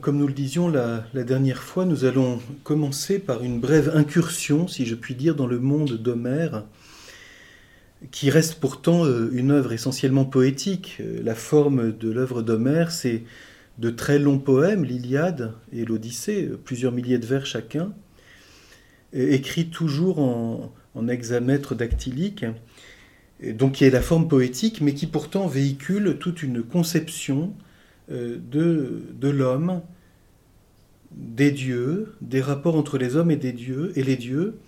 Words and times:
Comme 0.00 0.18
nous 0.18 0.26
le 0.26 0.32
disions 0.32 0.68
la, 0.68 1.04
dernière 1.12 1.62
fois, 1.62 1.84
nous 1.84 2.04
allons 2.04 2.40
commencer 2.62 3.18
par 3.18 3.42
une 3.42 3.60
brève 3.60 3.92
incursion, 3.94 4.68
si 4.68 4.86
je 4.86 4.94
puis 4.94 5.14
dire, 5.14 5.34
dans 5.34 5.46
le 5.46 5.58
monde 5.58 5.94
d'Homère, 5.94 6.64
qui 8.10 8.30
reste 8.30 8.56
pourtant 8.60 9.04
euh, 9.04 9.30
une 9.32 9.50
œuvre 9.50 9.72
essentiellement 9.72 10.24
poétique. 10.24 10.98
Euh, 11.00 11.20
la 11.22 11.34
forme 11.34 11.96
de 11.96 12.10
l'œuvre 12.10 12.42
d'Homère, 12.42 12.92
c'est 12.92 13.24
de 13.78 13.90
très 13.90 14.18
longs 14.18 14.38
poèmes, 14.38 14.84
l'Iliade 14.84 15.52
et 15.72 15.84
l'Odyssée, 15.84 16.48
euh, 16.50 16.60
plusieurs 16.62 16.92
milliers 16.92 17.18
de 17.18 17.26
vers 17.26 17.46
chacun, 17.46 17.92
écrits 19.12 19.68
toujours 19.68 20.18
en, 20.18 20.74
en 20.94 21.08
hexamètre 21.08 21.74
dactylique, 21.74 22.44
donc 23.42 23.72
qui 23.72 23.84
est 23.84 23.90
la 23.90 24.02
forme 24.02 24.26
poétique, 24.26 24.80
mais 24.80 24.92
qui 24.92 25.06
pourtant 25.06 25.46
véhicule 25.46 26.16
toute 26.18 26.42
une 26.42 26.62
conception 26.62 27.54
de, 28.08 29.02
de 29.12 29.28
l'homme, 29.28 29.80
des 31.12 31.50
dieux, 31.50 32.14
des 32.20 32.40
rapports 32.40 32.76
entre 32.76 32.98
les 32.98 33.16
hommes 33.16 33.30
et 33.30 33.36
des 33.36 33.52
dieux 33.52 33.92
et 33.96 34.02
les 34.02 34.16
dieux, 34.16 34.58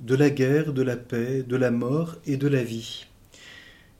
de 0.00 0.14
la 0.14 0.30
guerre, 0.30 0.72
de 0.72 0.82
la 0.82 0.96
paix, 0.96 1.44
de 1.46 1.56
la 1.56 1.70
mort 1.70 2.16
et 2.26 2.36
de 2.36 2.48
la 2.48 2.62
vie. 2.62 3.06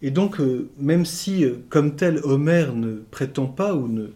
Et 0.03 0.11
donc, 0.11 0.41
euh, 0.41 0.69
même 0.79 1.07
si, 1.07 1.45
euh, 1.45 1.59
comme 1.69 1.95
tel, 1.95 2.19
Homère 2.25 2.75
ne 2.75 2.97
prétend 3.11 3.47
pas 3.47 3.75
ou 3.75 3.87
ne, 3.87 4.09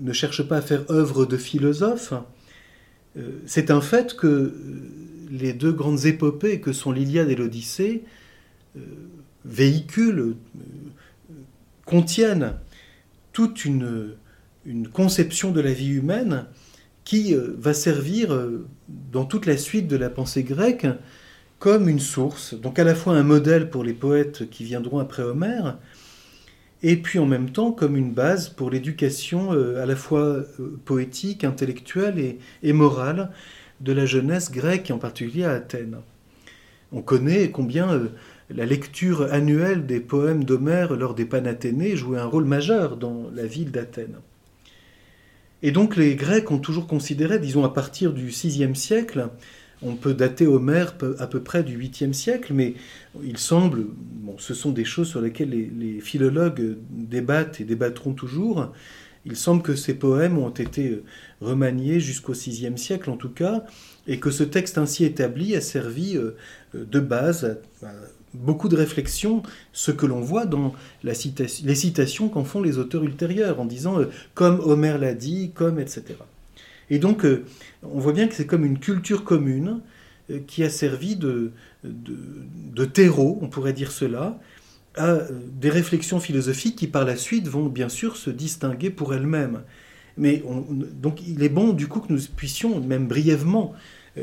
ne 0.00 0.12
cherche 0.12 0.44
pas 0.44 0.58
à 0.58 0.62
faire 0.62 0.88
œuvre 0.90 1.26
de 1.26 1.36
philosophe, 1.36 2.14
euh, 3.16 3.40
c'est 3.44 3.72
un 3.72 3.80
fait 3.80 4.14
que 4.16 4.54
les 5.30 5.52
deux 5.52 5.72
grandes 5.72 6.04
épopées 6.04 6.60
que 6.60 6.72
sont 6.72 6.92
l'Iliade 6.92 7.28
et 7.28 7.34
l'Odyssée 7.34 8.04
véhiculent, 9.44 10.36
contiennent 11.86 12.54
toute 13.34 13.66
une, 13.66 14.14
conception 14.94 15.50
de 15.50 15.60
la 15.60 15.74
vie 15.74 15.90
humaine 15.90 16.46
qui 17.04 17.34
euh, 17.34 17.54
va 17.58 17.74
servir 17.74 18.32
euh, 18.32 18.66
dans 18.88 19.26
toute 19.26 19.44
la 19.44 19.58
suite 19.58 19.88
de 19.88 19.96
la 19.96 20.08
pensée 20.08 20.42
grecque 20.42 20.86
comme 21.58 21.88
une 21.88 22.00
source, 22.00 22.54
donc 22.54 22.78
à 22.78 22.84
la 22.84 22.94
fois 22.94 23.14
un 23.14 23.22
modèle 23.22 23.68
pour 23.68 23.84
les 23.84 23.92
poètes 23.92 24.48
qui 24.48 24.64
viendront 24.64 25.00
après 25.00 25.22
Homère, 25.22 25.78
et 26.82 26.96
puis 26.96 27.18
en 27.18 27.26
même 27.26 27.50
temps 27.50 27.72
comme 27.72 27.96
une 27.96 28.12
base 28.12 28.48
pour 28.48 28.70
l'éducation 28.70 29.52
euh, 29.52 29.82
à 29.82 29.86
la 29.86 29.96
fois 29.96 30.42
poétique, 30.86 31.44
intellectuelle 31.44 32.36
et, 32.62 32.72
morale 32.72 33.30
de 33.80 33.92
la 33.92 34.06
jeunesse 34.06 34.50
grecque, 34.50 34.90
en 34.90 34.98
particulier 34.98 35.44
à 35.44 35.52
Athènes. 35.52 35.98
On 36.92 37.02
connaît 37.02 37.50
combien 37.50 38.08
la 38.50 38.66
lecture 38.66 39.32
annuelle 39.32 39.86
des 39.86 40.00
poèmes 40.00 40.44
d'Homère 40.44 40.94
lors 40.94 41.14
des 41.14 41.24
Panathénées 41.24 41.96
jouait 41.96 42.18
un 42.18 42.26
rôle 42.26 42.44
majeur 42.44 42.96
dans 42.96 43.30
la 43.34 43.46
ville 43.46 43.70
d'Athènes. 43.70 44.18
Et 45.62 45.70
donc 45.70 45.96
les 45.96 46.14
Grecs 46.14 46.50
ont 46.50 46.58
toujours 46.58 46.86
considéré, 46.86 47.38
disons 47.38 47.64
à 47.64 47.70
partir 47.70 48.12
du 48.12 48.26
VIe 48.26 48.76
siècle, 48.76 49.30
on 49.82 49.96
peut 49.96 50.14
dater 50.14 50.46
Homère 50.46 50.94
à 51.18 51.26
peu 51.26 51.40
près 51.40 51.62
du 51.62 51.78
8e 51.78 52.12
siècle, 52.12 52.52
mais 52.54 52.74
il 53.22 53.38
semble, 53.38 53.86
ce 54.38 54.54
sont 54.54 54.72
des 54.72 54.84
choses 54.84 55.08
sur 55.08 55.20
lesquelles 55.20 55.50
les, 55.50 56.00
philologues 56.00 56.76
débattent 56.90 57.60
et 57.60 57.64
débattront 57.64 58.12
toujours, 58.12 58.72
il 59.26 59.36
semble 59.36 59.62
que 59.62 59.74
ces 59.74 59.94
poèmes 59.94 60.38
ont 60.38 60.50
été 60.50 61.02
remaniés 61.40 61.98
jusqu'au 61.98 62.32
VIe 62.32 62.76
siècle 62.76 63.10
en 63.10 63.16
tout 63.16 63.30
cas, 63.30 63.64
et 64.06 64.20
que 64.20 64.30
ce 64.30 64.44
texte 64.44 64.76
ainsi 64.76 65.04
établi 65.04 65.56
a 65.56 65.62
servi 65.62 66.16
euh, 66.16 66.36
de 66.74 67.00
base 67.00 67.58
beaucoup 68.34 68.68
de 68.68 68.76
réflexions, 68.76 69.42
ce 69.72 69.90
que 69.90 70.06
l'on 70.06 70.20
voit 70.20 70.46
dans 70.46 70.74
les 71.02 71.14
citations 71.74 72.28
qu'en 72.28 72.44
font 72.44 72.60
les 72.60 72.78
auteurs 72.78 73.04
ultérieurs, 73.04 73.60
en 73.60 73.64
disant 73.64 74.00
euh, 74.00 74.10
comme 74.34 74.60
Homère 74.60 74.98
l'a 74.98 75.14
dit, 75.14 75.52
comme, 75.54 75.78
etc. 75.78 76.04
Et 76.90 76.98
donc, 76.98 77.24
euh, 77.24 77.44
on 77.82 78.00
voit 78.00 78.12
bien 78.12 78.28
que 78.28 78.34
c'est 78.34 78.46
comme 78.46 78.64
une 78.64 78.78
culture 78.78 79.24
commune 79.24 79.80
euh, 80.30 80.40
qui 80.46 80.62
a 80.64 80.70
servi 80.70 81.16
de, 81.16 81.52
de, 81.84 82.84
terreau, 82.84 83.38
on 83.40 83.48
pourrait 83.48 83.72
dire 83.72 83.92
cela, 83.92 84.38
à 84.96 85.18
des 85.60 85.70
réflexions 85.70 86.20
philosophiques 86.20 86.76
qui 86.76 86.86
par 86.86 87.04
la 87.04 87.16
suite 87.16 87.48
vont 87.48 87.66
bien 87.66 87.88
sûr 87.88 88.16
se 88.16 88.30
distinguer 88.30 88.90
pour 88.90 89.14
elles-mêmes. 89.14 89.62
Mais 90.16 90.44
donc 91.02 91.26
il 91.26 91.42
est 91.42 91.48
bon 91.48 91.72
du 91.72 91.88
coup 91.88 91.98
que 91.98 92.12
nous 92.12 92.20
puissions, 92.36 92.80
même 92.80 93.08
brièvement, 93.08 93.74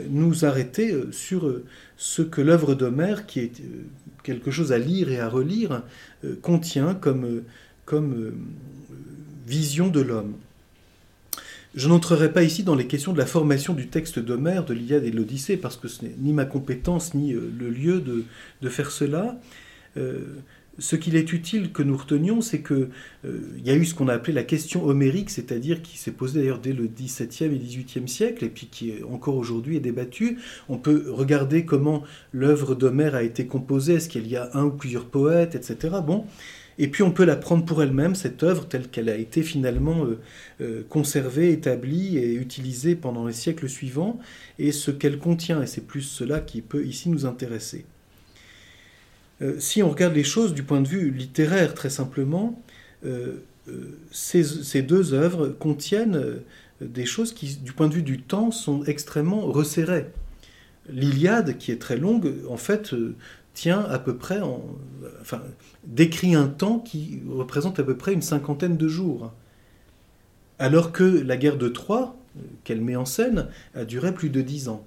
nous 0.09 0.45
arrêter 0.45 0.95
sur 1.11 1.53
ce 1.97 2.21
que 2.21 2.41
l'œuvre 2.41 2.75
d'Homère, 2.75 3.25
qui 3.25 3.39
est 3.41 3.51
quelque 4.23 4.51
chose 4.51 4.71
à 4.71 4.79
lire 4.79 5.11
et 5.11 5.19
à 5.19 5.29
relire, 5.29 5.83
euh, 6.23 6.35
contient 6.41 6.93
comme, 6.93 7.25
euh, 7.25 7.43
euh, 7.93 8.31
vision 9.47 9.87
de 9.89 10.01
l'homme. 10.01 10.33
Je 11.75 11.87
n'entrerai 11.87 12.31
pas 12.31 12.43
ici 12.43 12.63
dans 12.63 12.75
les 12.75 12.87
questions 12.87 13.13
de 13.13 13.17
la 13.17 13.25
formation 13.25 13.73
du 13.73 13.87
texte 13.87 14.19
d'Homère, 14.19 14.65
de 14.65 14.73
l'Iliade 14.73 15.05
et 15.05 15.11
de 15.11 15.15
l'Odyssée, 15.15 15.57
parce 15.57 15.77
que 15.77 15.87
ce 15.87 16.03
n'est 16.03 16.15
ni 16.17 16.33
ma 16.33 16.45
compétence 16.45 17.13
ni 17.13 17.31
le 17.31 17.69
lieu 17.69 18.01
de 18.01 18.69
faire 18.69 18.91
cela 18.91 19.39
ce 20.81 20.95
qu'il 20.95 21.15
est 21.15 21.31
utile 21.31 21.71
que 21.71 21.83
nous 21.83 21.95
retenions, 21.95 22.41
c'est 22.41 22.61
qu'il 22.61 22.89
euh, 23.25 23.39
y 23.63 23.69
a 23.69 23.75
eu 23.75 23.85
ce 23.85 23.93
qu'on 23.93 24.07
a 24.07 24.13
appelé 24.13 24.33
la 24.33 24.43
question 24.43 24.83
homérique, 24.85 25.29
c'est-à-dire 25.29 25.81
qui 25.81 25.97
s'est 25.97 26.11
posée 26.11 26.39
d'ailleurs 26.39 26.59
dès 26.59 26.73
le 26.73 26.87
XVIIe 26.87 27.53
et 27.53 27.59
XVIIIe 27.59 28.09
siècle, 28.09 28.43
et 28.43 28.49
puis 28.49 28.67
qui 28.67 28.93
encore 29.09 29.35
aujourd'hui 29.35 29.77
est 29.77 29.81
débattue. 29.81 30.39
On 30.69 30.77
peut 30.77 31.05
regarder 31.07 31.65
comment 31.65 32.03
l'œuvre 32.33 32.73
d'Homère 32.73 33.13
a 33.13 33.21
été 33.21 33.45
composée, 33.45 33.93
est-ce 33.95 34.09
qu'il 34.09 34.27
y 34.27 34.35
a 34.35 34.49
un 34.53 34.65
ou 34.65 34.71
plusieurs 34.71 35.05
poètes, 35.05 35.53
etc. 35.55 35.97
Bon. 36.05 36.25
Et 36.79 36.87
puis 36.87 37.03
on 37.03 37.11
peut 37.11 37.25
la 37.25 37.35
prendre 37.35 37.63
pour 37.63 37.83
elle-même, 37.83 38.15
cette 38.15 38.41
œuvre, 38.41 38.67
telle 38.67 38.87
qu'elle 38.87 39.09
a 39.09 39.15
été 39.15 39.43
finalement 39.43 40.05
euh, 40.05 40.19
euh, 40.61 40.83
conservée, 40.89 41.51
établie 41.51 42.17
et 42.17 42.33
utilisée 42.33 42.95
pendant 42.95 43.27
les 43.27 43.33
siècles 43.33 43.69
suivants, 43.69 44.17
et 44.57 44.71
ce 44.71 44.89
qu'elle 44.89 45.19
contient, 45.19 45.61
et 45.61 45.67
c'est 45.67 45.85
plus 45.85 46.01
cela 46.01 46.39
qui 46.39 46.61
peut 46.63 46.83
ici 46.83 47.09
nous 47.09 47.27
intéresser. 47.27 47.85
Euh, 49.41 49.55
si 49.59 49.81
on 49.81 49.89
regarde 49.89 50.13
les 50.13 50.23
choses 50.23 50.53
du 50.53 50.63
point 50.63 50.81
de 50.81 50.87
vue 50.87 51.11
littéraire, 51.11 51.73
très 51.73 51.89
simplement, 51.89 52.61
euh, 53.05 53.37
euh, 53.67 53.97
ces, 54.11 54.81
deux 54.81 55.13
œuvres 55.13 55.47
contiennent 55.47 56.41
des 56.79 57.05
choses 57.05 57.33
qui, 57.33 57.57
du 57.57 57.73
point 57.73 57.87
de 57.87 57.93
vue 57.93 58.03
du 58.03 58.21
temps, 58.21 58.51
sont 58.51 58.83
extrêmement 58.83 59.41
resserrées. 59.41 60.07
L'Iliade, 60.89 61.57
qui 61.57 61.71
est 61.71 61.81
très 61.81 61.97
longue, 61.97 62.33
en 62.49 62.57
fait, 62.57 62.93
tient 63.53 63.81
à 63.81 63.99
peu 63.99 64.15
près, 64.15 64.39
enfin, 65.21 65.41
décrit 65.85 66.35
un 66.35 66.47
temps 66.47 66.79
qui 66.79 67.21
représente 67.29 67.79
à 67.79 67.83
peu 67.83 67.95
près 67.95 68.13
une 68.13 68.21
cinquantaine 68.21 68.77
de 68.77 68.87
jours. 68.87 69.31
Alors 70.57 70.91
que 70.91 71.03
la 71.03 71.37
guerre 71.37 71.57
de 71.57 71.67
Troie, 71.67 72.17
qu'elle 72.63 72.81
met 72.81 72.95
en 72.95 73.05
scène, 73.05 73.47
a 73.75 73.85
duré 73.85 74.13
plus 74.13 74.29
de 74.29 74.41
dix 74.41 74.67
ans. 74.69 74.85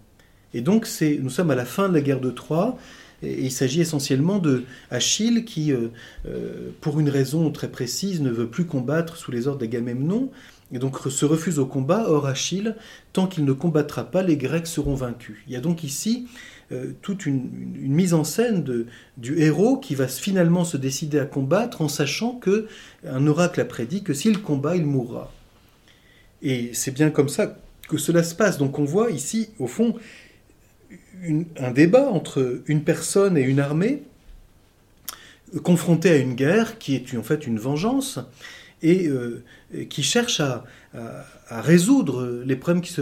Et 0.53 0.61
donc, 0.61 0.89
nous 1.21 1.31
sommes 1.31 1.51
à 1.51 1.55
la 1.55 1.65
fin 1.65 1.89
de 1.89 1.95
la 1.95 2.01
guerre 2.01 2.21
de 2.21 2.31
Troie, 2.31 2.77
il 3.25 3.51
s'agit 3.51 3.81
essentiellement 3.81 4.39
de 4.39 4.65
Achille 4.91 5.45
qui, 5.45 5.73
euh, 5.73 5.89
euh, 6.27 6.71
pour 6.81 7.01
une 7.01 7.09
raison 7.09 7.51
très 7.51 7.69
précise, 7.69 8.21
ne 8.21 8.31
veut 8.31 8.49
plus 8.49 8.67
combattre 8.67 9.17
sous 9.17 9.31
les 9.31 9.49
ordres 9.49 9.61
d'Agamemnon 9.61 10.31
et 10.73 10.79
donc 10.79 10.99
se 10.99 11.25
refuse 11.25 11.59
au 11.59 11.67
combat. 11.67 12.07
Or, 12.09 12.27
Achille, 12.27 12.75
tant 13.13 13.27
qu'il 13.27 13.45
ne 13.45 13.53
combattra 13.53 14.05
pas, 14.05 14.23
les 14.23 14.37
Grecs 14.37 14.67
seront 14.67 14.95
vaincus. 14.95 15.37
Il 15.47 15.53
y 15.53 15.57
a 15.57 15.61
donc 15.61 15.85
ici 15.85 16.27
euh, 16.73 16.93
toute 17.03 17.27
une, 17.27 17.51
mise 17.77 18.15
en 18.15 18.25
scène 18.25 18.87
du 19.17 19.39
héros 19.39 19.77
qui 19.77 19.95
va 19.95 20.09
finalement 20.09 20.65
se 20.65 20.77
décider 20.77 21.19
à 21.19 21.27
combattre 21.27 21.83
en 21.83 21.89
sachant 21.89 22.37
que 22.37 22.67
un 23.07 23.27
oracle 23.27 23.61
a 23.61 23.65
prédit 23.65 24.03
que 24.03 24.15
s'il 24.15 24.41
combat, 24.41 24.77
il 24.77 24.87
mourra. 24.87 25.33
Et 26.43 26.71
c'est 26.73 26.93
bien 26.93 27.11
comme 27.11 27.29
ça 27.29 27.57
que 27.89 27.99
cela 27.99 28.23
se 28.23 28.35
passe. 28.35 28.59
Donc 28.59 28.79
on 28.79 28.85
voit 28.85 29.11
ici, 29.11 29.51
au 29.59 29.67
fond, 29.67 29.95
un 31.59 31.71
débat 31.71 32.09
entre 32.09 32.63
une 32.67 32.83
personne 32.83 33.37
et 33.37 33.43
une 33.43 33.61
armée 33.61 34.03
confrontée 35.63 36.11
à 36.11 36.17
une 36.17 36.35
guerre 36.35 36.79
qui 36.79 36.95
est 36.95 37.17
en 37.17 37.23
fait 37.23 37.47
une 37.47 37.59
vengeance 37.59 38.19
et, 38.83 39.09
euh, 39.09 39.43
qui 39.89 40.03
cherche 40.03 40.41
à, 40.41 40.65
résoudre 41.51 42.43
les 42.47 42.55
problèmes 42.55 42.81
qui 42.81 42.93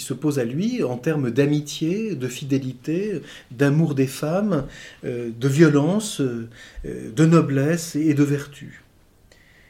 se, 0.00 0.14
posent 0.14 0.38
à 0.38 0.44
lui 0.44 0.82
en 0.82 0.96
termes 0.96 1.30
d'amitié, 1.30 2.14
de 2.14 2.26
fidélité, 2.26 3.20
d'amour 3.50 3.94
des 3.94 4.06
femmes, 4.06 4.66
euh, 5.04 5.30
de 5.38 5.48
violence, 5.48 6.22
euh, 6.22 6.48
de 6.84 7.26
noblesse 7.26 7.94
et 7.94 8.14
de 8.14 8.22
vertu. 8.22 8.82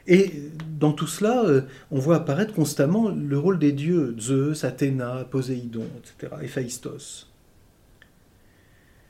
Et 0.06 0.32
dans 0.78 0.92
tout 0.92 1.08
cela, 1.08 1.44
on 1.90 1.98
voit 1.98 2.16
apparaître 2.16 2.54
constamment 2.54 3.08
le 3.08 3.38
rôle 3.38 3.58
des 3.58 3.72
dieux, 3.72 4.16
Zeus, 4.18 4.64
Athéna, 4.64 5.26
Poséidon, 5.30 5.86
etc., 5.98 6.32
Héphaïstos. 6.42 7.31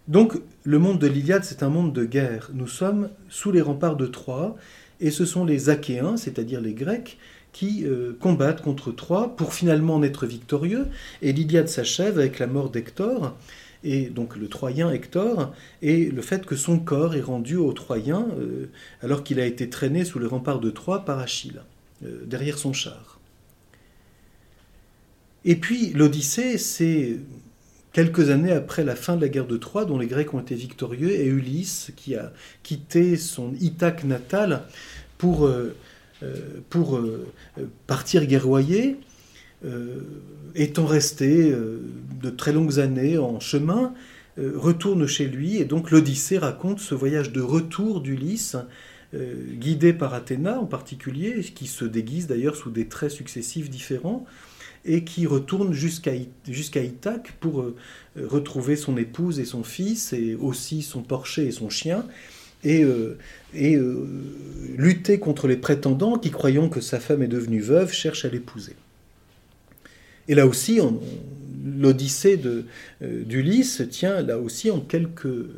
Donc 0.08 0.34
le 0.64 0.78
monde 0.78 0.98
de 0.98 1.06
l'Iliade, 1.06 1.44
c'est 1.44 1.62
un 1.62 1.68
monde 1.68 1.92
de 1.92 2.04
guerre. 2.04 2.50
Nous 2.54 2.66
sommes 2.66 3.08
sous 3.28 3.52
les 3.52 3.60
remparts 3.60 3.96
de 3.96 4.06
Troie, 4.06 4.56
et 5.00 5.10
ce 5.10 5.24
sont 5.24 5.44
les 5.44 5.70
Achéens, 5.70 6.16
c'est-à-dire 6.16 6.60
les 6.60 6.74
Grecs, 6.74 7.18
qui 7.52 7.84
euh, 7.84 8.12
combattent 8.18 8.62
contre 8.62 8.92
Troie 8.92 9.36
pour 9.36 9.54
finalement 9.54 9.96
en 9.96 10.02
être 10.02 10.26
victorieux. 10.26 10.86
Et 11.20 11.32
l'Iliade 11.32 11.68
s'achève 11.68 12.18
avec 12.18 12.38
la 12.38 12.46
mort 12.46 12.70
d'Hector, 12.70 13.36
et 13.84 14.06
donc 14.06 14.36
le 14.36 14.48
Troyen 14.48 14.90
Hector, 14.90 15.52
et 15.82 16.06
le 16.10 16.22
fait 16.22 16.46
que 16.46 16.56
son 16.56 16.78
corps 16.78 17.14
est 17.14 17.20
rendu 17.20 17.56
aux 17.56 17.72
Troyens 17.72 18.26
euh, 18.38 18.70
alors 19.02 19.22
qu'il 19.22 19.38
a 19.40 19.46
été 19.46 19.68
traîné 19.68 20.04
sous 20.04 20.18
les 20.18 20.26
remparts 20.26 20.60
de 20.60 20.70
Troie 20.70 21.04
par 21.04 21.18
Achille, 21.18 21.62
euh, 22.04 22.24
derrière 22.26 22.58
son 22.58 22.72
char. 22.72 23.20
Et 25.44 25.56
puis 25.56 25.90
l'Odyssée, 25.90 26.58
c'est 26.58 27.18
quelques 27.92 28.30
années 28.30 28.52
après 28.52 28.84
la 28.84 28.96
fin 28.96 29.16
de 29.16 29.20
la 29.20 29.28
guerre 29.28 29.46
de 29.46 29.56
Troie, 29.56 29.84
dont 29.84 29.98
les 29.98 30.06
Grecs 30.06 30.32
ont 30.34 30.40
été 30.40 30.54
victorieux, 30.54 31.10
et 31.10 31.26
Ulysse 31.26 31.92
qui 31.96 32.14
a 32.16 32.32
quitté 32.62 33.16
son 33.16 33.52
Ithaque 33.60 34.04
natal 34.04 34.62
pour, 35.18 35.46
euh, 35.46 35.74
pour 36.70 37.00
partir 37.86 38.26
guerroyer 38.26 38.96
euh, 39.64 40.00
étant 40.56 40.86
resté 40.86 41.52
euh, 41.52 41.80
de 42.20 42.30
très 42.30 42.52
longues 42.52 42.80
années 42.80 43.16
en 43.16 43.38
chemin, 43.38 43.94
euh, 44.38 44.52
retourne 44.56 45.06
chez 45.06 45.28
lui, 45.28 45.58
et 45.58 45.64
donc 45.64 45.92
l'Odyssée 45.92 46.36
raconte 46.36 46.80
ce 46.80 46.96
voyage 46.96 47.32
de 47.32 47.40
retour 47.40 48.00
d'Ulysse, 48.00 48.56
guidé 49.14 49.92
par 49.92 50.14
Athéna 50.14 50.58
en 50.58 50.64
particulier, 50.64 51.42
qui 51.42 51.66
se 51.66 51.84
déguise 51.84 52.28
d'ailleurs 52.28 52.56
sous 52.56 52.70
des 52.70 52.88
traits 52.88 53.10
successifs 53.10 53.68
différents, 53.68 54.24
et 54.84 55.04
qui 55.04 55.26
retourne 55.26 55.72
jusqu'à 55.72 56.14
Ithaque 56.14 57.32
pour 57.40 57.64
retrouver 58.16 58.76
son 58.76 58.96
épouse 58.96 59.38
et 59.38 59.44
son 59.44 59.62
fils, 59.62 60.12
et 60.12 60.34
aussi 60.34 60.82
son 60.82 61.02
porcher 61.02 61.46
et 61.46 61.52
son 61.52 61.70
chien, 61.70 62.04
et, 62.64 62.84
et 63.54 63.78
lutter 64.76 65.18
contre 65.18 65.46
les 65.46 65.56
prétendants 65.56 66.18
qui, 66.18 66.30
croyant 66.30 66.68
que 66.68 66.80
sa 66.80 66.98
femme 66.98 67.22
est 67.22 67.28
devenue 67.28 67.60
veuve, 67.60 67.92
cherchent 67.92 68.24
à 68.24 68.28
l'épouser. 68.28 68.74
Et 70.28 70.34
là 70.34 70.46
aussi, 70.46 70.80
l'Odyssée 71.64 72.40
euh, 72.44 72.62
d'Ulysse 73.24 73.82
tient 73.90 74.20
là 74.22 74.38
aussi 74.38 74.70
en 74.70 74.80
quelque, 74.80 75.48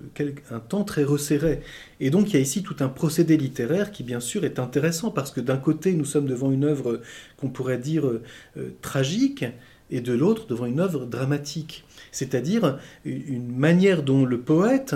un 0.50 0.60
temps 0.60 0.84
très 0.84 1.04
resserré. 1.04 1.60
Et 2.00 2.10
donc 2.10 2.30
il 2.30 2.34
y 2.34 2.36
a 2.36 2.40
ici 2.40 2.62
tout 2.62 2.76
un 2.80 2.88
procédé 2.88 3.36
littéraire 3.36 3.90
qui 3.90 4.02
bien 4.02 4.20
sûr 4.20 4.44
est 4.44 4.58
intéressant 4.58 5.10
parce 5.10 5.30
que 5.30 5.40
d'un 5.40 5.56
côté 5.56 5.94
nous 5.94 6.04
sommes 6.04 6.26
devant 6.26 6.50
une 6.50 6.64
œuvre 6.64 7.00
qu'on 7.36 7.48
pourrait 7.48 7.78
dire 7.78 8.06
euh, 8.06 8.22
tragique 8.82 9.44
et 9.90 10.00
de 10.00 10.12
l'autre 10.12 10.46
devant 10.46 10.66
une 10.66 10.80
œuvre 10.80 11.06
dramatique. 11.06 11.84
C'est-à-dire 12.10 12.78
une 13.04 13.56
manière 13.56 14.02
dont 14.02 14.24
le 14.24 14.38
poète 14.38 14.94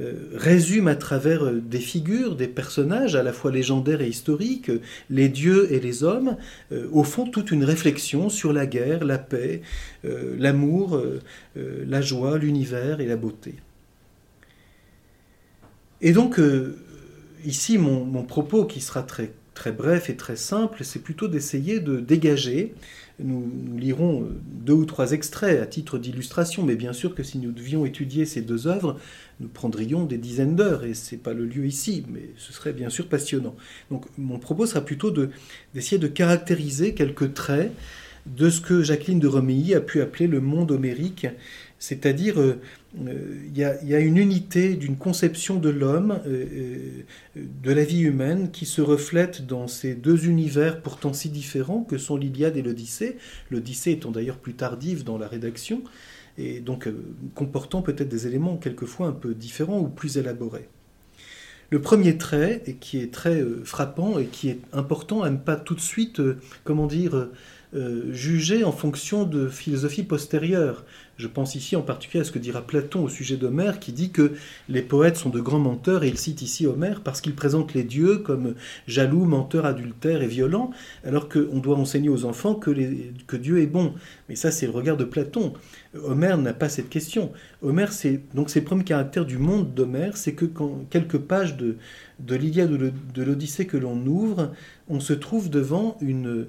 euh, 0.00 0.14
résume 0.34 0.88
à 0.88 0.94
travers 0.94 1.44
euh, 1.44 1.60
des 1.60 1.80
figures, 1.80 2.36
des 2.36 2.48
personnages 2.48 3.16
à 3.16 3.22
la 3.22 3.32
fois 3.32 3.50
légendaires 3.50 4.00
et 4.00 4.08
historiques, 4.08 4.70
euh, 4.70 4.80
les 5.10 5.28
dieux 5.28 5.70
et 5.72 5.80
les 5.80 6.04
hommes, 6.04 6.36
au 6.92 7.02
fond 7.04 7.26
toute 7.26 7.50
une 7.50 7.64
réflexion 7.64 8.30
sur 8.30 8.52
la 8.52 8.66
guerre, 8.66 9.04
la 9.04 9.18
paix, 9.18 9.62
l'amour, 10.04 11.02
la 11.56 12.00
joie, 12.00 12.38
l'univers 12.38 13.00
et 13.00 13.06
la 13.06 13.16
beauté. 13.16 13.56
Et 16.00 16.12
donc, 16.12 16.40
ici, 17.44 17.78
mon, 17.78 18.22
propos, 18.22 18.64
qui 18.64 18.80
sera 18.80 19.02
très, 19.02 19.32
très 19.54 19.72
bref 19.72 20.08
et 20.10 20.16
très 20.16 20.36
simple, 20.36 20.84
c'est 20.84 21.00
plutôt 21.00 21.28
d'essayer 21.28 21.80
de 21.80 21.98
dégager 21.98 22.74
nous, 23.22 23.78
lirons 23.78 24.22
euh, 24.22 24.40
deux 24.64 24.72
ou 24.72 24.84
trois 24.84 25.12
extraits 25.12 25.60
à 25.60 25.66
titre 25.66 25.98
d'illustration, 25.98 26.62
mais 26.62 26.76
bien 26.76 26.92
sûr 26.92 27.14
que 27.14 27.22
si 27.22 27.38
nous 27.38 27.52
devions 27.52 27.84
étudier 27.84 28.26
ces 28.26 28.42
deux 28.42 28.66
œuvres, 28.66 28.98
nous 29.40 29.48
prendrions 29.48 30.04
des 30.04 30.18
dizaines 30.18 30.56
d'heures, 30.56 30.84
et 30.84 30.94
ce 30.94 31.14
n'est 31.14 31.20
pas 31.20 31.32
le 31.32 31.46
lieu 31.46 31.66
ici, 31.66 32.04
mais 32.08 32.30
ce 32.36 32.52
serait 32.52 32.72
bien 32.72 32.90
sûr 32.90 33.08
passionnant. 33.08 33.54
Donc 33.90 34.04
mon 34.18 34.38
propos 34.38 34.66
sera 34.66 34.80
plutôt 34.80 35.10
d'essayer 35.10 35.98
de, 35.98 36.08
caractériser 36.08 36.94
quelques 36.94 37.34
traits 37.34 37.72
de 38.26 38.50
ce 38.50 38.60
que 38.60 38.82
Jacqueline 38.82 39.18
de 39.18 39.28
Romilly 39.28 39.74
a 39.74 39.80
pu 39.80 40.02
appeler 40.02 40.26
le 40.26 40.40
monde 40.40 40.70
homérique, 40.72 41.26
c'est-à-dire 41.80 42.38
euh, 42.38 42.60
euh, 43.06 43.42
il 43.46 43.56
y, 43.56 43.64
a 43.64 43.98
une 43.98 44.18
unité 44.18 44.76
d'une 44.76 44.96
conception 44.96 45.56
de 45.56 45.70
l'homme, 45.70 46.20
euh, 46.26 47.02
de 47.36 47.72
la 47.72 47.84
vie 47.84 48.02
humaine, 48.02 48.50
qui 48.52 48.66
se 48.66 48.82
reflète 48.82 49.46
dans 49.46 49.66
ces 49.66 49.94
deux 49.94 50.26
univers 50.26 50.82
pourtant 50.82 51.14
si 51.14 51.30
différents 51.30 51.82
que 51.82 51.96
sont 51.96 52.18
l'Iliade 52.18 52.58
et 52.58 52.62
l'Odyssée, 52.62 53.16
l'Odyssée 53.50 53.92
étant 53.92 54.10
d'ailleurs 54.10 54.36
plus 54.36 54.52
tardive 54.52 55.04
dans 55.04 55.16
la 55.16 55.26
rédaction, 55.26 55.82
et 56.36 56.60
donc 56.60 56.86
comportant 57.34 57.80
peut-être 57.80 58.08
des 58.08 58.26
éléments 58.26 58.58
quelquefois 58.58 59.08
un 59.08 59.12
peu 59.12 59.34
différents 59.34 59.80
ou 59.80 59.88
plus 59.88 60.18
élaborés. 60.18 60.68
Le 61.70 61.80
premier 61.80 62.18
trait, 62.18 62.62
et 62.66 62.74
qui 62.74 62.98
est 62.98 63.12
très 63.12 63.42
frappant 63.64 64.18
et 64.18 64.26
qui 64.26 64.50
est 64.50 64.58
important 64.72 65.22
à 65.22 65.30
ne 65.30 65.36
pas 65.36 65.56
tout 65.56 65.74
de 65.74 65.80
suite, 65.80 66.20
comment 66.64 66.86
dire, 66.86 67.28
euh, 67.72 68.12
jugé 68.12 68.64
en 68.64 68.72
fonction 68.72 69.22
de 69.22 69.48
philosophie 69.48 70.02
postérieure. 70.02 70.84
Je 71.20 71.26
pense 71.26 71.54
ici 71.54 71.76
en 71.76 71.82
particulier 71.82 72.22
à 72.22 72.24
ce 72.24 72.32
que 72.32 72.38
dira 72.38 72.62
Platon 72.62 73.04
au 73.04 73.08
sujet 73.10 73.36
d'Homère, 73.36 73.78
qui 73.78 73.92
dit 73.92 74.10
que 74.10 74.32
les 74.70 74.80
poètes 74.80 75.16
sont 75.16 75.28
de 75.28 75.40
grands 75.40 75.58
menteurs, 75.58 76.02
et 76.02 76.08
il 76.08 76.16
cite 76.16 76.40
ici 76.40 76.66
Homère 76.66 77.02
parce 77.02 77.20
qu'il 77.20 77.34
présente 77.34 77.74
les 77.74 77.84
dieux 77.84 78.18
comme 78.18 78.54
jaloux, 78.86 79.26
menteurs, 79.26 79.66
adultères 79.66 80.22
et 80.22 80.26
violents, 80.26 80.70
alors 81.04 81.28
qu'on 81.28 81.58
doit 81.58 81.76
enseigner 81.76 82.08
aux 82.08 82.24
enfants 82.24 82.54
que, 82.54 82.70
Dieu 83.36 83.60
est 83.60 83.66
bon. 83.66 83.92
Mais 84.28 84.34
ça, 84.34 84.50
c'est 84.50 84.66
le 84.66 84.72
regard 84.72 84.96
de 84.96 85.04
Platon. 85.04 85.52
Homère 85.94 86.38
n'a 86.38 86.54
pas 86.54 86.70
cette 86.70 86.88
question. 86.88 87.32
Homère, 87.62 87.92
c'est 87.92 88.22
donc 88.34 88.48
c'est 88.48 88.60
le 88.60 88.66
premier 88.66 88.84
caractère 88.84 89.26
du 89.26 89.36
monde 89.36 89.74
d'Homère, 89.74 90.16
c'est 90.16 90.32
que 90.32 90.46
quand 90.46 90.86
quelques 90.88 91.18
pages 91.18 91.56
de, 91.58 91.76
de 92.18 92.34
l'Iliade 92.34 92.72
ou 92.72 92.78
de 92.78 93.22
l'Odyssée 93.22 93.66
que 93.66 93.76
l'on 93.76 94.06
ouvre, 94.06 94.52
on 94.88 95.00
se 95.00 95.12
trouve 95.12 95.50
devant 95.50 95.98
une 96.00 96.46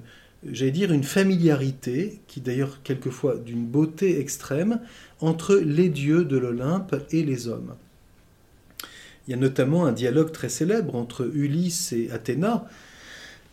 j'allais 0.50 0.70
dire, 0.70 0.92
une 0.92 1.04
familiarité, 1.04 2.20
qui 2.26 2.40
d'ailleurs 2.40 2.82
quelquefois 2.82 3.36
d'une 3.36 3.64
beauté 3.64 4.20
extrême, 4.20 4.80
entre 5.20 5.56
les 5.56 5.88
dieux 5.88 6.24
de 6.24 6.36
l'Olympe 6.36 6.94
et 7.10 7.22
les 7.22 7.48
hommes. 7.48 7.74
Il 9.26 9.30
y 9.30 9.34
a 9.34 9.36
notamment 9.36 9.86
un 9.86 9.92
dialogue 9.92 10.32
très 10.32 10.48
célèbre 10.48 10.96
entre 10.96 11.30
Ulysse 11.32 11.92
et 11.92 12.10
Athéna, 12.10 12.66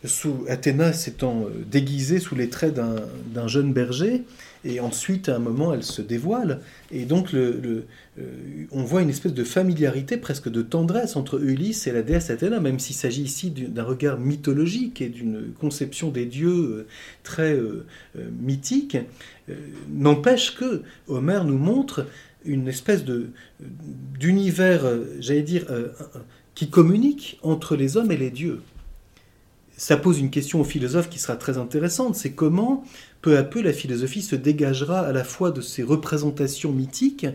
sous 0.04 0.44
Athéna 0.48 0.92
s'étant 0.92 1.44
euh, 1.44 1.64
déguisée 1.70 2.20
sous 2.20 2.34
les 2.34 2.48
traits 2.48 2.74
d'un 2.74 3.48
jeune 3.48 3.72
berger, 3.72 4.22
et 4.64 4.80
ensuite 4.80 5.28
à 5.28 5.36
un 5.36 5.38
moment 5.38 5.74
elle 5.74 5.82
se 5.82 6.00
dévoile, 6.00 6.60
et 6.90 7.04
donc 7.04 7.32
le, 7.32 7.84
euh, 8.18 8.22
on 8.70 8.82
voit 8.82 9.02
une 9.02 9.10
espèce 9.10 9.34
de 9.34 9.44
familiarité, 9.44 10.16
presque 10.16 10.48
de 10.48 10.62
tendresse 10.62 11.16
entre 11.16 11.42
Ulysse 11.42 11.86
et 11.86 11.92
la 11.92 12.02
déesse 12.02 12.30
Athéna, 12.30 12.60
même 12.60 12.78
s'il 12.78 12.96
s'agit 12.96 13.22
ici 13.22 13.50
d'un 13.50 13.84
regard 13.84 14.18
mythologique 14.18 15.02
et 15.02 15.08
d'une 15.08 15.52
conception 15.60 16.10
des 16.10 16.26
dieux 16.26 16.50
euh, 16.50 16.86
très 17.22 17.58
mythique, 18.40 18.96
n'empêche 19.88 20.54
que 20.54 20.82
Homère 21.08 21.44
nous 21.44 21.58
montre 21.58 22.06
une 22.44 22.68
espèce 22.68 23.04
d'univers, 24.18 24.82
j'allais 25.18 25.42
dire, 25.42 25.66
qui 26.54 26.70
communique 26.70 27.38
entre 27.42 27.76
les 27.76 27.96
hommes 27.96 28.12
et 28.12 28.16
les 28.16 28.30
dieux 28.30 28.60
ça 29.80 29.96
pose 29.96 30.18
une 30.20 30.28
question 30.28 30.60
aux 30.60 30.64
philosophes 30.64 31.08
qui 31.08 31.18
sera 31.18 31.36
très 31.36 31.56
intéressante, 31.56 32.14
c'est 32.14 32.32
comment 32.32 32.84
peu 33.22 33.38
à 33.38 33.42
peu 33.42 33.62
la 33.62 33.72
philosophie 33.72 34.20
se 34.20 34.36
dégagera 34.36 35.00
à 35.00 35.10
la 35.10 35.24
fois 35.24 35.50
de 35.52 35.62
ces 35.62 35.82
représentations 35.82 36.70
mythiques 36.70 37.26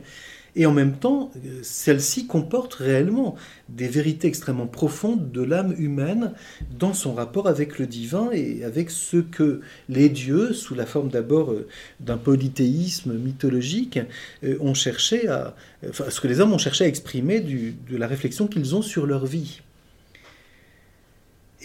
et 0.56 0.68
en 0.68 0.72
même 0.72 0.94
temps, 0.94 1.32
celle-ci 1.64 2.28
comporte 2.28 2.76
réellement 2.76 3.36
des 3.68 3.88
vérités 3.88 4.28
extrêmement 4.28 4.68
profondes 4.68 5.32
de 5.32 5.42
l'âme 5.42 5.74
humaine 5.80 6.34
dans 6.78 6.94
son 6.94 7.16
rapport 7.16 7.48
avec 7.48 7.80
le 7.80 7.88
divin 7.88 8.30
et 8.32 8.64
avec 8.64 8.92
ce 8.92 9.18
que 9.18 9.62
les 9.90 10.08
dieux, 10.08 10.54
sous 10.54 10.76
la 10.76 10.86
forme 10.86 11.10
d'abord 11.10 11.52
euh, 11.52 11.68
d'un 12.00 12.18
polythéisme 12.18 13.18
mythologique, 13.18 14.00
euh, 14.44 14.56
ont 14.62 14.76
cherché 14.76 15.28
à, 15.28 15.56
enfin, 15.90 16.12
ce 16.12 16.22
que 16.22 16.28
les 16.28 16.40
hommes 16.40 16.54
ont 16.54 16.60
cherché 16.60 16.86
à 16.86 16.88
exprimer 16.88 17.40
de 17.40 17.98
la 17.98 18.06
réflexion 18.06 18.46
qu'ils 18.46 18.76
ont 18.76 18.84
sur 18.84 19.08
leur 19.08 19.26
vie. 19.26 19.62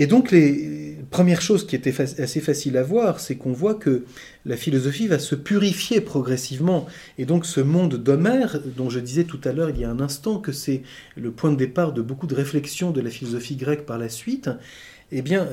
Et 0.01 0.07
donc, 0.07 0.31
les 0.31 0.97
premières 1.11 1.43
choses 1.43 1.67
qui 1.67 1.77
étaient 1.77 2.01
assez 2.01 2.41
faciles 2.41 2.79
à 2.79 2.83
voir, 2.83 3.21
c'est 3.21 3.37
qu'on 3.37 3.53
voit 3.53 3.75
que 3.75 4.05
la 4.47 4.57
philosophie 4.57 5.07
va 5.07 5.19
se 5.19 5.35
purifier 5.35 6.01
progressivement. 6.01 6.87
Et 7.19 7.27
donc, 7.27 7.45
ce 7.45 7.61
monde 7.61 7.97
d'Homère, 7.97 8.63
dont 8.79 8.89
je 8.89 8.99
disais 8.99 9.25
tout 9.25 9.41
à 9.45 9.53
l'heure 9.53 9.69
il 9.69 9.79
y 9.79 9.85
a 9.85 9.91
un 9.91 10.01
instant 10.01 10.39
que 10.39 10.53
c'est 10.53 10.81
le 11.17 11.31
point 11.31 11.53
de 11.53 11.57
départ 11.57 11.93
de 11.93 12.01
beaucoup 12.01 12.27
de 12.27 12.35
réflexions 12.35 12.93
de 12.93 13.03
la 13.03 13.11
philosophie 13.11 13.57
grecque 13.57 13.85
par 13.85 13.99
la 13.99 14.09
suite, 14.09 14.49
eh 15.13 15.21
bien, 15.21 15.47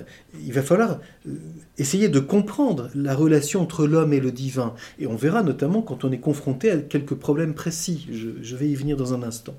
il 0.45 0.53
va 0.53 0.61
falloir 0.61 1.01
euh, 1.27 1.31
essayer 1.77 2.07
de 2.07 2.19
comprendre 2.21 2.89
la 2.95 3.15
relation 3.15 3.61
entre 3.61 3.85
l'homme 3.85 4.13
et 4.13 4.21
le 4.21 4.31
divin. 4.31 4.75
Et 4.97 5.07
on 5.07 5.17
verra 5.17 5.43
notamment 5.43 5.81
quand 5.81 6.05
on 6.05 6.11
est 6.13 6.19
confronté 6.19 6.71
à 6.71 6.77
quelques 6.77 7.15
problèmes 7.15 7.53
précis. 7.53 8.07
Je 8.11 8.55
vais 8.55 8.69
y 8.69 8.75
venir 8.75 8.95
dans 8.95 9.13
un 9.13 9.23
instant. 9.23 9.55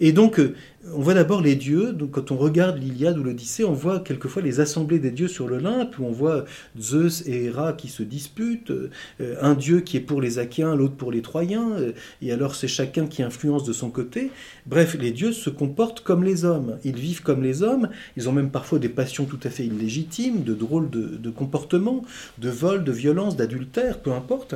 Et 0.00 0.12
donc, 0.12 0.38
euh, 0.38 0.54
on 0.94 1.00
voit 1.00 1.14
d'abord 1.14 1.40
les 1.40 1.56
dieux. 1.56 1.92
Donc, 1.92 2.12
quand 2.12 2.30
on 2.30 2.36
regarde 2.36 2.78
l'Iliade 2.78 3.18
ou 3.18 3.22
l'Odyssée, 3.22 3.64
on 3.64 3.72
voit 3.72 4.00
quelquefois 4.00 4.42
les 4.42 4.60
assemblées 4.60 4.98
des 4.98 5.10
dieux 5.10 5.28
sur 5.28 5.48
l'Olympe, 5.48 5.98
où 5.98 6.04
on 6.04 6.12
voit 6.12 6.44
Zeus 6.78 7.26
et 7.26 7.44
Héra 7.44 7.72
qui 7.72 7.88
se 7.88 8.02
disputent, 8.02 8.70
euh, 8.70 9.36
un 9.40 9.54
dieu 9.54 9.80
qui 9.80 9.96
est 9.96 10.00
pour 10.00 10.20
les 10.20 10.38
Achéens, 10.38 10.76
l'autre 10.76 10.94
pour 10.94 11.12
les 11.12 11.22
Troyens, 11.22 11.72
euh, 11.72 11.92
et 12.22 12.32
alors 12.32 12.54
c'est 12.54 12.68
chacun 12.68 13.06
qui 13.06 13.22
influence 13.22 13.64
de 13.64 13.72
son 13.72 13.90
côté. 13.90 14.30
Bref, 14.66 14.96
les 14.98 15.10
dieux 15.10 15.32
se 15.32 15.50
comportent 15.50 16.00
comme 16.00 16.24
les 16.24 16.44
hommes. 16.44 16.78
Ils 16.84 16.96
vivent 16.96 17.22
comme 17.22 17.42
les 17.42 17.62
hommes. 17.62 17.88
Ils 18.16 18.28
ont 18.28 18.32
même 18.32 18.50
parfois 18.50 18.78
des 18.78 18.88
passions 18.88 19.24
tout 19.24 19.40
à 19.44 19.50
fait 19.50 19.64
illégitimes, 19.64 20.42
de 20.42 20.54
drôles 20.54 20.90
de, 20.90 21.30
comportements, 21.30 22.02
de 22.38 22.50
vol, 22.50 22.84
de 22.84 22.92
violence, 22.92 23.36
d'adultère, 23.36 23.98
peu 24.00 24.12
importe. 24.12 24.54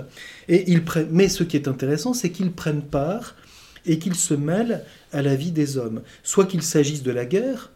Et 0.49 0.70
ils 0.70 0.82
Mais 1.11 1.28
ce 1.28 1.44
qui 1.44 1.56
est 1.56 1.68
intéressant, 1.68 2.14
c'est 2.14 2.30
qu'ils 2.30 2.52
prennent 2.52 2.82
part 2.82 3.35
et 3.87 3.99
qu'ils 3.99 4.14
se 4.14 4.34
mêlent 4.34 4.84
à 5.12 5.22
la 5.22 5.34
vie 5.34 5.52
des 5.52 5.76
hommes. 5.76 6.02
Soit 6.22 6.46
qu'il 6.46 6.62
s'agisse 6.62 7.02
de 7.02 7.10
la 7.10 7.26
guerre, 7.26 7.72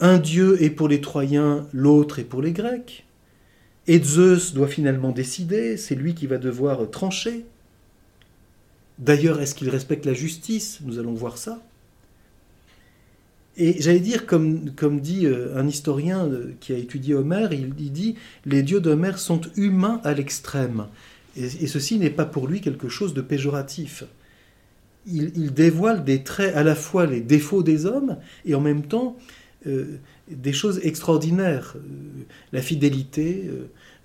un 0.00 0.18
dieu 0.18 0.62
est 0.62 0.70
pour 0.70 0.88
les 0.88 1.00
Troyens, 1.00 1.66
l'autre 1.72 2.18
est 2.18 2.24
pour 2.24 2.42
les 2.42 2.52
Grecs, 2.52 3.04
et 3.88 4.02
Zeus 4.02 4.52
doit 4.52 4.68
finalement 4.68 5.12
décider, 5.12 5.76
c'est 5.76 5.94
lui 5.94 6.14
qui 6.14 6.26
va 6.26 6.36
devoir 6.36 6.90
trancher. 6.90 7.46
D'ailleurs, 8.98 9.40
est-ce 9.40 9.54
qu'il 9.54 9.70
respecte 9.70 10.04
la 10.04 10.12
justice? 10.12 10.80
Nous 10.84 10.98
allons 10.98 11.14
voir 11.14 11.38
ça. 11.38 11.62
Et 13.56 13.80
j'allais 13.80 13.98
dire, 14.00 14.26
comme, 14.26 15.00
dit 15.00 15.26
euh, 15.26 15.56
un 15.56 15.66
historien 15.66 16.26
euh, 16.26 16.52
qui 16.60 16.72
a 16.72 16.76
étudié 16.76 17.14
Homère, 17.14 17.52
il, 17.52 17.74
dit 17.74 18.14
les 18.44 18.62
dieux 18.62 18.80
d'Homère 18.80 19.18
sont 19.18 19.40
humains 19.56 20.00
à 20.04 20.14
l'extrême. 20.14 20.86
Et, 21.38 21.66
ceci 21.68 21.98
n'est 21.98 22.10
pas 22.10 22.24
pour 22.24 22.48
lui 22.48 22.60
quelque 22.60 22.88
chose 22.88 23.14
de 23.14 23.20
péjoratif. 23.20 24.04
Il, 25.06 25.54
dévoile 25.54 26.04
des 26.04 26.22
traits, 26.22 26.54
à 26.54 26.64
la 26.64 26.74
fois 26.74 27.06
les 27.06 27.20
défauts 27.20 27.62
des 27.62 27.86
hommes 27.86 28.18
et 28.44 28.54
en 28.54 28.60
même 28.60 28.82
temps 28.82 29.16
euh, 29.66 29.98
des 30.28 30.52
choses 30.52 30.80
extraordinaires, 30.82 31.74
euh, 31.76 32.24
la 32.52 32.60
fidélité, 32.60 33.48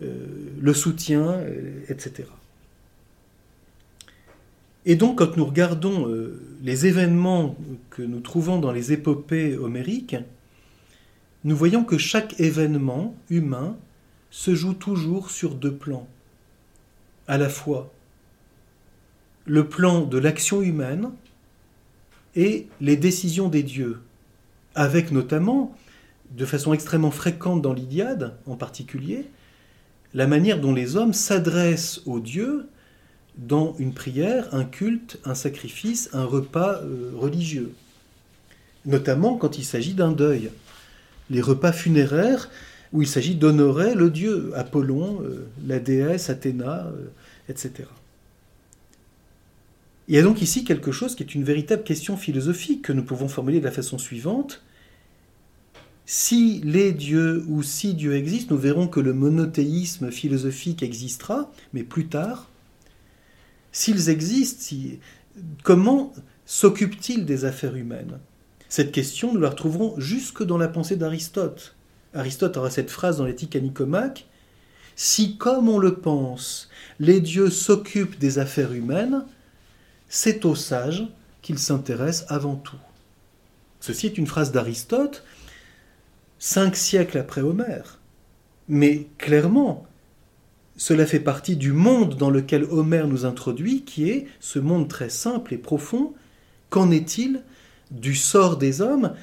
euh, 0.01 0.15
le 0.61 0.73
soutien, 0.73 1.41
etc. 1.89 2.29
Et 4.85 4.95
donc 4.95 5.17
quand 5.17 5.35
nous 5.35 5.45
regardons 5.45 6.13
les 6.61 6.87
événements 6.87 7.57
que 7.89 8.01
nous 8.01 8.19
trouvons 8.19 8.59
dans 8.59 8.71
les 8.71 8.91
épopées 8.91 9.57
homériques, 9.57 10.17
nous 11.45 11.55
voyons 11.55 11.83
que 11.83 11.97
chaque 11.97 12.39
événement 12.39 13.15
humain 13.29 13.77
se 14.29 14.55
joue 14.55 14.73
toujours 14.73 15.31
sur 15.31 15.55
deux 15.55 15.73
plans 15.73 16.07
à 17.27 17.37
la 17.37 17.49
fois 17.49 17.91
le 19.45 19.67
plan 19.67 20.01
de 20.01 20.17
l'action 20.17 20.61
humaine 20.61 21.11
et 22.35 22.67
les 22.81 22.97
décisions 22.97 23.49
des 23.49 23.63
dieux, 23.63 23.99
avec 24.75 25.11
notamment, 25.11 25.75
de 26.31 26.45
façon 26.45 26.73
extrêmement 26.73 27.11
fréquente 27.11 27.61
dans 27.61 27.73
l'Iliade 27.73 28.35
en 28.47 28.55
particulier, 28.55 29.25
la 30.13 30.27
manière 30.27 30.59
dont 30.59 30.73
les 30.73 30.95
hommes 30.95 31.13
s'adressent 31.13 32.01
aux 32.05 32.19
dieux 32.19 32.67
dans 33.37 33.75
une 33.79 33.93
prière, 33.93 34.53
un 34.53 34.63
culte, 34.63 35.19
un 35.25 35.35
sacrifice, 35.35 36.09
un 36.13 36.25
repas 36.25 36.81
euh, 36.83 37.11
religieux, 37.15 37.73
notamment 38.85 39.35
quand 39.37 39.57
il 39.57 39.65
s'agit 39.65 39.93
d'un 39.93 40.11
deuil. 40.11 40.51
Les 41.29 41.41
repas 41.41 41.71
funéraires 41.71 42.49
où 42.93 43.01
il 43.01 43.07
s'agit 43.07 43.35
d'honorer 43.35 43.95
le 43.95 44.11
dieu, 44.11 44.51
Apollon, 44.55 45.21
euh, 45.23 45.47
la 45.65 45.79
déesse, 45.79 46.29
Athéna, 46.29 46.85
euh, 46.87 47.07
etc. 47.49 47.89
Il 50.07 50.15
y 50.15 50.19
a 50.19 50.21
donc 50.21 50.41
ici 50.41 50.63
quelque 50.63 50.91
chose 50.91 51.15
qui 51.15 51.23
est 51.23 51.33
une 51.33 51.43
véritable 51.43 51.83
question 51.83 52.17
philosophique 52.17 52.83
que 52.83 52.93
nous 52.93 53.03
pouvons 53.03 53.27
formuler 53.27 53.59
de 53.59 53.65
la 53.65 53.71
façon 53.71 53.97
suivante. 53.97 54.63
Si 56.05 56.61
les 56.63 56.91
dieux 56.91 57.43
ou 57.47 57.63
si 57.63 57.93
Dieu 57.95 58.15
existe, 58.15 58.51
nous 58.51 58.57
verrons 58.57 58.87
que 58.87 58.99
le 58.99 59.13
monothéisme 59.13 60.11
philosophique 60.11 60.83
existera, 60.83 61.51
mais 61.73 61.83
plus 61.83 62.07
tard. 62.07 62.49
S'ils 63.71 64.09
existent, 64.09 64.75
comment 65.63 66.13
s'occupent-ils 66.45 67.25
des 67.25 67.45
affaires 67.45 67.75
humaines? 67.75 68.19
Cette 68.69 68.91
question, 68.91 69.33
nous 69.33 69.39
la 69.39 69.49
retrouverons 69.49 69.99
jusque 69.99 70.43
dans 70.43 70.57
la 70.57 70.67
pensée 70.67 70.97
d'Aristote. 70.97 71.75
Aristote 72.13 72.57
aura 72.57 72.69
cette 72.69 72.91
phrase 72.91 73.17
dans 73.17 73.25
l'éthique 73.25 73.55
à 73.55 74.13
Si, 74.95 75.37
comme 75.37 75.69
on 75.69 75.79
le 75.79 75.95
pense, 75.95 76.69
les 76.99 77.19
dieux 77.19 77.49
s'occupent 77.49 78.19
des 78.19 78.39
affaires 78.39 78.73
humaines, 78.73 79.25
c'est 80.09 80.45
aux 80.45 80.55
sages 80.55 81.07
qu'ils 81.41 81.59
s'intéressent 81.59 82.31
avant 82.31 82.55
tout. 82.55 82.77
Ceci 83.79 84.05
est 84.05 84.17
une 84.17 84.27
phrase 84.27 84.51
d'Aristote, 84.51 85.23
cinq 86.39 86.75
siècles 86.75 87.17
après 87.17 87.41
Homère. 87.41 87.99
Mais 88.69 89.07
clairement, 89.17 89.85
cela 90.77 91.05
fait 91.05 91.19
partie 91.19 91.55
du 91.55 91.71
monde 91.71 92.15
dans 92.15 92.29
lequel 92.29 92.63
Homère 92.63 93.07
nous 93.07 93.25
introduit, 93.25 93.83
qui 93.83 94.09
est 94.09 94.27
ce 94.39 94.59
monde 94.59 94.87
très 94.87 95.09
simple 95.09 95.53
et 95.53 95.57
profond. 95.57 96.13
Qu'en 96.69 96.91
est-il 96.91 97.43
du 97.91 98.15
sort 98.15 98.57
des 98.57 98.81
hommes? 98.81 99.13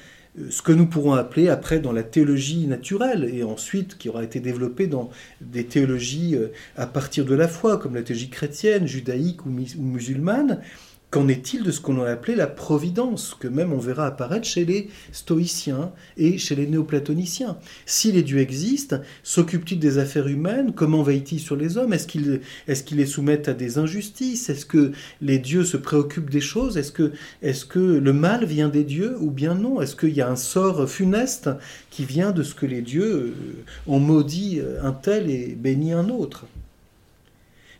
Ce 0.49 0.61
que 0.61 0.71
nous 0.71 0.85
pourrons 0.85 1.13
appeler 1.13 1.49
après 1.49 1.79
dans 1.79 1.91
la 1.91 2.03
théologie 2.03 2.65
naturelle 2.67 3.29
et 3.33 3.43
ensuite 3.43 3.97
qui 3.97 4.07
aura 4.07 4.23
été 4.23 4.39
développée 4.39 4.87
dans 4.87 5.09
des 5.41 5.65
théologies 5.65 6.35
euh, 6.35 6.47
à 6.77 6.87
partir 6.87 7.25
de 7.25 7.35
la 7.35 7.47
foi, 7.47 7.77
comme 7.77 7.95
la 7.95 8.03
théologie 8.03 8.29
chrétienne, 8.29 8.87
judaïque 8.87 9.45
ou, 9.45 9.49
musulmane, 9.49 10.61
Qu'en 11.11 11.27
est-il 11.27 11.63
de 11.63 11.71
ce 11.71 11.81
qu'on 11.81 12.01
a 12.01 12.09
appelé 12.09 12.35
la 12.35 12.47
providence, 12.47 13.35
que 13.37 13.49
même 13.49 13.73
on 13.73 13.79
verra 13.79 14.07
apparaître 14.07 14.47
chez 14.47 14.63
les 14.63 14.87
stoïciens 15.11 15.91
et 16.15 16.37
chez 16.37 16.55
les 16.55 16.67
néoplatoniciens? 16.67 17.57
Si 17.85 18.13
les 18.13 18.23
dieux 18.23 18.39
existent, 18.39 19.01
s'occupent-ils 19.21 19.77
des 19.77 19.97
affaires 19.97 20.27
humaines? 20.27 20.71
Comment 20.73 21.03
veillent-ils 21.03 21.41
sur 21.41 21.57
les 21.57 21.77
hommes? 21.77 21.91
Est-ce 21.91 22.07
qu'ils 22.07 22.97
les 22.97 23.05
soumettent 23.05 23.49
à 23.49 23.53
des 23.53 23.77
injustices? 23.77 24.49
Est-ce 24.49 24.65
que 24.65 24.93
les 25.19 25.37
dieux 25.37 25.65
se 25.65 25.75
préoccupent 25.75 26.29
des 26.29 26.39
choses? 26.39 26.77
Est-ce 26.77 26.93
que, 26.93 27.81
le 27.81 28.13
mal 28.13 28.45
vient 28.45 28.69
des 28.69 28.85
dieux 28.85 29.17
ou 29.19 29.31
bien 29.31 29.53
non? 29.53 29.81
Est-ce 29.81 29.97
qu'il 29.97 30.13
y 30.13 30.21
a 30.21 30.31
un 30.31 30.37
sort 30.37 30.89
funeste 30.89 31.49
qui 31.89 32.05
vient 32.05 32.31
de 32.31 32.41
ce 32.41 32.55
que 32.55 32.65
les 32.65 32.81
dieux 32.81 33.35
ont 33.85 33.99
maudit 33.99 34.61
un 34.81 34.93
tel 34.93 35.29
et 35.29 35.57
béni 35.59 35.91
un 35.91 36.07
autre? 36.07 36.45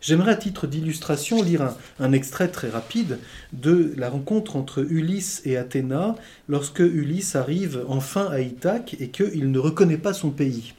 J'aimerais 0.02 0.32
à 0.32 0.36
titre 0.36 0.66
d'illustration 0.66 1.44
lire 1.44 1.76
un, 2.00 2.12
extrait 2.12 2.48
très 2.48 2.68
rapide 2.68 3.18
de 3.52 3.94
la 3.96 4.10
rencontre 4.10 4.56
entre 4.56 4.80
Ulysse 4.80 5.42
et 5.44 5.56
Athéna 5.56 6.16
lorsque 6.48 6.80
Ulysse 6.80 7.36
arrive 7.36 7.84
enfin 7.88 8.26
à 8.28 8.40
Ithaque 8.40 8.96
et 8.98 9.10
qu'il 9.10 9.52
ne 9.52 9.58
reconnaît 9.60 9.96
pas 9.96 10.12
son 10.12 10.30
pays. 10.30 10.74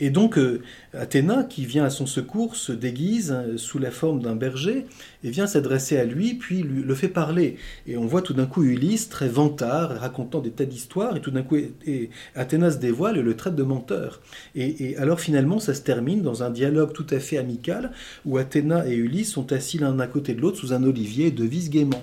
Et 0.00 0.10
donc 0.10 0.38
euh, 0.38 0.60
Athéna, 0.92 1.44
qui 1.44 1.64
vient 1.64 1.84
à 1.84 1.90
son 1.90 2.06
secours, 2.06 2.56
se 2.56 2.72
déguise 2.72 3.32
euh, 3.32 3.56
sous 3.56 3.78
la 3.78 3.90
forme 3.90 4.20
d'un 4.20 4.34
berger 4.34 4.86
et 5.22 5.30
vient 5.30 5.46
s'adresser 5.46 5.96
à 5.96 6.04
lui, 6.04 6.34
puis 6.34 6.62
lui, 6.62 6.82
le 6.82 6.94
fait 6.94 7.08
parler. 7.08 7.56
Et 7.86 7.96
on 7.96 8.06
voit 8.06 8.22
tout 8.22 8.34
d'un 8.34 8.46
coup 8.46 8.64
Ulysse, 8.64 9.08
très 9.08 9.28
vantard, 9.28 9.90
racontant 10.00 10.40
des 10.40 10.50
tas 10.50 10.64
d'histoires, 10.64 11.16
et 11.16 11.20
tout 11.20 11.30
d'un 11.30 11.42
coup 11.42 11.56
et, 11.56 12.10
Athéna 12.34 12.70
se 12.70 12.78
dévoile 12.78 13.18
et 13.18 13.22
le 13.22 13.36
traite 13.36 13.54
de 13.54 13.62
menteur. 13.62 14.20
Et, 14.54 14.96
alors 14.96 15.20
finalement, 15.20 15.60
ça 15.60 15.74
se 15.74 15.82
termine 15.82 16.22
dans 16.22 16.42
un 16.42 16.50
dialogue 16.50 16.92
tout 16.92 17.06
à 17.10 17.20
fait 17.20 17.38
amical, 17.38 17.92
où 18.24 18.38
Athéna 18.38 18.88
et 18.88 18.94
Ulysse 18.94 19.32
sont 19.32 19.52
assis 19.52 19.78
l'un 19.78 19.98
à 20.00 20.06
côté 20.06 20.34
de 20.34 20.40
l'autre 20.40 20.58
sous 20.58 20.72
un 20.72 20.82
olivier 20.82 21.26
et 21.26 21.30
devisent 21.30 21.70
gaiement. 21.70 22.02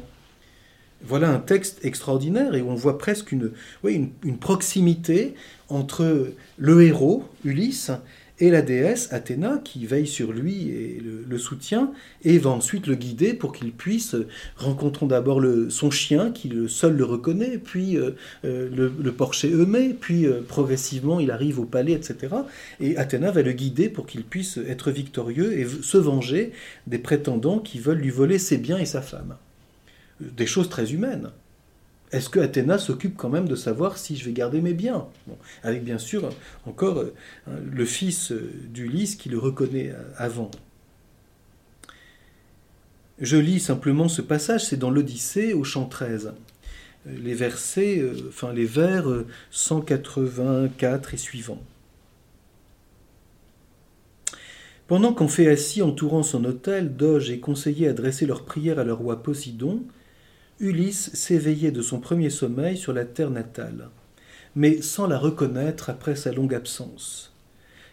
Voilà 1.03 1.29
un 1.29 1.39
texte 1.39 1.84
extraordinaire 1.84 2.55
et 2.55 2.62
on 2.62 2.75
voit 2.75 2.98
presque 2.98 3.31
une, 3.31 3.51
proximité 4.39 5.34
entre 5.70 6.34
le 6.58 6.81
héros, 6.84 7.25
Ulysse, 7.43 7.91
et 8.41 8.50
la 8.50 8.62
déesse 8.62 9.13
Athéna 9.13 9.62
qui 9.63 9.86
veille 9.86 10.08
sur 10.08 10.31
lui 10.31 10.70
et 10.70 11.01
le, 11.27 11.38
soutient 11.38 11.91
et 12.24 12.38
va 12.39 12.50
ensuite 12.50 12.88
le 12.88 12.96
guider 12.96 13.34
pour 13.34 13.53
qu'il 13.53 13.72
puisse, 13.72 14.15
rencontrons 14.58 15.05
d'abord 15.05 15.41
son 15.70 15.91
chien 15.91 16.31
qui 16.31 16.50
le, 16.50 16.67
seul 16.67 16.98
le 16.98 17.05
reconnaît, 17.05 17.58
puis 17.58 17.98
euh, 17.98 18.12
euh, 18.43 18.70
le, 18.70 19.12
porcher 19.12 19.51
Eumée, 19.51 19.96
puis 20.00 20.25
euh, 20.25 20.41
progressivement 20.48 21.20
il 21.20 21.31
arrive 21.31 21.60
au 21.60 21.65
palais, 21.65 21.93
etc. 21.93 22.36
Et 22.79 22.98
Athéna 22.98 23.31
va 23.31 23.43
le 23.43 23.51
guider 23.53 23.89
pour 23.89 24.08
qu'il 24.08 24.24
puisse 24.24 24.58
être 24.58 24.91
victorieux 24.91 25.60
et 25.60 25.67
se 25.67 25.98
venger 25.98 26.51
des 26.88 27.00
prétendants 27.00 27.60
qui 27.60 27.79
veulent 27.79 28.00
lui 28.00 28.10
voler 28.10 28.39
ses 28.39 28.58
biens 28.58 28.79
et 28.79 28.86
sa 28.86 29.01
femme. 29.01 29.36
Des 30.21 30.45
choses 30.45 30.69
très 30.69 30.93
humaines. 30.93 31.31
Est-ce 32.11 32.29
que 32.29 32.39
Athéna 32.39 32.77
s'occupe 32.77 33.15
quand 33.15 33.29
même 33.29 33.47
de 33.47 33.55
savoir 33.55 33.97
si 33.97 34.17
je 34.17 34.25
vais 34.25 34.33
garder 34.33 34.59
mes 34.59 34.73
biens? 34.73 35.07
Avec 35.63 35.83
bien 35.83 35.97
sûr 35.97 36.29
encore 36.65 36.99
euh, 36.99 37.13
le 37.47 37.85
fils 37.85 38.31
euh, 38.31 38.51
d'Ulysse 38.65 39.15
qui 39.15 39.29
le 39.29 39.37
reconnaît 39.37 39.91
euh, 39.91 40.03
avant. 40.17 40.51
Je 43.19 43.37
lis 43.37 43.61
simplement 43.61 44.09
ce 44.09 44.21
passage, 44.21 44.65
c'est 44.65 44.77
dans 44.77 44.89
l'Odyssée 44.89 45.53
au 45.53 45.63
chant 45.63 45.85
13. 45.85 46.33
Les 47.05 47.33
enfin 48.27 48.53
les 48.53 48.65
vers 48.65 49.07
184 49.51 51.13
et 51.13 51.17
suivants. 51.17 51.61
Pendant 54.87 55.13
assis 55.47 55.81
entourant 55.81 56.21
son 56.21 56.45
autel, 56.45 56.95
Doge 56.95 57.31
et 57.31 57.39
conseillers 57.39 57.87
adressaient 57.87 58.25
leurs 58.25 58.43
prières 58.43 58.77
à 58.77 58.83
leur 58.83 58.97
roi 58.97 59.23
Posidon, 59.23 59.83
Ulysse 60.61 61.09
s'éveillait 61.15 61.71
de 61.71 61.81
son 61.81 61.99
premier 61.99 62.29
sommeil 62.29 62.77
sur 62.77 62.93
la 62.93 63.03
terre 63.03 63.31
natale, 63.31 63.89
mais 64.55 64.83
sans 64.83 65.07
la 65.07 65.17
reconnaître 65.17 65.89
après 65.89 66.15
sa 66.15 66.31
longue 66.31 66.53
absence. 66.53 67.35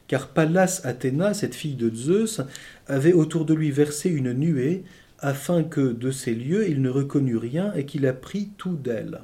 Car 0.06 0.28
Pallas 0.28 0.82
Athéna, 0.84 1.32
cette 1.32 1.54
fille 1.54 1.76
de 1.76 1.90
Zeus, 1.94 2.42
avait 2.86 3.14
autour 3.14 3.46
de 3.46 3.54
lui 3.54 3.70
versé 3.70 4.10
une 4.10 4.34
nuée, 4.34 4.84
afin 5.18 5.64
que 5.64 5.80
de 5.92 6.10
ces 6.10 6.34
lieux 6.34 6.68
il 6.68 6.82
ne 6.82 6.90
reconnût 6.90 7.38
rien 7.38 7.72
et 7.72 7.86
qu'il 7.86 8.06
apprit 8.06 8.50
tout 8.58 8.76
d'elle. 8.76 9.22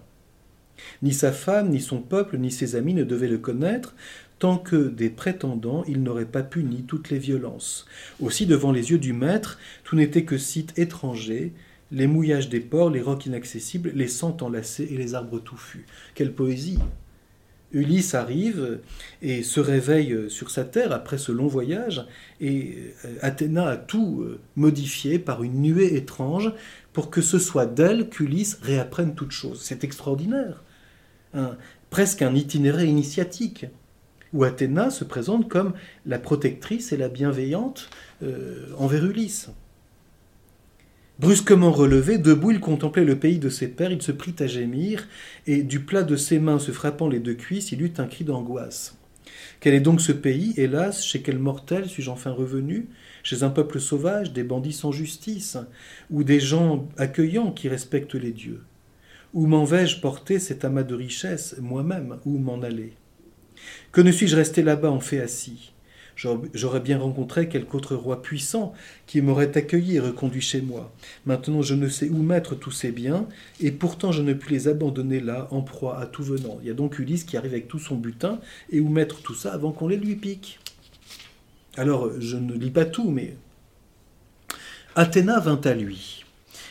Ni 1.02 1.12
sa 1.12 1.30
femme, 1.30 1.68
ni 1.68 1.80
son 1.80 2.00
peuple, 2.00 2.38
ni 2.38 2.50
ses 2.50 2.76
amis 2.76 2.94
ne 2.94 3.04
devaient 3.04 3.28
le 3.28 3.38
connaître, 3.38 3.94
tant 4.38 4.56
que 4.56 4.88
des 4.88 5.10
prétendants 5.10 5.84
il 5.86 6.02
n'aurait 6.02 6.24
pas 6.24 6.42
puni 6.42 6.84
toutes 6.84 7.10
les 7.10 7.18
violences. 7.18 7.84
Aussi, 8.20 8.46
devant 8.46 8.72
les 8.72 8.90
yeux 8.90 8.98
du 8.98 9.12
maître, 9.12 9.58
tout 9.84 9.96
n'était 9.96 10.24
que 10.24 10.38
site 10.38 10.78
étranger, 10.78 11.52
les 11.92 12.06
mouillages 12.06 12.48
des 12.48 12.60
ports, 12.60 12.90
les 12.90 13.00
rocs 13.00 13.26
inaccessibles, 13.26 13.92
les 13.94 14.08
sangs 14.08 14.36
enlacés 14.40 14.88
et 14.90 14.96
les 14.96 15.14
arbres 15.14 15.38
touffus. 15.38 15.86
Quelle 16.14 16.32
poésie 16.32 16.78
Ulysse 17.72 18.14
arrive 18.14 18.80
et 19.20 19.42
se 19.42 19.58
réveille 19.58 20.30
sur 20.30 20.50
sa 20.50 20.64
terre 20.64 20.92
après 20.92 21.18
ce 21.18 21.32
long 21.32 21.48
voyage, 21.48 22.06
et 22.40 22.76
euh, 23.04 23.14
Athéna 23.20 23.66
a 23.66 23.76
tout 23.76 24.22
euh, 24.22 24.38
modifié 24.54 25.18
par 25.18 25.42
une 25.42 25.60
nuée 25.60 25.96
étrange 25.96 26.52
pour 26.92 27.10
que 27.10 27.20
ce 27.20 27.40
soit 27.40 27.66
d'elle 27.66 28.08
qu'Ulysse 28.08 28.58
réapprenne 28.62 29.16
toute 29.16 29.32
chose. 29.32 29.60
C'est 29.62 29.82
extraordinaire. 29.82 30.62
presque 31.90 32.22
un 32.22 32.34
itinéraire 32.36 32.84
initiatique, 32.84 33.66
où 34.34 34.44
Athéna 34.44 34.90
se 34.90 35.04
présente 35.04 35.48
comme 35.48 35.72
la 36.04 36.18
protectrice 36.18 36.92
et 36.92 36.96
la 36.96 37.08
bienveillante 37.08 37.88
euh, 38.22 38.66
envers 38.76 39.04
Ulysse. 39.06 39.48
Brusquement 41.20 41.70
relevé, 41.70 42.18
debout, 42.18 42.50
il 42.50 42.58
contemplait 42.58 43.04
le 43.04 43.18
pays 43.18 43.38
de 43.38 43.48
ses 43.48 43.68
pères, 43.68 43.92
il 43.92 44.02
se 44.02 44.10
prit 44.10 44.34
à 44.40 44.48
gémir, 44.48 45.06
et 45.46 45.62
du 45.62 45.78
plat 45.80 46.02
de 46.02 46.16
ses 46.16 46.40
mains 46.40 46.58
se 46.58 46.72
frappant 46.72 47.08
les 47.08 47.20
deux 47.20 47.34
cuisses, 47.34 47.70
il 47.70 47.82
eut 47.82 47.92
un 47.98 48.06
cri 48.06 48.24
d'angoisse. 48.24 48.98
Quel 49.60 49.74
est 49.74 49.80
donc 49.80 50.00
ce 50.00 50.10
pays, 50.10 50.54
hélas, 50.56 51.04
chez 51.04 51.22
quel 51.22 51.38
mortel 51.38 51.88
suis-je 51.88 52.10
enfin 52.10 52.32
revenu? 52.32 52.88
Chez 53.22 53.44
un 53.44 53.50
peuple 53.50 53.80
sauvage, 53.80 54.32
des 54.32 54.42
bandits 54.42 54.72
sans 54.72 54.90
justice, 54.90 55.56
ou 56.10 56.24
des 56.24 56.40
gens 56.40 56.88
accueillants 56.96 57.52
qui 57.52 57.68
respectent 57.68 58.16
les 58.16 58.32
dieux? 58.32 58.62
Où 59.32 59.46
m'en 59.46 59.64
vais-je 59.64 60.00
porter 60.00 60.40
cet 60.40 60.64
amas 60.64 60.82
de 60.82 60.94
richesses, 60.94 61.56
moi-même, 61.60 62.18
où 62.24 62.38
m'en 62.38 62.60
aller? 62.60 62.94
Que 63.92 64.00
ne 64.00 64.10
suis-je 64.10 64.34
resté 64.34 64.62
là-bas 64.62 64.90
en 64.90 65.00
fait 65.00 65.20
assis 65.20 65.73
J'aurais 66.16 66.80
bien 66.80 66.98
rencontré 66.98 67.48
quelque 67.48 67.74
autre 67.74 67.96
roi 67.96 68.22
puissant 68.22 68.72
qui 69.06 69.20
m'aurait 69.20 69.56
accueilli 69.56 69.96
et 69.96 70.00
reconduit 70.00 70.40
chez 70.40 70.60
moi. 70.60 70.92
Maintenant 71.26 71.62
je 71.62 71.74
ne 71.74 71.88
sais 71.88 72.08
où 72.08 72.22
mettre 72.22 72.54
tous 72.54 72.70
ces 72.70 72.92
biens, 72.92 73.26
et 73.60 73.72
pourtant 73.72 74.12
je 74.12 74.22
ne 74.22 74.32
puis 74.32 74.54
les 74.54 74.68
abandonner 74.68 75.20
là, 75.20 75.48
en 75.50 75.62
proie 75.62 75.98
à 75.98 76.06
tout 76.06 76.22
venant. 76.22 76.58
Il 76.62 76.68
y 76.68 76.70
a 76.70 76.74
donc 76.74 76.98
Ulysse 76.98 77.24
qui 77.24 77.36
arrive 77.36 77.52
avec 77.52 77.68
tout 77.68 77.78
son 77.78 77.96
butin, 77.96 78.38
et 78.70 78.80
où 78.80 78.88
mettre 78.88 79.22
tout 79.22 79.34
ça 79.34 79.52
avant 79.52 79.72
qu'on 79.72 79.88
les 79.88 79.96
lui 79.96 80.14
pique. 80.14 80.60
Alors 81.76 82.10
je 82.20 82.36
ne 82.36 82.54
lis 82.54 82.70
pas 82.70 82.84
tout, 82.84 83.10
mais 83.10 83.36
Athéna 84.94 85.40
vint 85.40 85.60
à 85.64 85.74
lui. 85.74 86.24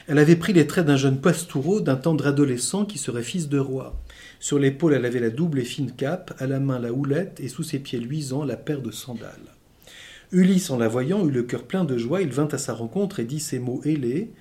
Elle 0.08 0.20
avait 0.20 0.36
pris 0.36 0.54
les 0.54 0.68
traits 0.68 0.86
d'un 0.86 0.98
jeune 0.98 1.20
pastoureau, 1.20 1.82
d'un 1.82 1.96
tendre 1.96 2.28
adolescent 2.28 2.86
qui 2.86 2.98
serait 2.98 3.24
fils 3.24 3.50
de 3.50 3.60
roi. 3.60 3.96
Sur 4.44 4.60
l'épaule, 4.60 4.94
elle 4.94 5.06
avait 5.06 5.22
la 5.22 5.30
double 5.30 5.60
et 5.60 5.64
fine 5.64 5.94
cape, 5.94 6.34
à 6.38 6.48
la 6.48 6.60
main 6.60 6.78
la 6.78 6.92
houlette, 6.92 7.40
et 7.40 7.48
sous 7.48 7.64
ses 7.64 7.80
pieds 7.80 8.02
luisants 8.02 8.44
la 8.44 8.58
paire 8.58 8.82
de 8.82 8.92
sandales. 8.92 9.56
Ulysse, 10.34 10.70
en 10.70 10.78
la 10.78 10.90
voyant, 10.90 11.26
eut 11.26 11.32
le 11.32 11.44
cœur 11.44 11.64
plein 11.64 11.86
de 11.86 11.98
joie, 11.98 12.22
il 12.22 12.28
vint 12.28 12.50
à 12.52 12.58
sa 12.58 12.74
rencontre 12.74 13.22
et 13.22 13.24
dit 13.24 13.40
ces 13.40 13.58
mots 13.58 13.80
ailés 13.86 14.34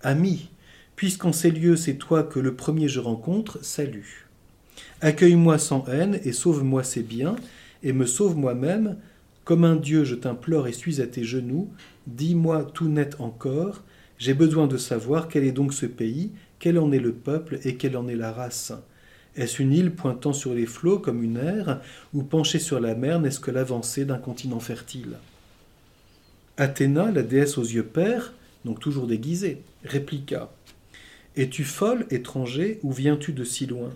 Ami, 0.00 0.48
puisqu'en 0.96 1.34
ces 1.34 1.50
lieux 1.50 1.76
c'est 1.76 1.96
toi 1.96 2.22
que 2.22 2.40
le 2.40 2.54
premier 2.54 2.88
je 2.88 3.00
rencontre, 3.00 3.62
salut. 3.62 4.28
Accueille-moi 5.02 5.58
sans 5.58 5.86
haine 5.88 6.18
et 6.24 6.32
sauve-moi 6.32 6.82
ces 6.82 7.02
biens, 7.02 7.36
et 7.82 7.92
me 7.92 8.06
sauve 8.06 8.38
moi-même. 8.38 8.96
Comme 9.44 9.64
un 9.64 9.76
Dieu, 9.76 10.04
je 10.04 10.14
t'implore 10.14 10.68
et 10.68 10.72
suis 10.72 11.02
à 11.02 11.06
tes 11.06 11.24
genoux. 11.24 11.68
Dis-moi 12.06 12.64
tout 12.72 12.88
net 12.88 13.16
encore. 13.18 13.82
J'ai 14.16 14.32
besoin 14.32 14.66
de 14.66 14.78
savoir 14.78 15.28
quel 15.28 15.44
est 15.44 15.52
donc 15.52 15.74
ce 15.74 15.84
pays, 15.84 16.30
quel 16.58 16.78
en 16.78 16.92
est 16.92 16.98
le 16.98 17.12
peuple 17.12 17.58
et 17.64 17.76
quelle 17.76 17.98
en 17.98 18.08
est 18.08 18.16
la 18.16 18.32
race. 18.32 18.72
Est-ce 19.36 19.62
une 19.62 19.72
île 19.72 19.92
pointant 19.92 20.32
sur 20.32 20.54
les 20.54 20.66
flots 20.66 20.98
comme 20.98 21.22
une 21.22 21.36
ère, 21.36 21.80
ou 22.12 22.22
penchée 22.22 22.58
sur 22.58 22.80
la 22.80 22.94
mer 22.94 23.20
n'est-ce 23.20 23.40
que 23.40 23.50
l'avancée 23.50 24.04
d'un 24.04 24.18
continent 24.18 24.60
fertile? 24.60 25.16
Athéna, 26.56 27.10
la 27.10 27.22
déesse 27.22 27.56
aux 27.56 27.64
yeux 27.64 27.84
pères, 27.84 28.34
donc 28.64 28.80
toujours 28.80 29.06
déguisée, 29.06 29.62
répliqua 29.84 30.52
Es-tu 31.36 31.64
folle, 31.64 32.06
étranger, 32.10 32.80
ou 32.82 32.92
viens-tu 32.92 33.32
de 33.32 33.44
si 33.44 33.66
loin? 33.66 33.90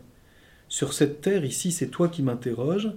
Sur 0.68 0.92
cette 0.92 1.20
terre 1.20 1.44
ici, 1.44 1.72
c'est 1.72 1.88
toi 1.88 2.08
qui 2.08 2.22
m'interroges. 2.22 2.90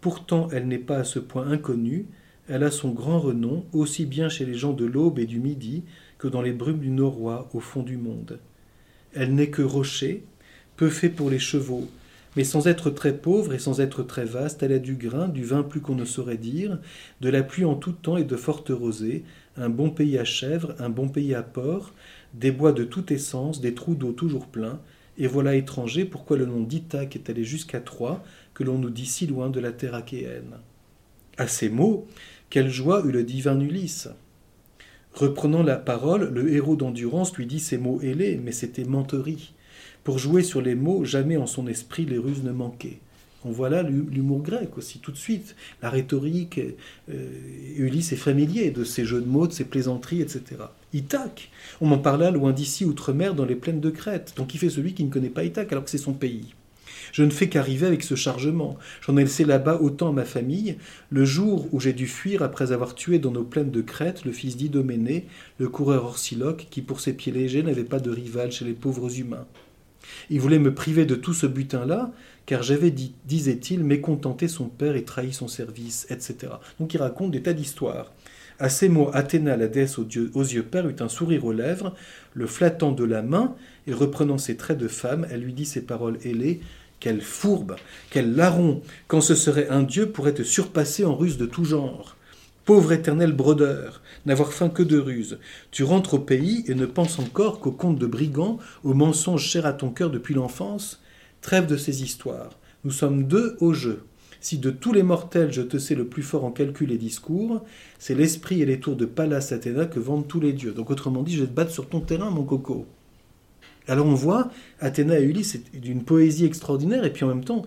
Pourtant, 0.00 0.48
elle 0.52 0.68
n'est 0.68 0.78
pas 0.78 0.98
à 0.98 1.04
ce 1.04 1.18
point 1.18 1.46
inconnue. 1.48 2.06
Elle 2.48 2.62
a 2.62 2.70
son 2.70 2.90
grand 2.90 3.20
renom, 3.20 3.66
aussi 3.72 4.06
bien 4.06 4.28
chez 4.28 4.46
les 4.46 4.54
gens 4.54 4.72
de 4.72 4.84
l'aube 4.84 5.18
et 5.18 5.26
du 5.26 5.40
midi 5.40 5.82
que 6.18 6.28
dans 6.28 6.42
les 6.42 6.52
brumes 6.52 6.78
du 6.78 6.90
noroît 6.90 7.48
au 7.52 7.60
fond 7.60 7.82
du 7.82 7.96
monde. 7.96 8.38
Elle 9.14 9.34
n'est 9.34 9.50
que 9.50 9.62
rocher, 9.62 10.24
peu 10.76 10.88
fait 10.88 11.08
pour 11.08 11.30
les 11.30 11.38
chevaux, 11.38 11.88
mais 12.36 12.44
sans 12.44 12.66
être 12.66 12.90
très 12.90 13.16
pauvre 13.16 13.52
et 13.52 13.58
sans 13.58 13.80
être 13.80 14.02
très 14.02 14.24
vaste, 14.24 14.62
elle 14.62 14.72
a 14.72 14.78
du 14.78 14.94
grain, 14.94 15.28
du 15.28 15.44
vin 15.44 15.62
plus 15.62 15.80
qu'on 15.80 15.94
ne 15.94 16.04
saurait 16.04 16.38
dire, 16.38 16.78
de 17.20 17.28
la 17.28 17.42
pluie 17.42 17.64
en 17.64 17.74
tout 17.74 17.92
temps 17.92 18.16
et 18.16 18.24
de 18.24 18.36
fortes 18.36 18.70
rosées, 18.70 19.24
un 19.56 19.68
bon 19.68 19.90
pays 19.90 20.18
à 20.18 20.24
chèvres, 20.24 20.74
un 20.78 20.88
bon 20.88 21.08
pays 21.08 21.34
à 21.34 21.42
porc, 21.42 21.92
des 22.34 22.50
bois 22.50 22.72
de 22.72 22.84
toute 22.84 23.10
essence, 23.10 23.60
des 23.60 23.74
trous 23.74 23.94
d'eau 23.94 24.12
toujours 24.12 24.46
pleins, 24.46 24.80
et 25.18 25.26
voilà 25.26 25.54
étranger 25.54 26.06
pourquoi 26.06 26.38
le 26.38 26.46
nom 26.46 26.60
d'Ithaque 26.60 27.16
est 27.16 27.28
allé 27.28 27.44
jusqu'à 27.44 27.80
Troie, 27.80 28.24
que 28.54 28.64
l'on 28.64 28.78
nous 28.78 28.90
dit 28.90 29.06
si 29.06 29.26
loin 29.26 29.50
de 29.50 29.60
la 29.60 29.72
terre 29.72 29.94
achéenne. 29.94 30.56
À 31.36 31.46
ces 31.46 31.68
mots, 31.68 32.06
quelle 32.48 32.70
joie 32.70 33.04
eut 33.04 33.12
le 33.12 33.24
divin 33.24 33.58
Ulysse 33.60 34.08
Reprenant 35.12 35.62
la 35.62 35.76
parole, 35.76 36.32
le 36.32 36.52
héros 36.52 36.76
d'endurance 36.76 37.34
lui 37.36 37.46
dit 37.46 37.60
ces 37.60 37.76
mots 37.76 38.00
ailés, 38.00 38.40
mais 38.42 38.52
c'était 38.52 38.84
menterie. 38.84 39.52
Pour 40.04 40.18
jouer 40.18 40.42
sur 40.42 40.60
les 40.60 40.74
mots, 40.74 41.04
jamais 41.04 41.36
en 41.36 41.46
son 41.46 41.66
esprit 41.66 42.06
les 42.06 42.18
ruses 42.18 42.42
ne 42.42 42.52
manquaient. 42.52 42.98
On 43.44 43.50
voit 43.50 43.68
là 43.68 43.82
l'humour 43.82 44.42
grec 44.42 44.78
aussi, 44.78 45.00
tout 45.00 45.10
de 45.10 45.16
suite. 45.16 45.56
La 45.82 45.90
rhétorique, 45.90 46.60
euh, 47.10 47.28
Ulysse 47.76 48.12
est 48.12 48.16
familier 48.16 48.70
de 48.70 48.84
ces 48.84 49.04
jeux 49.04 49.20
de 49.20 49.26
mots, 49.26 49.48
de 49.48 49.52
ces 49.52 49.64
plaisanteries, 49.64 50.20
etc. 50.20 50.42
Ithaque, 50.92 51.50
on 51.80 51.86
m'en 51.86 51.98
parla 51.98 52.30
loin 52.30 52.52
d'ici, 52.52 52.84
outre-mer, 52.84 53.34
dans 53.34 53.44
les 53.44 53.56
plaines 53.56 53.80
de 53.80 53.90
Crète. 53.90 54.34
Donc 54.36 54.54
il 54.54 54.58
fait 54.58 54.70
celui 54.70 54.94
qui 54.94 55.02
ne 55.04 55.10
connaît 55.10 55.28
pas 55.28 55.44
Ithaque 55.44 55.72
alors 55.72 55.84
que 55.84 55.90
c'est 55.90 55.98
son 55.98 56.12
pays. 56.12 56.54
Je 57.10 57.24
ne 57.24 57.30
fais 57.30 57.48
qu'arriver 57.48 57.86
avec 57.86 58.04
ce 58.04 58.14
chargement. 58.14 58.78
J'en 59.04 59.16
ai 59.16 59.24
laissé 59.24 59.44
là-bas 59.44 59.80
autant 59.80 60.10
à 60.10 60.12
ma 60.12 60.24
famille. 60.24 60.76
Le 61.10 61.24
jour 61.24 61.68
où 61.72 61.80
j'ai 61.80 61.92
dû 61.92 62.06
fuir 62.06 62.42
après 62.42 62.70
avoir 62.70 62.94
tué 62.94 63.18
dans 63.18 63.32
nos 63.32 63.44
plaines 63.44 63.70
de 63.70 63.82
Crète 63.82 64.24
le 64.24 64.32
fils 64.32 64.56
d'Idoménée, 64.56 65.26
le 65.58 65.68
coureur 65.68 66.04
orsiloque, 66.04 66.68
qui 66.70 66.80
pour 66.80 67.00
ses 67.00 67.12
pieds 67.12 67.32
légers 67.32 67.62
n'avait 67.62 67.84
pas 67.84 67.98
de 67.98 68.10
rival 68.10 68.52
chez 68.52 68.64
les 68.64 68.72
pauvres 68.72 69.18
humains. 69.18 69.46
Il 70.30 70.40
voulait 70.40 70.58
me 70.58 70.74
priver 70.74 71.04
de 71.04 71.14
tout 71.14 71.34
ce 71.34 71.46
butin-là, 71.46 72.12
car 72.46 72.62
j'avais, 72.62 72.90
disait-il, 72.90 73.84
mécontenté 73.84 74.48
son 74.48 74.68
père 74.68 74.96
et 74.96 75.04
trahi 75.04 75.32
son 75.32 75.48
service, 75.48 76.06
etc. 76.10 76.54
Donc 76.80 76.94
il 76.94 76.98
raconte 76.98 77.30
des 77.30 77.42
tas 77.42 77.52
d'histoires. 77.52 78.12
À 78.58 78.68
ces 78.68 78.88
mots, 78.88 79.10
Athéna, 79.12 79.56
la 79.56 79.68
déesse 79.68 79.98
aux 79.98 80.06
yeux, 80.06 80.30
aux 80.34 80.42
yeux 80.42 80.62
pères, 80.62 80.88
eut 80.88 80.96
un 81.00 81.08
sourire 81.08 81.44
aux 81.44 81.52
lèvres, 81.52 81.94
le 82.34 82.46
flattant 82.46 82.92
de 82.92 83.04
la 83.04 83.22
main, 83.22 83.54
et 83.86 83.92
reprenant 83.92 84.38
ses 84.38 84.56
traits 84.56 84.78
de 84.78 84.88
femme, 84.88 85.26
elle 85.30 85.40
lui 85.40 85.52
dit 85.52 85.64
ces 85.64 85.82
paroles 85.82 86.18
ailées 86.24 86.60
Quelle 87.00 87.22
fourbe, 87.22 87.76
quel 88.10 88.34
larron, 88.34 88.82
quand 89.08 89.20
ce 89.20 89.34
serait 89.34 89.68
un 89.68 89.82
dieu 89.82 90.10
pourrait 90.10 90.34
te 90.34 90.42
surpasser 90.42 91.04
en 91.04 91.16
ruse 91.16 91.38
de 91.38 91.46
tout 91.46 91.64
genre. 91.64 92.16
Pauvre 92.64 92.92
éternel 92.92 93.32
brodeur, 93.32 94.02
n'avoir 94.24 94.52
faim 94.52 94.68
que 94.68 94.84
de 94.84 94.96
ruse, 94.96 95.38
tu 95.72 95.82
rentres 95.82 96.14
au 96.14 96.18
pays 96.20 96.64
et 96.68 96.76
ne 96.76 96.86
penses 96.86 97.18
encore 97.18 97.58
qu'au 97.58 97.72
conte 97.72 97.98
de 97.98 98.06
brigands, 98.06 98.58
aux 98.84 98.94
mensonges 98.94 99.44
chers 99.44 99.66
à 99.66 99.72
ton 99.72 99.90
cœur 99.90 100.10
depuis 100.10 100.34
l'enfance 100.34 101.00
Trêve 101.40 101.66
de 101.66 101.76
ces 101.76 102.04
histoires. 102.04 102.50
Nous 102.84 102.92
sommes 102.92 103.24
deux 103.24 103.56
au 103.58 103.72
jeu. 103.72 104.04
Si 104.40 104.58
de 104.58 104.70
tous 104.70 104.92
les 104.92 105.02
mortels 105.02 105.52
je 105.52 105.62
te 105.62 105.76
sais 105.76 105.96
le 105.96 106.06
plus 106.06 106.22
fort 106.22 106.44
en 106.44 106.52
calcul 106.52 106.92
et 106.92 106.98
discours, 106.98 107.64
c'est 107.98 108.14
l'esprit 108.14 108.62
et 108.62 108.66
les 108.66 108.78
tours 108.78 108.94
de 108.94 109.06
Pallas 109.06 109.48
Athéna 109.50 109.86
que 109.86 109.98
vendent 109.98 110.28
tous 110.28 110.38
les 110.38 110.52
dieux. 110.52 110.72
Donc 110.72 110.90
autrement 110.90 111.24
dit, 111.24 111.34
je 111.34 111.40
vais 111.40 111.48
te 111.48 111.54
battre 111.54 111.72
sur 111.72 111.88
ton 111.88 111.98
terrain, 111.98 112.30
mon 112.30 112.44
coco. 112.44 112.86
Alors 113.88 114.06
on 114.06 114.14
voit 114.14 114.52
Athéna 114.78 115.18
et 115.18 115.24
Ulysse, 115.24 115.52
c'est 115.52 115.80
d'une 115.80 116.04
poésie 116.04 116.44
extraordinaire, 116.44 117.04
et 117.04 117.12
puis 117.12 117.24
en 117.24 117.28
même 117.28 117.44
temps, 117.44 117.64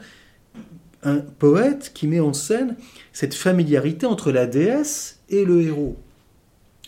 un 1.05 1.19
poète 1.19 1.91
qui 1.93 2.07
met 2.07 2.19
en 2.19 2.33
scène 2.33 2.75
cette 3.13 3.33
familiarité 3.33 4.05
entre 4.05 4.31
la 4.31 4.47
déesse 4.47 5.21
et 5.29 5.45
le 5.45 5.61
héros. 5.61 5.97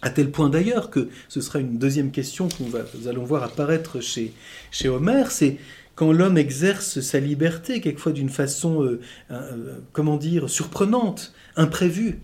À 0.02 0.10
tel 0.10 0.32
point 0.32 0.50
d'ailleurs 0.50 0.90
que 0.90 1.10
ce 1.30 1.42
sera 1.42 1.60
une 1.60 1.78
deuxième 1.78 2.12
question 2.12 2.50
que 2.50 2.62
nous 2.62 3.08
allons 3.08 3.24
voir 3.24 3.44
apparaître 3.44 4.02
chez, 4.02 4.34
chez 4.72 4.90
Homère, 4.90 5.32
c'est 5.32 5.58
quand 5.96 6.12
l'homme 6.12 6.38
exerce 6.38 7.00
sa 7.00 7.20
liberté, 7.20 7.82
quelquefois 7.82 8.12
d'une 8.12 8.30
façon, 8.30 8.84
euh, 8.84 9.02
euh, 9.32 9.80
comment 9.94 10.18
dire, 10.18 10.50
surprenante, 10.50 11.34
imprévue. 11.56 12.20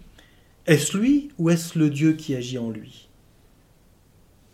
Est-ce 0.68 0.96
lui 0.96 1.32
ou 1.40 1.50
est-ce 1.50 1.80
le 1.80 1.90
Dieu 1.90 2.14
qui 2.14 2.36
agit 2.36 2.60
en 2.60 2.70
lui? 2.70 3.10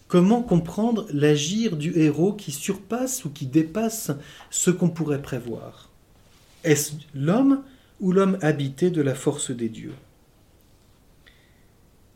Comment 0.08 0.42
comprendre 0.42 1.06
l'agir 1.14 1.76
du 1.76 2.00
héros 2.00 2.34
qui 2.34 2.52
surpasse 2.52 3.26
ou 3.26 3.30
qui 3.30 3.46
dépasse 3.46 4.12
ce 4.50 4.72
qu'on 4.72 4.90
pourrait 4.90 5.22
prévoir? 5.22 5.89
Est-ce 6.64 6.94
l'homme 7.14 7.64
ou 8.00 8.12
l'homme 8.12 8.38
habité 8.42 8.90
de 8.90 9.02
la 9.02 9.16
force 9.16 9.52
des 9.52 9.70
dieux? 9.70 9.94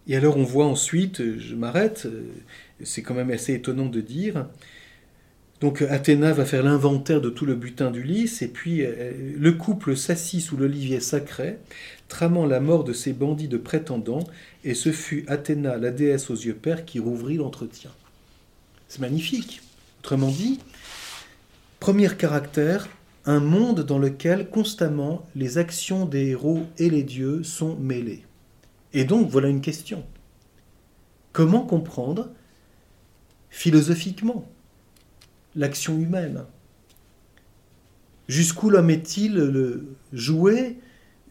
Et 0.08 0.18
alors 0.18 0.38
on 0.38 0.44
voit 0.44 0.66
ensuite, 0.66 1.38
je 1.40 1.56
m'arrête, 1.56 2.08
c'est 2.84 3.02
quand 3.02 3.14
même 3.14 3.32
assez 3.32 3.54
étonnant 3.54 3.86
de 3.86 4.02
dire, 4.02 4.48
donc 5.62 5.82
Athéna 5.82 6.34
va 6.34 6.44
faire 6.44 6.62
l'inventaire 6.62 7.22
de 7.22 7.30
tout 7.30 7.46
le 7.46 7.56
butin 7.56 7.90
d'Ulysse, 7.90 8.42
et 8.42 8.50
puis 8.50 8.84
euh, 8.84 9.14
le 9.38 9.52
couple 9.54 9.96
s'assit 9.96 10.42
sous 10.42 10.58
l'olivier 10.58 11.00
sacré, 11.00 11.58
tramant 12.10 12.46
la 12.46 12.60
mort 12.60 12.84
de 12.84 12.92
ces 12.92 13.14
bandits 13.14 13.48
de 13.48 13.56
prétendants, 13.56 14.28
et 14.66 14.74
ce 14.74 14.92
fut 14.92 15.24
Athéna, 15.30 15.78
la 15.78 15.92
déesse 15.92 16.30
aux 16.30 16.36
yeux 16.36 16.54
pères, 16.54 16.84
qui 16.84 17.00
rouvrit 17.00 17.38
l'entretien. 17.38 17.92
C'est 18.90 19.00
magnifique. 19.00 19.62
Autrement 20.02 20.28
dit, 20.28 20.60
premier 21.80 22.10
caractère, 22.14 22.90
un 23.26 23.40
monde 23.40 23.82
dans 23.82 24.00
lequel 24.00 24.50
constamment 24.50 25.26
les 25.36 25.58
actions 25.58 26.06
des 26.06 26.28
héros 26.28 26.64
et 26.78 26.90
les 26.90 27.04
dieux 27.04 27.44
sont 27.44 27.76
mêlées. 27.78 28.26
Et 28.94 29.06
donc 29.06 29.30
voilà 29.30 29.50
une 29.50 29.62
question. 29.62 30.04
Comment 31.32 31.62
comprendre 31.62 32.30
philosophiquement 33.50 34.46
l'action 35.56 35.98
humaine? 35.98 36.44
Jusqu'où 38.28 38.70
l'homme 38.70 38.90
est-il 38.90 39.36
le 39.36 39.86
jouet 40.12 40.78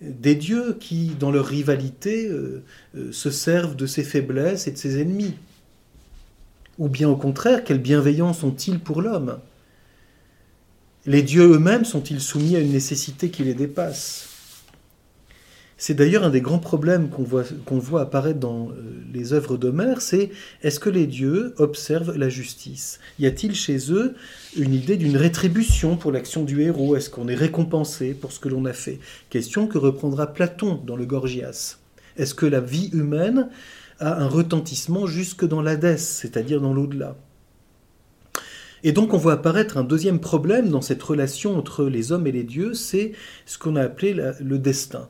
des 0.01 0.35
dieux 0.35 0.77
qui, 0.81 1.13
dans 1.19 1.31
leur 1.31 1.47
rivalité, 1.47 2.27
euh, 2.29 2.65
euh, 2.97 3.13
se 3.13 3.31
servent 3.31 3.77
de 3.77 3.87
ses 3.87 4.03
faiblesses 4.03 4.67
et 4.67 4.73
de 4.73 4.77
ses 4.77 5.01
ennemis? 5.01 5.35
Ou 6.79 6.89
bien 6.89 7.09
au 7.09 7.17
contraire, 7.17 7.65
quelle 7.65 7.79
bienveillance 7.79 8.43
ont-ils 8.43 8.81
pour 8.81 9.03
l'homme? 9.03 9.39
Les 11.05 11.23
dieux 11.23 11.55
eux-mêmes 11.55 11.85
sont-ils 11.85 12.21
soumis 12.21 12.55
à 12.55 12.61
une 12.61 12.71
nécessité 12.71 13.31
qui 13.31 13.43
les 13.43 13.55
dépasse? 13.55 14.29
C'est 15.77 15.95
d'ailleurs 15.95 16.23
un 16.23 16.31
des 16.31 16.41
grands 16.41 16.61
problèmes 16.61 17.09
qu'on 17.09 17.25
voit, 17.81 18.01
apparaître 18.01 18.39
dans 18.39 18.71
euh, 18.71 19.03
les 19.13 19.33
œuvres 19.33 19.57
d'Homère, 19.57 20.01
c'est 20.01 20.31
est-ce 20.63 20.79
que 20.79 20.91
les 20.91 21.09
dieux 21.09 21.55
observent 21.57 22.17
la 22.17 22.29
justice? 22.29 23.01
Y 23.19 23.27
a-t-il 23.27 23.57
chez 23.57 23.91
eux 23.91 24.15
une 24.57 24.75
idée 24.75 24.97
d'une 24.97 25.17
rétribution 25.17 25.97
pour 25.97 26.13
l'action 26.13 26.45
du 26.45 26.63
héros? 26.63 26.95
Est-ce 26.95 27.11
qu'on 27.11 27.27
est 27.27 27.35
récompensé 27.35 28.15
pour 28.15 28.31
ce 28.31 28.39
que 28.39 28.49
l'on 28.49 28.65
a 28.65 28.73
fait? 28.73 29.01
Question 29.29 29.67
que 29.67 29.79
reprendra 29.79 30.29
Platon 30.29 30.81
dans 30.87 30.95
le 30.95 31.05
Gorgias. 31.05 31.79
Est-ce 32.17 32.37
que 32.37 32.47
la 32.47 32.61
vie 32.61 32.91
humaine 32.93 33.49
a 33.99 34.23
un 34.23 34.29
retentissement 34.29 35.09
jusque 35.09 35.45
dans 35.45 35.63
l'Hadès, 35.63 35.99
c'est-à-dire 35.99 36.61
dans 36.61 36.75
l'au-delà? 36.75 37.17
Et 38.85 38.93
donc 38.93 39.15
on 39.15 39.19
voit 39.19 39.35
apparaître 39.35 39.77
un 39.77 39.85
deuxième 39.85 40.21
problème 40.21 40.69
dans 40.69 40.81
cette 40.81 41.03
relation 41.03 41.57
entre 41.57 41.85
les 41.85 42.13
hommes 42.13 42.27
et 42.27 42.33
les 42.33 42.45
dieux, 42.45 42.75
c'est 42.75 43.13
ce 43.47 43.59
qu'on 43.59 43.77
a 43.77 43.83
appelé 43.83 44.15
le 44.41 44.59
destin 44.59 45.09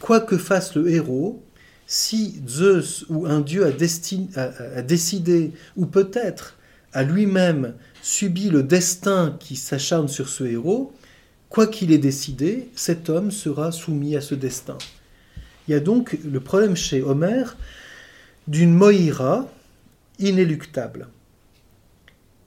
quoi 0.00 0.20
que 0.20 0.38
fasse 0.38 0.74
le 0.74 0.88
héros, 0.90 1.42
si 1.86 2.42
Zeus 2.48 3.04
ou 3.08 3.26
un 3.26 3.40
dieu 3.40 3.64
a, 3.64 4.82
décidé, 4.82 5.52
ou 5.76 5.86
peut-être 5.86 6.56
a 6.92 7.02
lui-même 7.02 7.74
subi 8.02 8.48
le 8.50 8.62
destin 8.62 9.36
qui 9.38 9.56
s'acharne 9.56 10.08
sur 10.08 10.28
ce 10.28 10.44
héros, 10.44 10.92
quoi 11.48 11.66
qu'il 11.66 11.92
ait 11.92 11.98
décidé, 11.98 12.68
cet 12.74 13.08
homme 13.08 13.30
sera 13.30 13.72
soumis 13.72 14.16
à 14.16 14.20
ce 14.20 14.34
destin. 14.34 14.78
Il 15.68 15.72
y 15.72 15.74
a 15.74 15.80
donc 15.80 16.18
le 16.24 16.40
problème 16.40 16.76
chez 16.76 17.02
Homère 17.02 17.56
d'une 18.48 18.72
Moïra 18.72 19.48
inéluctable, 20.18 21.08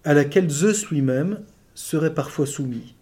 à 0.09 0.15
laquelle 0.15 0.49
Zeus 0.49 0.87
lui-même 0.89 1.41
serait 1.75 2.15
parfois 2.15 2.47
soumis. 2.47 2.95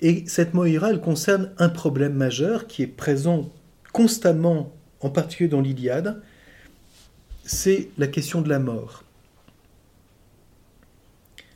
Et 0.00 0.24
cette 0.26 0.54
Moïra, 0.54 0.88
elle 0.88 1.02
concerne 1.02 1.50
un 1.58 1.68
problème 1.68 2.14
majeur 2.14 2.66
qui 2.66 2.82
est 2.82 2.86
présent 2.86 3.52
constamment, 3.92 4.72
en 5.00 5.10
particulier 5.10 5.50
dans 5.50 5.60
l'Iliade, 5.60 6.22
c'est 7.44 7.90
la 7.98 8.06
question 8.06 8.40
de 8.40 8.48
la 8.48 8.58
mort. 8.58 9.04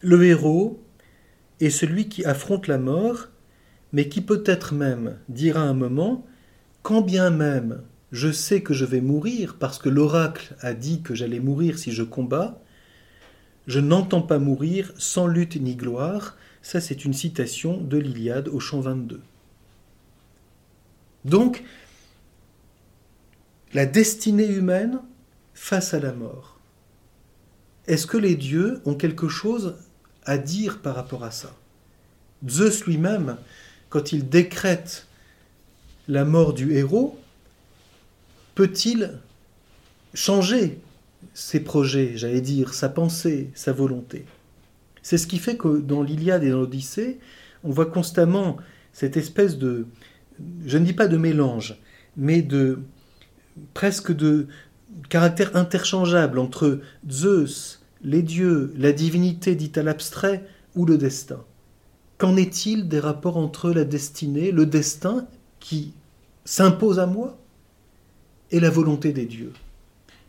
Le 0.02 0.22
héros 0.22 0.78
est 1.60 1.70
celui 1.70 2.10
qui 2.10 2.26
affronte 2.26 2.66
la 2.66 2.76
mort, 2.76 3.28
mais 3.94 4.10
qui 4.10 4.20
peut-être 4.20 4.74
même 4.74 5.16
dira 5.30 5.62
un 5.62 5.72
moment, 5.72 6.26
quand 6.82 7.00
bien 7.00 7.30
même 7.30 7.80
je 8.10 8.30
sais 8.30 8.60
que 8.60 8.74
je 8.74 8.84
vais 8.84 9.00
mourir, 9.00 9.56
parce 9.58 9.78
que 9.78 9.88
l'oracle 9.88 10.56
a 10.60 10.74
dit 10.74 11.00
que 11.00 11.14
j'allais 11.14 11.40
mourir 11.40 11.78
si 11.78 11.90
je 11.90 12.02
combats, 12.02 12.62
je 13.66 13.80
n'entends 13.80 14.22
pas 14.22 14.38
mourir 14.38 14.92
sans 14.96 15.26
lutte 15.26 15.56
ni 15.56 15.76
gloire, 15.76 16.36
ça, 16.62 16.80
c'est 16.80 17.04
une 17.04 17.12
citation 17.12 17.78
de 17.78 17.98
l'Iliade 17.98 18.48
au 18.48 18.60
chant 18.60 18.80
22. 18.80 19.20
Donc, 21.24 21.64
la 23.74 23.86
destinée 23.86 24.46
humaine 24.46 25.00
face 25.54 25.94
à 25.94 26.00
la 26.00 26.12
mort. 26.12 26.58
Est-ce 27.86 28.06
que 28.06 28.16
les 28.16 28.36
dieux 28.36 28.80
ont 28.84 28.94
quelque 28.94 29.28
chose 29.28 29.76
à 30.24 30.38
dire 30.38 30.80
par 30.80 30.94
rapport 30.94 31.24
à 31.24 31.30
ça? 31.30 31.52
Zeus 32.48 32.84
lui-même, 32.86 33.36
quand 33.88 34.12
il 34.12 34.28
décrète 34.28 35.06
la 36.08 36.24
mort 36.24 36.54
du 36.54 36.72
héros, 36.72 37.18
peut-il 38.54 39.18
changer 40.14 40.80
ses 41.34 41.60
projets, 41.60 42.12
j'allais 42.16 42.40
dire, 42.40 42.74
sa 42.74 42.88
pensée, 42.88 43.50
sa 43.54 43.72
volonté 43.72 44.24
c'est 45.02 45.18
ce 45.18 45.26
qui 45.26 45.38
fait 45.38 45.56
que 45.56 45.80
dans 45.80 46.02
l'Iliade 46.02 46.44
et 46.44 46.50
dans 46.50 46.60
l'Odyssée, 46.60 47.18
on 47.64 47.70
voit 47.70 47.86
constamment 47.86 48.56
cette 48.92 49.16
espèce 49.16 49.58
de, 49.58 49.86
je 50.64 50.78
ne 50.78 50.84
dis 50.84 50.92
pas 50.92 51.08
de 51.08 51.16
mélange, 51.16 51.78
mais 52.16 52.40
de 52.40 52.78
presque 53.74 54.12
de 54.12 54.46
caractère 55.08 55.56
interchangeable 55.56 56.38
entre 56.38 56.80
Zeus, 57.10 57.82
les 58.02 58.22
dieux, 58.22 58.72
la 58.76 58.92
divinité 58.92 59.54
dite 59.54 59.78
à 59.78 59.82
l'abstrait 59.82 60.44
ou 60.74 60.86
le 60.86 60.98
destin. 60.98 61.44
Qu'en 62.18 62.36
est-il 62.36 62.88
des 62.88 63.00
rapports 63.00 63.36
entre 63.36 63.70
la 63.70 63.84
destinée, 63.84 64.52
le 64.52 64.66
destin 64.66 65.26
qui 65.58 65.92
s'impose 66.44 66.98
à 66.98 67.06
moi 67.06 67.38
et 68.50 68.60
la 68.60 68.70
volonté 68.70 69.12
des 69.12 69.26
dieux? 69.26 69.52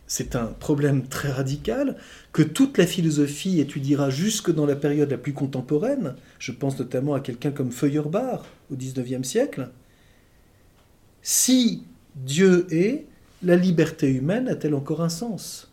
C'est 0.07 0.35
un 0.35 0.45
problème 0.45 1.07
très 1.07 1.31
radical 1.31 1.97
que 2.33 2.43
toute 2.43 2.77
la 2.77 2.85
philosophie 2.85 3.59
étudiera 3.59 4.09
jusque 4.09 4.51
dans 4.51 4.65
la 4.65 4.75
période 4.75 5.09
la 5.09 5.17
plus 5.17 5.33
contemporaine. 5.33 6.15
Je 6.39 6.51
pense 6.51 6.77
notamment 6.77 7.13
à 7.13 7.19
quelqu'un 7.19 7.51
comme 7.51 7.71
Feuerbach 7.71 8.41
au 8.71 8.75
XIXe 8.75 9.27
siècle. 9.27 9.69
Si 11.21 11.83
Dieu 12.15 12.67
est, 12.69 13.05
la 13.41 13.55
liberté 13.55 14.09
humaine 14.09 14.47
a-t-elle 14.47 14.75
encore 14.75 15.01
un 15.01 15.09
sens? 15.09 15.71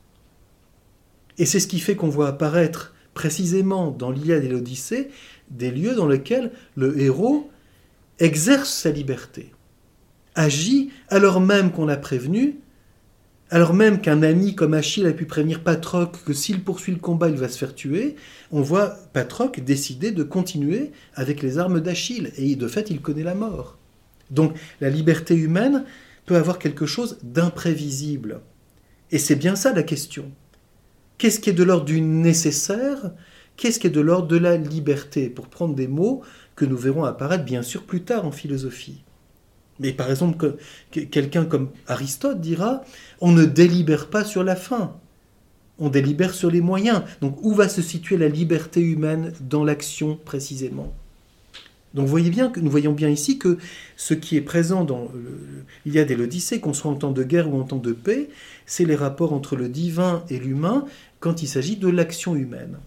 Et 1.38 1.46
c'est 1.46 1.60
ce 1.60 1.66
qui 1.66 1.80
fait 1.80 1.96
qu'on 1.96 2.08
voit 2.08 2.28
apparaître 2.28 2.94
précisément 3.14 3.90
dans 3.90 4.10
l'Iliade 4.10 4.44
et 4.44 4.48
l'Odyssée 4.48 5.10
des 5.50 5.70
lieux 5.70 5.94
dans 5.94 6.06
lesquels 6.06 6.52
le 6.76 7.00
héros 7.00 7.50
exerce 8.20 8.70
sa 8.70 8.90
liberté, 8.90 9.50
agit 10.34 10.90
alors 11.08 11.40
même 11.40 11.72
qu'on 11.72 11.86
l'a 11.86 11.96
prévenu 11.96 12.60
alors 13.50 13.74
même 13.74 14.00
qu'un 14.00 14.22
ami 14.22 14.54
comme 14.54 14.74
Achille 14.74 15.06
a 15.06 15.12
pu 15.12 15.26
prévenir 15.26 15.62
Patrocle 15.62 16.20
que 16.24 16.32
s'il 16.32 16.62
poursuit 16.62 16.92
le 16.92 16.98
combat, 16.98 17.28
il 17.28 17.36
va 17.36 17.48
se 17.48 17.58
faire 17.58 17.74
tuer, 17.74 18.14
on 18.52 18.62
voit 18.62 18.96
Patrocle 19.12 19.62
décider 19.64 20.12
de 20.12 20.22
continuer 20.22 20.92
avec 21.14 21.42
les 21.42 21.58
armes 21.58 21.80
d'Achille, 21.80 22.30
et 22.36 22.54
de 22.54 22.68
fait, 22.68 22.90
il 22.90 23.00
connaît 23.00 23.24
la 23.24 23.34
mort. 23.34 23.76
Donc 24.30 24.56
la 24.80 24.88
liberté 24.88 25.34
humaine 25.34 25.84
peut 26.26 26.36
avoir 26.36 26.60
quelque 26.60 26.86
chose 26.86 27.18
d'imprévisible. 27.24 28.40
Et 29.10 29.18
c'est 29.18 29.34
bien 29.34 29.56
ça 29.56 29.72
la 29.72 29.82
question. 29.82 30.30
Qu'est-ce 31.18 31.40
qui 31.40 31.50
est 31.50 31.54
de 31.54 31.64
l'ordre 31.64 31.84
du 31.84 32.00
nécessaire? 32.00 33.10
Qu'est-ce 33.56 33.80
qui 33.80 33.88
est 33.88 33.90
de 33.90 34.00
l'ordre 34.00 34.28
de 34.28 34.38
la 34.38 34.56
liberté? 34.56 35.28
Pour 35.28 35.48
prendre 35.48 35.74
des 35.74 35.88
mots 35.88 36.22
que 36.54 36.64
nous 36.64 36.76
verrons 36.76 37.04
apparaître 37.04 37.44
bien 37.44 37.62
sûr 37.62 37.82
plus 37.82 38.04
tard 38.04 38.24
en 38.24 38.30
philosophie. 38.30 39.02
Mais 39.80 39.92
par 39.92 40.10
exemple, 40.10 40.56
quelqu'un 40.90 41.46
comme 41.46 41.70
Aristote 41.86 42.40
dira, 42.40 42.84
on 43.20 43.32
ne 43.32 43.46
délibère 43.46 44.10
pas 44.10 44.24
sur 44.24 44.44
la 44.44 44.54
fin, 44.54 44.94
on 45.78 45.88
délibère 45.88 46.34
sur 46.34 46.50
les 46.50 46.60
moyens. 46.60 47.02
Donc 47.22 47.38
où 47.42 47.54
va 47.54 47.68
se 47.68 47.80
situer 47.80 48.18
la 48.18 48.28
liberté 48.28 48.82
humaine 48.82 49.32
dans 49.40 49.64
l'action 49.64 50.18
précisément? 50.22 50.92
Donc 51.94 52.08
nous 52.08 52.70
voyons 52.70 52.92
bien 52.92 53.08
ici 53.08 53.38
que 53.38 53.58
ce 53.96 54.14
qui 54.14 54.36
est 54.36 54.42
présent 54.42 54.84
dans 54.84 55.08
il 55.84 55.92
y 55.92 55.98
a 55.98 56.04
des 56.04 56.14
l'Odyssée, 56.14 56.60
qu'on 56.60 56.74
soit 56.74 56.90
en 56.90 56.94
temps 56.94 57.10
de 57.10 57.24
guerre 57.24 57.52
ou 57.52 57.58
en 57.58 57.64
temps 57.64 57.78
de 57.78 57.92
paix, 57.92 58.28
c'est 58.64 58.84
les 58.84 58.94
rapports 58.94 59.32
entre 59.32 59.56
le 59.56 59.68
divin 59.68 60.22
et 60.28 60.38
l'humain 60.38 60.84
quand 61.18 61.42
il 61.42 61.48
s'agit 61.48 61.76
de 61.76 61.88
l'action 61.88 62.36
humaine. 62.36 62.78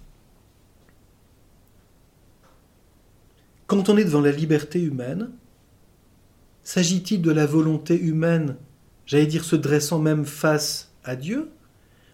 Quand 3.67 3.89
on 3.89 3.97
est 3.97 4.05
devant 4.05 4.21
la 4.21 4.31
liberté 4.31 4.79
humaine, 4.79 5.31
S'agit-il 6.63 7.21
de 7.21 7.31
la 7.31 7.45
volonté 7.45 7.99
humaine, 7.99 8.55
j'allais 9.05 9.25
dire 9.25 9.43
se 9.43 9.55
dressant 9.55 9.99
même 9.99 10.25
face 10.25 10.91
à 11.03 11.15
Dieu, 11.15 11.49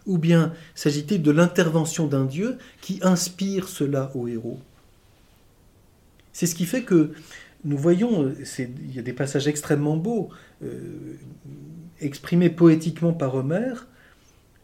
Ou 0.06 0.18
bien 0.18 0.54
s'agit-il 0.74 1.22
de 1.22 1.30
l'intervention 1.30 2.08
d'un 2.08 2.26
Dieu 2.26 2.58
qui 2.82 3.00
inspire 3.04 3.68
cela 3.68 4.12
au 4.16 4.28
héros? 4.28 4.60
C'est 6.34 6.48
ce 6.48 6.56
qui 6.56 6.66
fait 6.66 6.84
que 6.84 7.12
nous 7.64 7.78
voyons, 7.78 8.34
il 8.58 8.96
y 8.96 9.00
a 9.00 9.02
des 9.04 9.14
passages 9.14 9.48
extrêmement 9.48 9.98
beaux, 9.98 10.30
euh, 10.64 11.18
exprimés 12.00 12.50
poétiquement 12.50 13.14
par 13.14 13.36
Homère, 13.36 13.88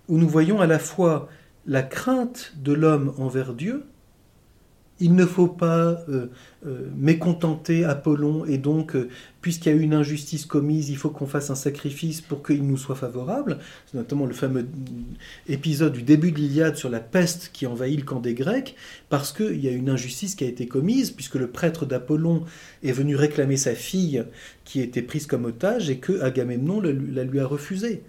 où 0.07 0.17
nous 0.17 0.29
voyons 0.29 0.61
à 0.61 0.67
la 0.67 0.79
fois 0.79 1.29
la 1.67 1.83
crainte 1.83 2.53
de 2.55 2.73
l'homme 2.73 3.13
envers 3.17 3.53
Dieu, 3.53 3.83
il 4.99 5.13
ne 5.13 5.25
faut 5.25 5.47
pas 5.47 6.05
euh, 6.07 6.27
euh, 6.65 6.89
mécontenter 6.95 7.83
Apollon 7.83 8.45
et 8.45 8.57
donc, 8.57 8.95
euh, 8.95 9.09
puisqu'il 9.41 9.69
y 9.69 9.71
a 9.73 9.75
eu 9.75 9.81
une 9.81 9.93
injustice 9.93 10.45
commise, 10.45 10.89
il 10.89 10.95
faut 10.95 11.09
qu'on 11.09 11.27
fasse 11.27 11.49
un 11.49 11.55
sacrifice 11.55 12.21
pour 12.21 12.41
qu'il 12.43 12.65
nous 12.65 12.77
soit 12.77 12.95
favorable. 12.95 13.59
C'est 13.85 13.97
notamment 13.97 14.25
le 14.25 14.33
fameux 14.33 14.65
épisode 15.47 15.91
du 15.91 16.01
début 16.01 16.31
de 16.31 16.37
l'Iliade 16.37 16.77
sur 16.77 16.89
la 16.89 17.01
peste 17.01 17.49
qui 17.51 17.67
envahit 17.67 17.99
le 17.99 18.05
camp 18.05 18.21
des 18.21 18.33
Grecs, 18.33 18.75
parce 19.09 19.33
qu'il 19.33 19.59
y 19.63 19.67
a 19.67 19.71
une 19.71 19.89
injustice 19.89 20.35
qui 20.35 20.45
a 20.45 20.47
été 20.47 20.65
commise, 20.65 21.11
puisque 21.11 21.35
le 21.35 21.47
prêtre 21.47 21.85
d'Apollon 21.85 22.45
est 22.81 22.93
venu 22.93 23.17
réclamer 23.17 23.57
sa 23.57 23.75
fille 23.75 24.23
qui 24.63 24.79
était 24.79 25.01
prise 25.01 25.27
comme 25.27 25.45
otage 25.45 25.89
et 25.89 25.97
que 25.97 26.21
Agamemnon 26.21 26.81
la 26.81 27.23
lui 27.25 27.39
a 27.39 27.45
refusée. 27.45 28.03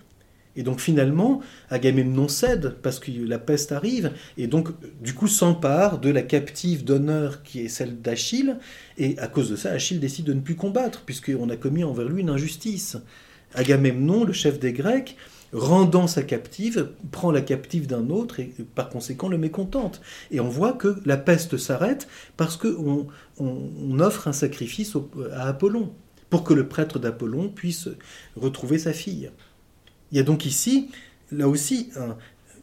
Et 0.57 0.63
donc 0.63 0.81
finalement, 0.81 1.41
Agamemnon 1.71 2.29
cède 2.29 2.77
parce 2.83 2.99
que 2.99 3.11
la 3.11 3.39
peste 3.39 3.73
arrive, 3.73 4.13
et 4.39 4.47
donc 4.47 4.69
du 5.03 5.15
coup 5.15 5.29
s'empare 5.29 6.01
de 6.01 6.11
la 6.11 6.23
captive 6.23 6.85
d'honneur 6.85 7.43
qui 7.43 7.61
est 7.61 7.69
celle 7.69 8.01
d'Achille, 8.01 8.59
et 8.99 9.19
à 9.19 9.29
cause 9.29 9.51
de 9.51 9.57
ça, 9.57 9.71
Achille 9.71 10.01
décide 10.01 10.25
de 10.25 10.33
ne 10.33 10.41
plus 10.41 10.57
combattre, 10.57 11.03
puisqu'on 11.05 11.51
a 11.51 11.57
commis 11.57 11.85
envers 11.85 12.09
lui 12.09 12.23
une 12.23 12.31
injustice. 12.31 12.97
Agamemnon, 13.55 14.25
le 14.25 14.33
chef 14.33 14.59
des 14.59 14.73
Grecs, 14.73 15.17
rendant 15.53 16.07
sa 16.07 16.23
captive, 16.23 16.91
prend 17.11 17.31
la 17.31 17.41
captive 17.41 17.87
d'un 17.87 18.11
autre 18.11 18.41
et 18.41 18.53
par 18.75 18.89
conséquent 18.89 19.29
le 19.29 19.39
mécontente. 19.39 20.01
Et 20.31 20.41
on 20.41 20.49
voit 20.49 20.73
que 20.73 20.97
la 21.05 21.17
peste 21.17 21.57
s'arrête 21.57 22.09
parce 22.37 22.57
qu'on 22.57 23.07
on, 23.39 24.01
offre 24.01 24.29
un 24.29 24.33
sacrifice 24.33 24.97
à 25.33 25.49
Apollon, 25.49 25.93
pour 26.29 26.45
que 26.45 26.55
le 26.55 26.67
prêtre 26.69 26.99
d'Apollon 26.99 27.49
puisse 27.49 27.89
retrouver 28.37 28.79
sa 28.79 28.93
fille. 28.93 29.31
Il 30.13 30.19
y 30.19 30.21
a 30.21 30.25
donc 30.25 30.47
ici, 30.47 30.89
là 31.33 31.49
aussi, 31.49 31.91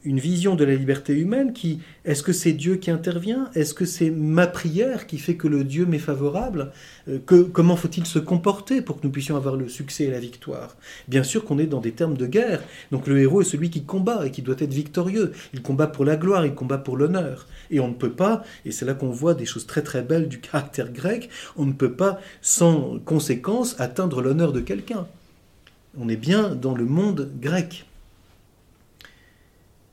une 0.05 0.19
vision 0.19 0.55
de 0.55 0.65
la 0.65 0.75
liberté 0.75 1.13
humaine 1.13 1.53
qui, 1.53 1.79
est-ce 2.03 2.23
que 2.23 2.33
c'est 2.33 2.51
Dieu 2.51 2.75
qui 2.75 2.91
intervient? 2.91 3.49
Est-ce 3.55 3.73
que 3.73 3.85
c'est 3.85 4.09
ma 4.09 4.47
prière 4.47 5.07
qui 5.07 5.17
fait 5.17 5.35
que 5.35 5.47
le 5.47 5.63
Dieu 5.63 5.85
m'est 5.85 5.99
favorable? 5.99 6.71
Euh, 7.07 7.19
Comment 7.53 7.75
faut-il 7.75 8.05
se 8.05 8.19
comporter 8.19 8.81
pour 8.81 8.99
que 8.99 9.07
nous 9.07 9.11
puissions 9.11 9.37
avoir 9.37 9.55
le 9.55 9.69
succès 9.69 10.05
et 10.05 10.11
la 10.11 10.19
victoire? 10.19 10.75
Bien 11.07 11.23
sûr 11.23 11.45
qu'on 11.45 11.59
est 11.59 11.67
dans 11.67 11.79
des 11.79 11.91
termes 11.91 12.17
de 12.17 12.25
guerre. 12.25 12.61
Donc 12.91 13.07
le 13.07 13.19
héros 13.19 13.41
est 13.41 13.45
celui 13.45 13.69
qui 13.69 13.83
combat 13.83 14.25
et 14.25 14.31
qui 14.31 14.41
doit 14.41 14.55
être 14.59 14.73
victorieux. 14.73 15.31
Il 15.53 15.61
combat 15.61 15.87
pour 15.87 16.05
la 16.05 16.17
gloire, 16.17 16.45
il 16.45 16.53
combat 16.53 16.77
pour 16.77 16.97
l'honneur. 16.97 17.47
Et 17.71 17.79
on 17.79 17.87
ne 17.87 17.93
peut 17.93 18.11
pas, 18.11 18.43
et 18.65 18.71
c'est 18.71 18.85
là 18.85 18.93
qu'on 18.93 19.09
voit 19.11 19.33
des 19.33 19.45
choses 19.45 19.65
très 19.65 19.81
très 19.81 20.01
belles 20.01 20.27
du 20.27 20.39
caractère 20.39 20.91
grec, 20.91 21.29
on 21.55 21.65
ne 21.65 21.73
peut 21.73 21.93
pas 21.93 22.19
sans 22.41 22.99
conséquence 22.99 23.79
atteindre 23.79 24.21
l'honneur 24.21 24.51
de 24.51 24.59
quelqu'un. 24.59 25.07
On 25.97 26.09
est 26.09 26.17
bien 26.17 26.55
dans 26.55 26.75
le 26.75 26.85
monde 26.85 27.31
grec. 27.39 27.85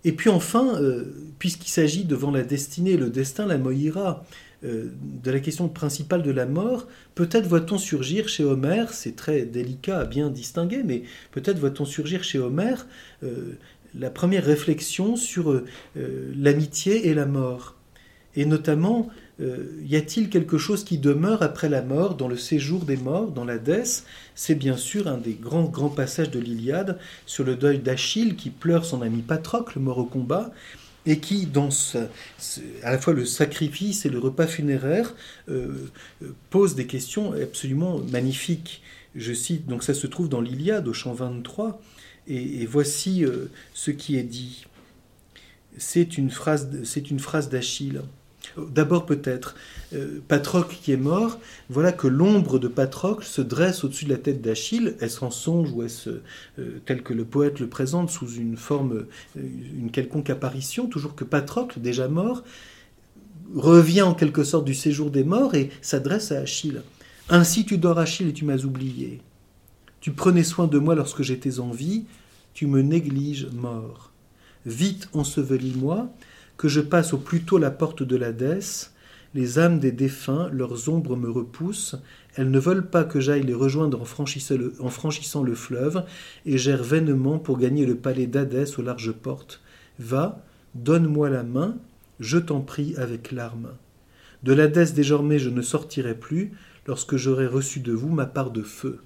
Et 0.05 0.13
puis 0.13 0.31
enfin, 0.31 0.81
euh, 0.81 1.05
puisqu'il 1.39 1.69
s'agit 1.69 2.05
devant 2.05 2.31
la 2.31 2.43
destinée, 2.43 2.97
le 2.97 3.11
destin, 3.11 3.47
la 3.47 3.59
moïra, 3.59 4.25
euh, 4.65 4.91
de 5.23 5.31
la 5.31 5.41
question 5.41 5.69
principale 5.69 6.23
de 6.23 6.31
la 6.31 6.47
mort, 6.47 6.87
peut-être 7.15 7.47
voit-on 7.47 7.77
surgir 7.77 8.29
chez 8.29 8.45
Homère, 8.45 8.93
c'est 8.93 9.17
très 9.17 9.43
délicat 9.43 10.01
à 10.01 10.05
bien 10.05 10.31
distinguer, 10.31 10.83
mais 10.85 11.03
peut-être 11.33 11.59
voit-on 11.59 11.85
surgir 11.85 12.25
chez 12.25 12.39
Homère 12.39 12.87
euh, 13.23 13.59
la 13.99 14.11
première 14.11 14.45
réflexion 14.45 15.17
sur 15.17 15.65
l'amitié 15.97 17.09
et 17.09 17.15
la 17.15 17.27
mort. 17.27 17.75
Et 18.37 18.45
notamment 18.45 19.11
euh, 19.41 19.81
y 19.83 19.97
a-t-il 19.97 20.29
quelque 20.29 20.59
chose 20.59 20.85
qui 20.85 20.99
demeure 20.99 21.43
après 21.43 21.69
la 21.69 21.83
mort, 21.83 22.15
dans 22.15 22.29
le 22.29 22.37
séjour 22.37 22.85
des 22.85 22.97
morts, 22.97 23.31
dans 23.31 23.45
la 23.45 23.59
C'est 24.35 24.55
bien 24.55 24.77
sûr 24.77 25.09
un 25.09 25.17
des 25.17 25.35
grands, 25.35 25.65
grands 25.65 25.89
passages 25.89 26.31
de 26.31 26.39
l'Iliade 26.39 26.99
sur 27.27 27.45
le 27.45 27.57
deuil 27.57 27.79
d'Achille 27.79 28.37
qui 28.37 28.51
pleure 28.51 28.85
son 28.85 29.03
ami 29.03 29.23
Patrocle, 29.23 29.79
mort 29.79 29.99
au 29.99 30.05
combat, 30.05 30.51
et 31.07 31.19
qui, 31.19 31.47
dans 31.47 31.71
à 32.83 32.91
la 32.91 32.99
fois 32.99 33.15
le 33.15 33.25
sacrifice 33.25 34.05
et 34.05 34.11
le 34.11 34.19
repas 34.19 34.47
funéraire, 34.47 35.15
euh, 35.49 35.89
euh, 36.23 36.35
pose 36.51 36.75
des 36.75 36.87
questions 36.87 37.33
absolument 37.33 37.99
magnifiques. 37.99 38.83
Je 39.15 39.33
cite, 39.33 39.67
donc 39.67 39.83
ça 39.83 39.95
se 39.95 40.07
trouve 40.07 40.29
dans 40.29 40.43
l'Iliade 40.43 40.87
au 40.87 40.93
chant 40.93 41.15
23, 41.15 41.81
et, 42.29 42.67
voici 42.67 43.25
ce 43.75 43.91
qui 43.91 44.17
est 44.17 44.23
dit. 44.23 44.67
C'est 45.79 46.17
une 46.17 46.31
phrase 46.31 46.69
d'Achille. 47.51 48.03
D'abord 48.69 49.07
peut-être, 49.07 49.55
euh, 49.93 50.21
Patrocle 50.29 50.77
qui 50.81 50.93
est 50.93 50.97
mort, 50.97 51.39
voilà 51.69 51.93
que 51.93 52.07
l'ombre 52.07 52.59
de 52.59 52.69
Patrocle 52.69 53.25
se 53.25 53.41
dresse 53.41 53.85
au-dessus 53.85 54.05
de 54.05 54.11
la 54.11 54.19
tête 54.19 54.41
d'Achille. 54.41 54.97
Est-ce 55.01 55.25
en 55.25 55.31
songe 55.31 55.73
ou 55.73 55.83
est-ce 55.83 56.11
euh, 56.59 56.81
tel 56.87 57.03
que 57.03 57.13
le 57.13 57.25
poète 57.25 57.61
le 57.61 57.69
présente 57.69 58.11
sous 58.11 58.31
une 58.35 58.57
forme, 58.57 59.07
euh, 59.37 59.41
une 59.77 59.91
quelconque 59.91 60.31
apparition, 60.31 60.87
toujours 60.87 61.15
que 61.15 61.25
Patrocle, 61.25 61.81
déjà 61.81 62.09
mort, 62.09 62.45
revient 63.55 64.03
en 64.03 64.15
quelque 64.15 64.45
sorte 64.45 64.65
du 64.65 64.75
séjour 64.75 65.11
des 65.11 65.25
morts 65.25 65.55
et 65.55 65.71
s'adresse 65.83 66.33
à 66.33 66.41
Achille. 66.41 66.83
Ainsi 67.29 67.65
tu 67.65 67.79
dors 67.79 67.99
Achille 67.99 68.29
et 68.29 68.33
tu 68.33 68.45
m'as 68.45 68.65
oublié. 68.65 69.21
Tu 70.01 70.13
prenais 70.13 70.45
soin 70.45 70.67
de 70.67 70.79
moi 70.79 70.95
lorsque 70.95 71.23
j'étais 71.23 71.61
en 71.61 71.71
vie, 71.71 72.05
tu 72.55 72.67
me 72.67 72.81
négliges 72.81 73.49
mort. 73.53 74.13
Vite 74.67 75.09
ensevelis-moi, 75.15 76.11
que 76.61 76.69
je 76.69 76.83
passe 76.83 77.15
au 77.15 77.17
plus 77.17 77.41
tôt 77.41 77.57
la 77.57 77.71
porte 77.71 78.03
de 78.03 78.17
l'Hadès, 78.17 78.91
les 79.35 79.59
âmes 79.59 79.79
des 79.79 79.93
défunts, 79.93 80.51
leurs 80.53 80.91
ombres 80.91 81.17
me 81.17 81.31
repoussent, 81.31 81.97
elles 82.37 82.51
ne 82.51 82.59
veulent 82.59 82.87
pas 82.87 83.05
que 83.05 83.19
j'aille 83.19 83.45
les 83.45 83.55
rejoindre 83.55 84.03
en 84.03 84.05
franchissant, 84.05 85.43
le, 85.43 85.55
fleuve, 85.55 86.05
et 86.45 86.59
j'erre 86.59 86.85
vainement 86.85 87.39
pour 87.39 87.57
gagner 87.57 87.87
le 87.87 87.95
palais 87.95 88.27
d'Hadès 88.27 88.67
aux 88.77 88.83
larges 88.83 89.13
portes. 89.13 89.63
Va, 89.99 90.45
donne-moi 90.75 91.31
la 91.31 91.45
main, 91.45 91.79
je 92.19 92.37
t'en 92.37 92.61
prie 92.61 92.95
avec 92.99 93.33
larmes. 93.33 93.71
De 94.43 94.53
l'Hadès 94.53 94.93
désormais 94.93 95.39
je 95.39 95.49
ne 95.49 95.63
sortirai 95.63 96.15
plus, 96.15 96.53
lorsque 96.87 97.17
j'aurai 97.17 97.47
reçu 97.47 97.81
de 97.81 97.93
vous 97.95 98.11
ma 98.11 98.27
part 98.27 98.51
de 98.51 98.63
feu 98.63 98.99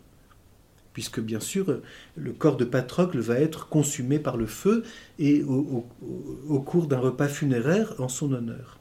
puisque 0.94 1.20
bien 1.20 1.40
sûr 1.40 1.80
le 2.16 2.32
corps 2.32 2.56
de 2.56 2.64
Patrocle 2.64 3.18
va 3.18 3.38
être 3.38 3.68
consumé 3.68 4.18
par 4.18 4.38
le 4.38 4.46
feu 4.46 4.84
et 5.18 5.42
au, 5.42 5.84
cours 6.60 6.86
d'un 6.86 6.98
repas 6.98 7.28
funéraire 7.28 7.94
en 7.98 8.08
son 8.08 8.32
honneur. 8.32 8.78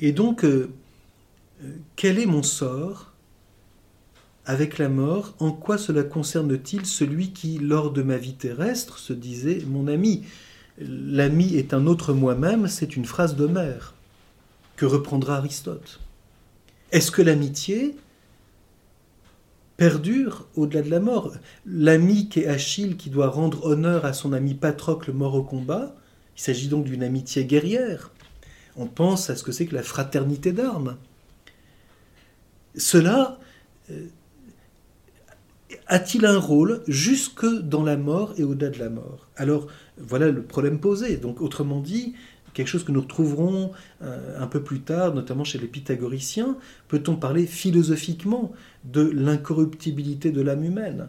Et 0.00 0.12
donc, 0.12 0.44
euh, 0.44 0.70
quel 1.94 2.18
est 2.18 2.26
mon 2.26 2.42
sort 2.42 3.12
avec 4.46 4.78
la 4.78 4.88
mort? 4.88 5.34
En 5.38 5.52
quoi 5.52 5.78
cela 5.78 6.02
concerne-t-il 6.02 6.86
celui 6.86 7.32
qui, 7.32 7.58
lors 7.58 7.92
de 7.92 8.02
ma 8.02 8.16
vie 8.16 8.34
terrestre, 8.34 8.98
se 8.98 9.12
disait 9.12 9.62
mon 9.66 9.86
ami 9.86 10.24
L'ami 10.78 11.54
est 11.56 11.74
un 11.74 11.86
autre 11.86 12.14
moi-même, 12.14 12.66
c'est 12.66 12.96
une 12.96 13.04
phrase 13.04 13.36
d'Homère 13.36 13.94
que 14.76 14.86
reprendra 14.86 15.36
Aristote. 15.36 16.00
Est-ce 16.92 17.10
que 17.10 17.22
l'amitié 17.22 17.94
perdure 19.82 20.46
au-delà 20.54 20.80
de 20.82 20.90
la 20.90 21.00
mort. 21.00 21.32
L'ami 21.66 22.28
qu'est 22.28 22.46
Achille 22.46 22.96
qui 22.96 23.10
doit 23.10 23.26
rendre 23.26 23.66
honneur 23.66 24.04
à 24.04 24.12
son 24.12 24.32
ami 24.32 24.54
Patrocle 24.54 25.10
mort 25.10 25.34
au 25.34 25.42
combat, 25.42 25.96
il 26.36 26.40
s'agit 26.40 26.68
donc 26.68 26.84
d'une 26.84 27.02
amitié 27.02 27.44
guerrière. 27.44 28.12
On 28.76 28.86
pense 28.86 29.28
à 29.28 29.34
ce 29.34 29.42
que 29.42 29.50
c'est 29.50 29.66
que 29.66 29.74
la 29.74 29.82
fraternité 29.82 30.52
d'armes. 30.52 30.98
Cela 32.76 33.40
euh, 33.90 34.06
a-t-il 35.88 36.26
un 36.26 36.38
rôle 36.38 36.84
jusque 36.86 37.44
dans 37.44 37.82
la 37.82 37.96
mort 37.96 38.34
et 38.38 38.44
au-delà 38.44 38.70
de 38.70 38.78
la 38.78 38.88
mort? 38.88 39.26
Alors 39.34 39.66
voilà 39.98 40.30
le 40.30 40.44
problème 40.44 40.78
posé. 40.78 41.16
Donc 41.16 41.40
autrement 41.40 41.80
dit, 41.80 42.14
quelque 42.54 42.68
chose 42.68 42.84
que 42.84 42.92
nous 42.92 43.00
retrouverons 43.00 43.72
euh, 44.02 44.40
un 44.40 44.46
peu 44.46 44.62
plus 44.62 44.80
tard, 44.80 45.14
notamment 45.14 45.44
chez 45.44 45.58
les 45.58 45.66
pythagoriciens, 45.66 46.56
peut-on 46.88 47.16
parler 47.16 47.46
philosophiquement 47.46 48.52
de 48.84 49.02
l'incorruptibilité 49.02 50.30
de 50.30 50.42
l'âme 50.42 50.64
humaine, 50.64 51.08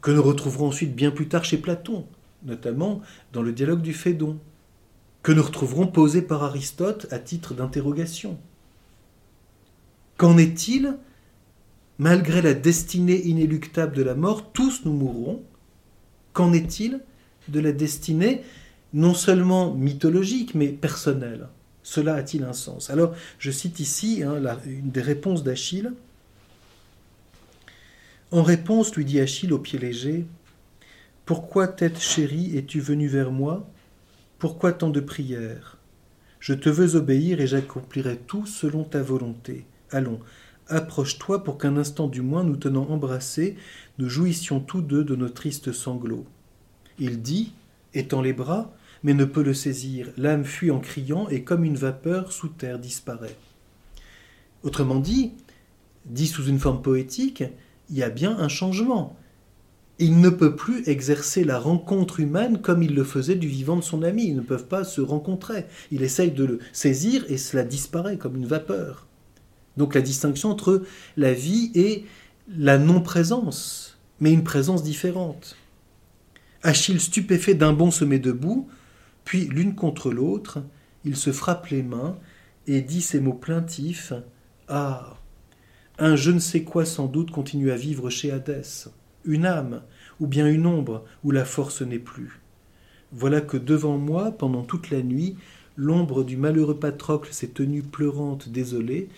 que 0.00 0.10
nous 0.10 0.22
retrouverons 0.22 0.68
ensuite 0.68 0.94
bien 0.94 1.10
plus 1.10 1.28
tard 1.28 1.44
chez 1.44 1.58
Platon, 1.58 2.06
notamment 2.44 3.00
dans 3.32 3.42
le 3.42 3.52
dialogue 3.52 3.82
du 3.82 3.92
Phédon, 3.92 4.38
que 5.22 5.32
nous 5.32 5.42
retrouverons 5.42 5.86
posé 5.86 6.22
par 6.22 6.42
Aristote 6.42 7.06
à 7.10 7.18
titre 7.18 7.54
d'interrogation? 7.54 8.38
Qu'en 10.16 10.38
est-il? 10.38 10.96
Malgré 11.98 12.42
la 12.42 12.54
destinée 12.54 13.20
inéluctable 13.26 13.94
de 13.94 14.02
la 14.02 14.14
mort, 14.14 14.52
tous 14.52 14.84
nous 14.84 14.92
mourrons. 14.92 15.42
Qu'en 16.32 16.52
est-il 16.52 17.00
de 17.48 17.60
la 17.60 17.72
destinée 17.72 18.42
non 18.92 19.14
seulement 19.14 19.72
mythologique, 19.74 20.54
mais 20.54 20.68
personnelle 20.68 21.48
Cela 21.82 22.14
a-t-il 22.14 22.44
un 22.44 22.52
sens? 22.52 22.90
Alors, 22.90 23.14
je 23.38 23.50
cite 23.50 23.80
ici 23.80 24.22
hein, 24.22 24.40
une 24.66 24.90
des 24.90 25.00
réponses 25.00 25.42
d'Achille. 25.42 25.92
En 28.30 28.42
réponse, 28.42 28.94
lui 28.94 29.04
dit 29.04 29.20
Achille 29.20 29.52
au 29.52 29.58
pied 29.58 29.78
léger, 29.78 30.26
Pourquoi, 31.24 31.68
tête 31.68 31.98
chérie, 31.98 32.56
es-tu 32.56 32.80
venue 32.80 33.08
vers 33.08 33.30
moi? 33.30 33.68
Pourquoi 34.38 34.72
tant 34.72 34.90
de 34.90 35.00
prières? 35.00 35.78
Je 36.40 36.54
te 36.54 36.68
veux 36.68 36.96
obéir 36.96 37.40
et 37.40 37.46
j'accomplirai 37.46 38.16
tout 38.26 38.46
selon 38.46 38.84
ta 38.84 39.00
volonté. 39.02 39.64
Allons, 39.90 40.18
approche-toi 40.66 41.44
pour 41.44 41.58
qu'un 41.58 41.76
instant 41.76 42.08
du 42.08 42.20
moins, 42.20 42.42
nous 42.42 42.56
tenant 42.56 42.88
embrassés, 42.88 43.56
nous 43.98 44.08
jouissions 44.08 44.60
tous 44.60 44.80
deux 44.80 45.04
de 45.04 45.14
nos 45.14 45.28
tristes 45.28 45.72
sanglots. 45.72 46.26
Il 46.98 47.22
dit, 47.22 47.52
étend 47.94 48.22
les 48.22 48.32
bras, 48.32 48.74
mais 49.02 49.14
ne 49.14 49.24
peut 49.24 49.42
le 49.42 49.54
saisir. 49.54 50.08
L'âme 50.16 50.44
fuit 50.44 50.70
en 50.70 50.80
criant 50.80 51.28
et 51.28 51.42
comme 51.42 51.64
une 51.64 51.76
vapeur 51.76 52.32
sous 52.32 52.48
terre 52.48 52.78
disparaît. 52.78 53.36
Autrement 54.62 55.00
dit, 55.00 55.32
dit 56.06 56.26
sous 56.26 56.46
une 56.46 56.58
forme 56.58 56.82
poétique, 56.82 57.44
il 57.90 57.96
y 57.96 58.02
a 58.02 58.10
bien 58.10 58.38
un 58.38 58.48
changement. 58.48 59.16
Il 59.98 60.20
ne 60.20 60.30
peut 60.30 60.56
plus 60.56 60.88
exercer 60.88 61.44
la 61.44 61.58
rencontre 61.58 62.20
humaine 62.20 62.60
comme 62.60 62.82
il 62.82 62.94
le 62.94 63.04
faisait 63.04 63.34
du 63.34 63.48
vivant 63.48 63.76
de 63.76 63.82
son 63.82 64.02
ami. 64.02 64.28
Ils 64.28 64.36
ne 64.36 64.40
peuvent 64.40 64.66
pas 64.66 64.84
se 64.84 65.00
rencontrer. 65.00 65.66
Il 65.90 66.02
essaye 66.02 66.30
de 66.30 66.44
le 66.44 66.58
saisir 66.72 67.24
et 67.28 67.36
cela 67.36 67.62
disparaît 67.62 68.16
comme 68.16 68.36
une 68.36 68.46
vapeur. 68.46 69.06
Donc 69.76 69.94
la 69.94 70.00
distinction 70.00 70.50
entre 70.50 70.82
la 71.16 71.32
vie 71.32 71.70
et 71.74 72.04
la 72.48 72.78
non-présence, 72.78 73.98
mais 74.20 74.32
une 74.32 74.44
présence 74.44 74.82
différente. 74.82 75.56
Achille 76.62 77.00
stupéfait 77.00 77.54
d'un 77.54 77.72
bond 77.72 77.90
se 77.90 78.04
met 78.04 78.18
debout, 78.18 78.68
puis 79.24 79.46
l'une 79.46 79.74
contre 79.74 80.10
l'autre, 80.10 80.62
il 81.04 81.16
se 81.16 81.32
frappe 81.32 81.66
les 81.66 81.82
mains 81.82 82.16
et 82.66 82.80
dit 82.80 83.02
ces 83.02 83.20
mots 83.20 83.32
plaintifs. 83.32 84.12
Ah! 84.68 85.16
Un 85.98 86.16
je 86.16 86.30
ne 86.30 86.38
sais 86.38 86.62
quoi 86.62 86.84
sans 86.84 87.06
doute 87.06 87.30
continue 87.30 87.70
à 87.70 87.76
vivre 87.76 88.10
chez 88.10 88.32
Hadès, 88.32 88.88
une 89.24 89.44
âme, 89.44 89.82
ou 90.20 90.26
bien 90.26 90.48
une 90.48 90.66
ombre 90.66 91.04
où 91.22 91.30
la 91.30 91.44
force 91.44 91.82
n'est 91.82 91.98
plus. 91.98 92.40
Voilà 93.12 93.40
que 93.40 93.56
devant 93.56 93.98
moi, 93.98 94.32
pendant 94.32 94.62
toute 94.62 94.90
la 94.90 95.02
nuit, 95.02 95.36
l'ombre 95.76 96.24
du 96.24 96.36
malheureux 96.36 96.78
Patrocle 96.78 97.32
s'est 97.32 97.48
tenue 97.48 97.82
pleurante, 97.82 98.48
désolée, 98.48 99.08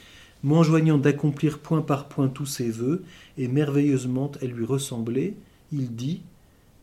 m'enjoignant 0.43 0.99
d'accomplir 0.99 1.59
point 1.59 1.81
par 1.81 2.09
point 2.09 2.29
tous 2.29 2.47
ses 2.47 2.71
vœux, 2.71 3.05
et 3.39 3.49
merveilleusement 3.49 4.33
elle 4.43 4.51
lui 4.51 4.67
ressemblait, 4.67 5.35
il 5.73 5.95
dit 5.95 6.23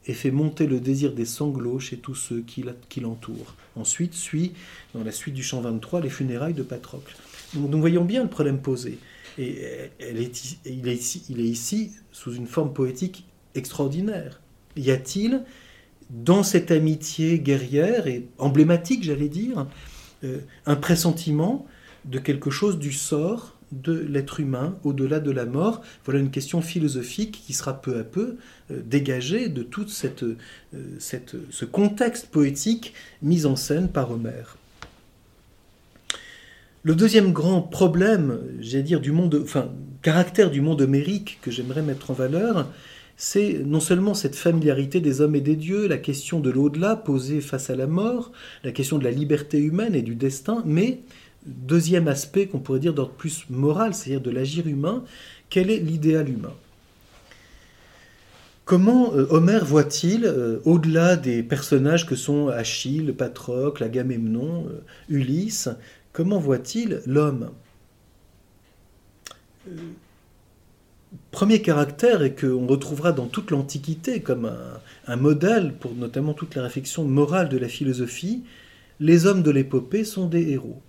et 0.08 0.14
fait 0.14 0.32
monter 0.32 0.68
le 0.68 0.80
désir 0.80 1.14
des 1.14 1.26
sanglots 1.26 1.80
chez 1.80 1.98
tous 1.98 2.16
ceux 2.16 2.42
qui 2.42 3.02
l'entourent. 3.02 3.56
Ensuite 3.76 4.14
suit, 4.14 4.54
dans 4.94 5.04
la 5.04 5.12
suite 5.12 5.34
du 5.34 5.44
chant 5.44 5.62
23, 5.62 6.02
les 6.02 6.10
funérailles 6.10 6.54
de 6.54 6.64
Patrocle. 6.64 7.16
Donc 7.54 7.70
nous 7.70 7.80
voyons 7.80 8.04
bien 8.04 8.24
le 8.24 8.30
problème 8.30 8.62
posé. 8.62 8.98
Et 9.38 9.90
ici, 10.16 10.60
il 11.30 11.40
est 11.40 11.48
ici 11.48 11.92
sous 12.12 12.34
une 12.34 12.48
forme 12.48 12.74
poétique 12.74 13.26
extraordinaire. 13.56 14.42
Y 14.76 14.92
a-t-il, 14.92 15.44
dans 16.10 16.44
cette 16.44 16.72
amitié 16.72 17.40
guerrière 17.40 18.08
et 18.08 18.28
emblématique, 18.38 19.04
j'allais 19.04 19.30
dire, 19.30 19.68
euh, 20.24 20.40
un 20.66 20.76
pressentiment 20.76 21.66
de 22.06 22.20
quelque 22.20 22.50
chose 22.50 22.78
du 22.78 22.92
sort 22.92 23.58
de 23.72 23.94
l'être 23.94 24.40
humain 24.40 24.78
au-delà 24.84 25.20
de 25.20 25.32
la 25.32 25.46
mort 25.46 25.82
Voilà 26.06 26.20
une 26.20 26.32
question 26.32 26.62
philosophique 26.62 27.44
qui 27.46 27.54
sera 27.54 27.82
peu 27.82 28.00
à 28.00 28.04
peu 28.04 28.38
euh, 28.72 28.82
dégagée 28.86 29.50
de 29.50 29.64
tout 29.64 29.86
euh, 30.04 30.36
ce 31.00 31.66
contexte 31.66 32.28
poétique 32.28 32.94
mis 33.22 33.46
en 33.46 33.56
scène 33.56 33.90
par 33.90 34.12
Homère. 34.12 34.58
Le 36.84 36.96
deuxième 36.96 37.32
grand 37.32 37.62
problème, 37.62 38.40
j'allais 38.60 38.84
dire, 38.84 39.02
du 39.02 39.12
monde, 39.12 39.40
enfin, 39.44 39.70
caractère 40.02 40.50
du 40.50 40.62
monde 40.62 40.82
homérique 40.82 41.38
que 41.44 41.52
j'aimerais 41.52 41.84
mettre 41.84 42.10
en 42.10 42.16
valeur, 42.16 42.68
c'est 43.18 43.60
non 43.64 43.80
seulement 43.80 44.16
cette 44.16 44.36
familiarité 44.36 45.00
des 45.00 45.22
hommes 45.22 45.36
et 45.36 45.42
des 45.42 45.56
dieux, 45.56 45.88
la 45.88 46.00
question 46.00 46.40
de 46.40 46.50
l'au-delà 46.50 46.96
posée 46.96 47.40
face 47.40 47.70
à 47.70 47.76
la 47.76 47.86
mort, 47.86 48.32
la 48.64 48.72
question 48.72 48.98
de 48.98 49.04
la 49.04 49.12
liberté 49.12 49.60
humaine 49.60 49.94
et 49.94 50.02
du 50.02 50.16
destin, 50.16 50.64
mais 50.66 51.02
deuxième 51.46 52.08
aspect 52.08 52.48
qu'on 52.48 52.60
pourrait 52.60 52.80
dire 52.80 52.94
d'ordre 52.94 53.14
plus 53.14 53.46
moral, 53.50 53.94
c'est-à-dire 53.94 54.22
de 54.22 54.32
l'agir 54.32 54.68
humain, 54.68 55.04
quel 55.50 55.70
est 55.70 55.80
l'idéal 55.80 56.30
humain? 56.30 56.54
Comment 58.66 59.14
euh, 59.14 59.28
Homère 59.30 59.66
voit-il, 59.66 60.26
euh, 60.26 60.60
au-delà 60.66 61.18
des 61.18 61.44
personnages 61.44 62.06
que 62.06 62.16
sont 62.16 62.48
Achille, 62.48 63.14
Patrocle, 63.14 63.84
Agamemnon, 63.84 64.66
euh, 64.70 64.82
Ulysse, 65.10 65.70
comment 66.14 66.40
voit-il 66.40 67.02
l'homme? 67.06 67.50
Premier 71.32 71.62
caractère 71.62 72.24
et 72.24 72.34
qu'on 72.34 72.66
retrouvera 72.68 73.12
dans 73.12 73.28
toute 73.28 73.52
l'Antiquité 73.52 74.22
comme 74.22 74.46
un, 74.46 74.80
un, 75.08 75.16
modèle 75.18 75.74
pour 75.74 75.94
notamment 75.94 76.34
toute 76.34 76.56
la 76.56 76.64
réflexion 76.64 77.04
morale 77.04 77.50
de 77.50 77.58
la 77.58 77.68
philosophie, 77.68 78.44
les 79.00 79.26
hommes 79.26 79.44
de 79.44 79.52
l'épopée 79.52 80.04
sont 80.04 80.28
des 80.28 80.52
héros. 80.52 80.82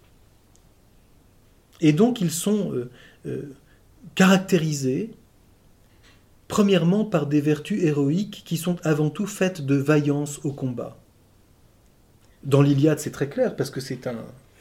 Et 1.82 1.92
donc 1.92 2.20
ils 2.20 2.30
sont 2.30 2.72
euh, 2.72 2.90
euh, 3.26 3.52
caractérisés 4.14 5.10
premièrement 6.48 7.04
par 7.04 7.26
des 7.26 7.40
vertus 7.40 7.82
héroïques 7.82 8.42
qui 8.46 8.56
sont 8.56 8.76
avant 8.84 9.10
tout 9.10 9.26
faites 9.26 9.66
de 9.66 9.74
vaillance 9.74 10.40
au 10.44 10.52
combat. 10.52 10.96
Dans 12.44 12.62
l'Iliade, 12.62 12.98
c'est 12.98 13.10
très 13.10 13.28
clair, 13.28 13.56
parce 13.56 13.70
que 13.70 13.80
c'est 13.80 14.08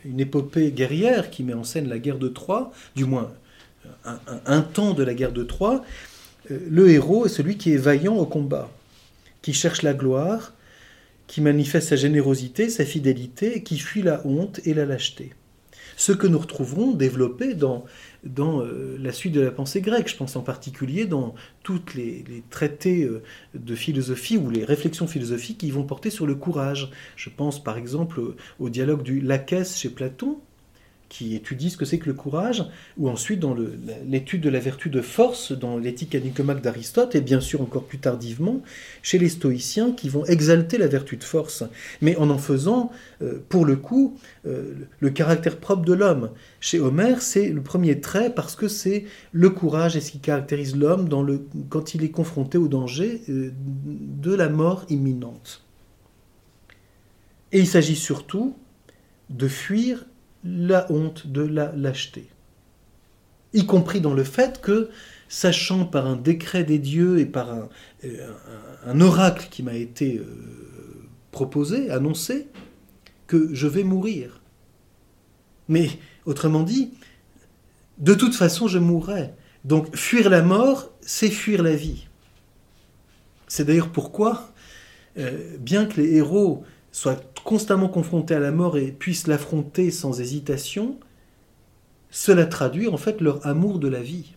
une 0.06 0.20
épopée 0.20 0.72
guerrière 0.72 1.30
qui 1.30 1.44
met 1.44 1.54
en 1.54 1.64
scène 1.64 1.90
la 1.90 2.00
guerre 2.00 2.18
de 2.18 2.28
Troie, 2.28 2.72
du 2.96 3.06
moins 3.06 3.32
un, 4.06 4.62
temps 4.62 4.94
de 4.94 5.04
la 5.04 5.14
guerre 5.14 5.34
de 5.34 5.44
Troie. 5.44 5.84
Euh, 6.50 6.60
le 6.70 6.90
héros 6.90 7.26
est 7.26 7.30
celui 7.30 7.58
qui 7.58 7.74
est 7.74 7.78
vaillant 7.78 8.16
au 8.16 8.26
combat, 8.26 8.70
qui 9.42 9.54
cherche 9.54 9.82
la 9.82 9.94
gloire, 9.94 10.54
qui 11.28 11.42
manifeste 11.42 11.90
sa 11.90 11.96
générosité, 11.96 12.70
sa 12.70 12.86
fidélité, 12.86 13.64
qui 13.64 13.78
fuit 13.78 14.02
la 14.02 14.26
honte 14.26 14.60
et 14.66 14.74
la 14.74 14.86
lâcheté 14.86 15.34
ce 16.02 16.12
que 16.12 16.26
nous 16.26 16.40
retrouverons 16.40 16.94
développé 16.94 17.54
dans, 17.54 17.86
dans 18.24 18.62
euh, 18.62 18.98
la 19.00 19.12
suite 19.12 19.34
de 19.34 19.42
la 19.42 19.52
pensée 19.52 19.82
grecque. 19.82 20.10
Je 20.10 20.16
pense 20.18 20.36
en 20.36 20.42
particulier 20.42 21.06
dans 21.06 21.36
tous 21.62 21.80
les, 21.94 22.26
traités 22.50 23.04
euh, 23.04 23.22
de 23.54 23.76
philosophie 23.76 24.36
ou 24.36 24.50
les 24.50 24.66
réflexions 24.66 25.06
philosophiques 25.06 25.60
qui 25.60 25.70
vont 25.70 25.84
porter 25.84 26.10
sur 26.10 26.26
le 26.26 26.34
courage. 26.34 26.90
Je 27.16 27.30
pense 27.30 27.64
par 27.64 27.78
exemple 27.78 28.20
au 28.60 28.70
dialogue 28.70 29.04
du 29.04 29.22
Laches 29.22 29.76
chez 29.76 29.90
Platon, 29.90 30.40
qui 31.12 31.36
étudie 31.36 31.70
ce 31.70 31.76
que 31.76 31.84
c'est 31.84 32.00
que 32.00 32.08
le 32.08 32.14
courage, 32.14 32.64
ou 32.98 33.10
ensuite 33.10 33.42
dans 33.42 33.54
l'étude 34.08 34.40
de 34.40 34.50
la 34.50 34.62
vertu 34.62 34.90
de 34.90 35.02
force 35.02 35.52
dans 35.52 35.78
l'éthique 35.78 36.16
anicomaque 36.16 36.62
d'Aristote, 36.62 37.16
et 37.16 37.22
bien 37.22 37.42
sûr 37.42 37.62
encore 37.62 37.84
plus 37.84 37.98
tardivement 37.98 38.62
chez 39.04 39.18
les 39.18 39.28
stoïciens 39.28 39.92
qui 39.92 40.08
vont 40.08 40.24
exalter 40.26 40.78
la 40.78 40.88
vertu 40.88 41.18
de 41.18 41.26
force, 41.26 41.66
mais 42.02 42.16
en 42.16 42.30
en 42.30 42.38
faisant, 42.38 42.92
euh, 43.22 43.44
pour 43.50 43.66
le 43.66 43.76
coup, 43.76 44.18
euh, 44.48 44.74
le 45.02 45.10
caractère 45.10 45.58
propre 45.58 45.84
de 45.84 45.92
l'homme. 45.92 46.32
Chez 46.62 46.80
Homère, 46.80 47.22
c'est 47.22 47.50
le 47.50 47.62
premier 47.62 48.00
trait 48.00 48.34
parce 48.34 48.56
que 48.56 48.70
c'est 48.70 49.04
le 49.34 49.50
courage 49.50 49.98
et 49.98 50.02
ce 50.02 50.12
qui 50.12 50.20
caractérise 50.20 50.78
l'homme 50.78 51.10
quand 51.68 51.94
il 51.94 52.06
est 52.06 52.10
confronté 52.10 52.58
au 52.58 52.70
danger 52.70 53.22
euh, 53.28 53.52
de 53.86 54.34
la 54.34 54.48
mort 54.48 54.86
imminente. 54.88 55.66
Et 57.52 57.60
il 57.60 57.68
s'agit 57.68 57.98
surtout 57.98 58.56
de 59.30 59.50
fuir 59.50 60.06
la 60.44 60.92
honte 60.92 61.28
de 61.28 61.42
la 61.42 61.72
lâcheté. 61.76 62.28
Y 63.54 63.66
compris 63.66 64.02
dans 64.02 64.14
le 64.14 64.24
fait 64.24 64.62
que, 64.62 64.90
sachant 65.28 65.86
par 65.86 66.08
un 66.08 66.16
décret 66.16 66.64
des 66.64 66.80
dieux 66.80 67.20
et 67.20 67.26
par 67.26 67.52
un, 67.52 67.70
euh, 68.06 69.00
oracle 69.00 69.48
qui 69.52 69.64
m'a 69.64 69.76
été 69.76 70.18
euh, 70.18 70.26
proposé, 71.32 71.90
annoncé, 71.90 72.48
que 73.28 73.54
je 73.54 73.68
vais 73.68 73.84
mourir. 73.84 74.42
Mais, 75.68 75.90
autrement 76.26 76.64
dit, 76.64 76.92
de 77.98 78.14
toute 78.14 78.36
façon, 78.36 78.68
je 78.68 78.80
mourrai. 78.80 79.34
Donc, 79.64 79.96
fuir 79.96 80.30
la 80.30 80.42
mort, 80.42 80.92
c'est 81.02 81.30
fuir 81.30 81.62
la 81.62 81.76
vie. 81.76 82.08
C'est 83.48 83.66
d'ailleurs 83.66 83.92
pourquoi, 83.92 84.52
euh, 85.18 85.58
bien 85.60 85.86
que 85.86 86.02
les 86.02 86.16
héros 86.16 86.64
soient 86.92 87.20
constamment 87.44 87.88
confrontés 87.88 88.36
à 88.36 88.40
la 88.40 88.52
mort 88.52 88.78
et 88.78 88.92
puissent 88.92 89.28
l'affronter 89.28 89.92
sans 89.92 90.20
hésitation, 90.20 91.00
cela 92.10 92.46
traduit 92.46 92.88
en 92.88 92.98
fait 92.98 93.22
leur 93.22 93.46
amour 93.46 93.80
de 93.80 93.88
la 93.88 94.02
vie. 94.02 94.36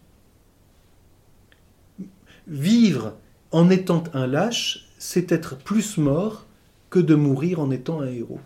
Vivre 2.46 3.14
en 3.50 3.70
étant 3.70 4.04
un 4.14 4.26
lâche, 4.26 4.86
c'est 4.98 5.32
être 5.32 5.56
plus 5.56 5.98
mort 5.98 6.46
que 6.90 6.98
de 7.00 7.14
mourir 7.14 7.60
en 7.60 7.70
étant 7.70 8.00
un 8.00 8.06
héros. 8.06 8.40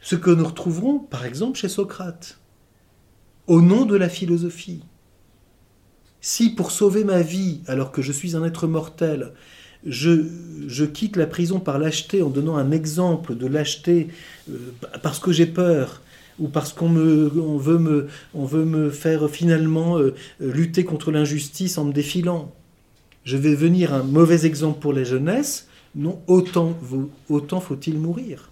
Ce 0.00 0.16
que 0.16 0.30
nous 0.30 0.44
retrouverons 0.44 0.98
par 0.98 1.24
exemple 1.24 1.58
chez 1.58 1.68
Socrate, 1.68 2.38
au 3.46 3.60
nom 3.60 3.84
de 3.84 3.96
la 3.96 4.08
philosophie. 4.08 4.84
Si 6.20 6.50
pour 6.50 6.70
sauver 6.70 7.04
ma 7.04 7.20
vie, 7.20 7.62
alors 7.66 7.92
que 7.92 8.00
je 8.00 8.12
suis 8.12 8.36
un 8.36 8.44
être 8.44 8.66
mortel, 8.66 9.32
je, 9.86 10.84
quitte 10.84 11.16
la 11.16 11.26
prison 11.26 11.60
par 11.60 11.78
lâcheté 11.78 12.22
en 12.22 12.30
donnant 12.30 12.56
un 12.56 12.70
exemple 12.70 13.36
de 13.36 13.46
lâcheté 13.46 14.08
euh, 14.50 14.56
parce 15.02 15.18
que 15.18 15.32
j'ai 15.32 15.46
peur 15.46 16.00
ou 16.38 16.48
parce 16.48 16.72
qu'on 16.72 16.88
veut, 16.88 17.78
me, 17.78 18.90
faire 18.90 19.30
finalement 19.30 19.98
euh, 19.98 20.14
lutter 20.40 20.84
contre 20.84 21.12
l'injustice 21.12 21.78
en 21.78 21.84
me 21.84 21.92
défilant. 21.92 22.52
je 23.24 23.36
vais 23.36 23.54
venir 23.54 23.94
un 23.94 24.02
mauvais 24.02 24.44
exemple 24.46 24.80
pour 24.80 24.92
la 24.92 25.04
jeunesse, 25.04 25.68
non, 25.94 26.20
autant, 26.26 26.76
autant 27.28 27.60
faut-il 27.60 27.98
mourir. 27.98 28.50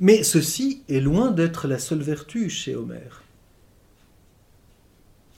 Mais 0.00 0.22
ceci 0.22 0.82
est 0.88 1.00
loin 1.00 1.30
d'être 1.30 1.66
la 1.66 1.78
seule 1.78 2.02
vertu 2.02 2.50
chez 2.50 2.76
Homère. 2.76 3.22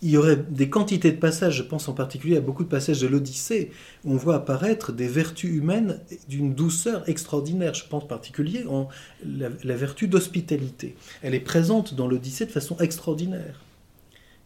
Il 0.03 0.11
y 0.11 0.16
aurait 0.16 0.36
des 0.36 0.70
quantités 0.70 1.12
de 1.12 1.18
passages, 1.18 1.57
je 1.57 1.62
pense 1.62 1.88
en 1.88 1.92
particulier 1.92 2.38
à 2.38 2.40
beaucoup 2.40 2.64
de 2.64 2.68
passages 2.68 3.01
de 3.01 3.07
l'Odyssée, 3.07 3.70
où 4.05 4.14
on 4.14 4.16
voit 4.16 4.36
apparaître 4.36 4.92
des 4.92 5.09
vertus 5.09 5.51
humaines 5.51 6.01
d'une 6.28 6.55
douceur 6.55 7.07
extraordinaire. 7.09 7.74
Je 7.74 7.86
pense 7.86 8.05
en 8.05 8.07
particulier 8.07 8.64
en 8.66 8.88
la, 9.24 9.76
vertu 9.76 10.09
d'hospitalité. 10.09 10.96
Elle 11.22 11.34
est 11.34 11.40
présente 11.40 11.94
dans 11.94 12.09
l'Odyssée 12.09 12.46
de 12.46 12.51
façon 12.51 12.78
extraordinaire. 12.78 13.61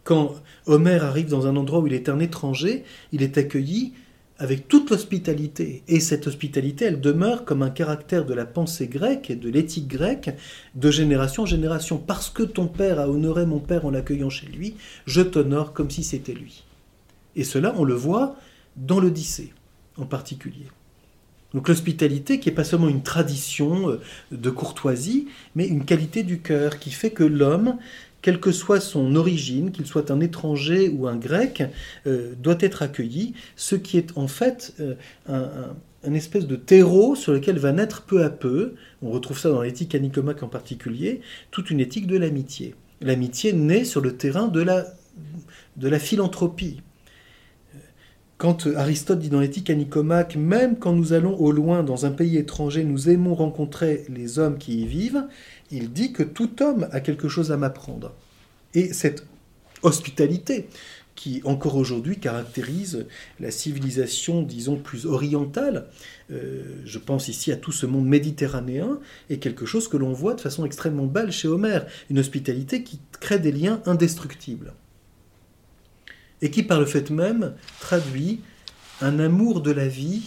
Quand 0.02 0.34
Homère 0.66 1.04
arrive 1.04 1.28
dans 1.28 1.46
un 1.46 1.56
endroit 1.56 1.78
où 1.78 1.86
il 1.86 1.94
est 1.94 2.08
un 2.08 2.18
étranger, 2.18 2.82
il 3.12 3.22
est 3.22 3.38
accueilli 3.38 3.94
avec 4.44 4.68
toute 4.68 4.90
l'hospitalité. 4.90 5.82
Et 5.88 6.00
cette 6.00 6.26
hospitalité, 6.26 6.84
elle 6.84 7.00
demeure 7.00 7.46
comme 7.46 7.62
un 7.62 7.70
caractère 7.70 8.26
de 8.26 8.34
la 8.34 8.44
pensée 8.44 8.88
grecque 8.88 9.30
et 9.30 9.36
de 9.36 9.48
l'éthique 9.48 9.88
grecque 9.88 10.30
de 10.74 10.90
génération 10.90 11.44
en 11.44 11.46
génération. 11.46 11.96
Parce 11.96 12.28
que 12.28 12.42
ton 12.42 12.66
père 12.66 13.00
a 13.00 13.08
honoré 13.08 13.46
mon 13.46 13.58
père 13.58 13.86
en 13.86 13.90
l'accueillant 13.90 14.28
chez 14.28 14.46
lui, 14.46 14.74
je 15.06 15.22
t'honore 15.22 15.72
comme 15.72 15.90
si 15.90 16.04
c'était 16.04 16.34
lui. 16.34 16.64
Et 17.36 17.42
cela, 17.42 17.74
on 17.78 17.84
le 17.84 17.94
voit 17.94 18.36
dans 18.76 19.00
l'Odyssée 19.00 19.52
en 19.96 20.04
particulier. 20.04 20.66
Donc 21.54 21.68
l'hospitalité 21.68 22.38
qui 22.38 22.48
n'est 22.50 22.54
pas 22.54 22.64
seulement 22.64 22.88
une 22.88 23.02
tradition 23.02 23.88
euh, 23.88 24.00
de 24.30 24.50
courtoisie, 24.50 25.28
mais 25.54 25.66
une 25.66 25.84
qualité 25.84 26.22
du 26.22 26.40
cœur 26.40 26.78
qui 26.78 26.90
fait 26.90 27.10
que 27.10 27.24
l'homme 27.24 27.78
quelle 28.24 28.40
que 28.40 28.52
soit 28.52 28.80
son 28.80 29.16
origine, 29.16 29.70
qu'il 29.70 29.84
soit 29.84 30.10
un 30.10 30.18
étranger 30.20 30.88
ou 30.88 31.06
un 31.06 31.14
grec, 31.14 31.62
euh, 32.06 32.32
doit 32.42 32.56
être 32.60 32.80
accueilli, 32.80 33.34
ce 33.54 33.76
qui 33.76 33.98
est 33.98 34.16
en 34.16 34.28
fait 34.28 34.74
euh, 34.80 34.94
espèce 36.10 36.46
de 36.46 36.56
terreau 36.56 37.16
sur 37.16 37.34
lequel 37.34 37.58
va 37.58 37.72
naître 37.72 38.00
peu 38.04 38.24
à 38.24 38.30
peu, 38.30 38.76
on 39.02 39.10
retrouve 39.10 39.38
ça 39.38 39.50
dans 39.50 39.60
l'éthique 39.60 39.94
anicomaque 39.94 40.42
en 40.42 40.48
particulier, 40.48 41.20
toute 41.50 41.70
une 41.70 41.80
éthique 41.80 42.06
de 42.06 42.16
l'amitié. 42.16 42.74
L'amitié 43.02 43.52
naît 43.52 43.84
sur 43.84 44.00
le 44.00 44.16
terrain 44.16 44.48
de 44.48 44.62
la, 44.62 44.86
de 45.76 45.88
la 45.88 45.98
philanthropie. 45.98 46.80
Quand 48.38 48.66
Aristote 48.74 49.18
dit 49.18 49.28
dans 49.28 49.40
l'éthique 49.40 49.68
anicomaque, 49.68 50.36
même 50.36 50.78
quand 50.78 50.92
nous 50.92 51.12
allons 51.12 51.36
au 51.36 51.52
loin 51.52 51.82
dans 51.82 52.06
un 52.06 52.10
pays 52.10 52.38
étranger, 52.38 52.84
nous 52.84 53.10
aimons 53.10 53.34
rencontrer 53.34 54.06
les 54.08 54.38
hommes 54.38 54.56
qui 54.56 54.80
y 54.80 54.86
vivent, 54.86 55.26
il 55.70 55.92
dit 55.92 56.12
que 56.12 56.22
tout 56.22 56.62
homme 56.62 56.88
a 56.92 57.00
quelque 57.00 57.28
chose 57.28 57.52
à 57.52 57.56
m'apprendre. 57.56 58.14
Et 58.74 58.92
cette 58.92 59.26
hospitalité 59.82 60.68
qui 61.14 61.40
encore 61.44 61.76
aujourd'hui 61.76 62.18
caractérise 62.18 63.06
la 63.38 63.50
civilisation, 63.50 64.42
disons, 64.42 64.76
plus 64.76 65.06
orientale, 65.06 65.86
euh, 66.32 66.62
je 66.84 66.98
pense 66.98 67.28
ici 67.28 67.52
à 67.52 67.56
tout 67.56 67.72
ce 67.72 67.86
monde 67.86 68.06
méditerranéen, 68.06 68.98
est 69.30 69.38
quelque 69.38 69.66
chose 69.66 69.88
que 69.88 69.96
l'on 69.96 70.12
voit 70.12 70.34
de 70.34 70.40
façon 70.40 70.64
extrêmement 70.64 71.06
belle 71.06 71.30
chez 71.30 71.48
Homère, 71.48 71.86
une 72.10 72.18
hospitalité 72.18 72.82
qui 72.82 72.98
crée 73.20 73.38
des 73.38 73.52
liens 73.52 73.80
indestructibles, 73.86 74.72
et 76.42 76.50
qui 76.50 76.62
par 76.62 76.80
le 76.80 76.86
fait 76.86 77.10
même 77.10 77.54
traduit 77.80 78.40
un 79.00 79.18
amour 79.18 79.60
de 79.60 79.70
la 79.70 79.86
vie 79.86 80.22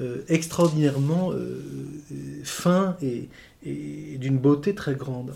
euh, 0.00 0.24
extraordinairement 0.26 1.30
euh, 1.32 1.62
fin 2.42 2.96
et, 3.00 3.28
et 3.64 4.18
d'une 4.18 4.38
beauté 4.38 4.74
très 4.74 4.94
grande. 4.94 5.34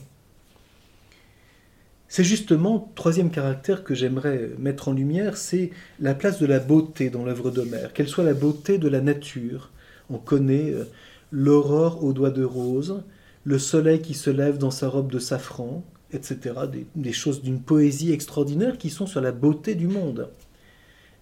C'est 2.09 2.24
justement, 2.24 2.91
troisième 2.95 3.31
caractère 3.31 3.85
que 3.85 3.95
j'aimerais 3.95 4.51
mettre 4.59 4.89
en 4.89 4.93
lumière, 4.93 5.37
c'est 5.37 5.70
la 6.01 6.14
place 6.14 6.39
de 6.39 6.47
la 6.47 6.59
beauté 6.59 7.11
dans 7.11 7.24
l'œuvre 7.24 7.51
d'Homère, 7.51 7.93
qu'elle 7.93 8.09
soit 8.09 8.24
la 8.24 8.35
beauté 8.35 8.79
de 8.79 8.89
la 8.89 9.03
nature. 9.03 9.70
On 10.09 10.16
connaît 10.16 10.72
euh, 10.72 10.85
l'aurore 11.31 12.03
aux 12.03 12.14
doigts 12.14 12.31
de 12.31 12.45
rose, 12.45 13.03
le 13.45 13.59
soleil 13.59 14.01
qui 14.01 14.14
se 14.14 14.31
lève 14.31 14.57
dans 14.57 14.70
sa 14.70 14.89
robe 14.89 15.12
de 15.12 15.18
safran, 15.18 15.85
etc. 16.12 16.55
Des, 16.97 17.12
choses 17.12 17.43
d'une 17.43 17.61
poésie 17.61 18.12
extraordinaire 18.12 18.79
qui 18.79 18.89
sont 18.89 19.07
sur 19.07 19.20
la 19.20 19.33
beauté 19.33 19.74
du 19.74 19.87
monde. 19.87 20.29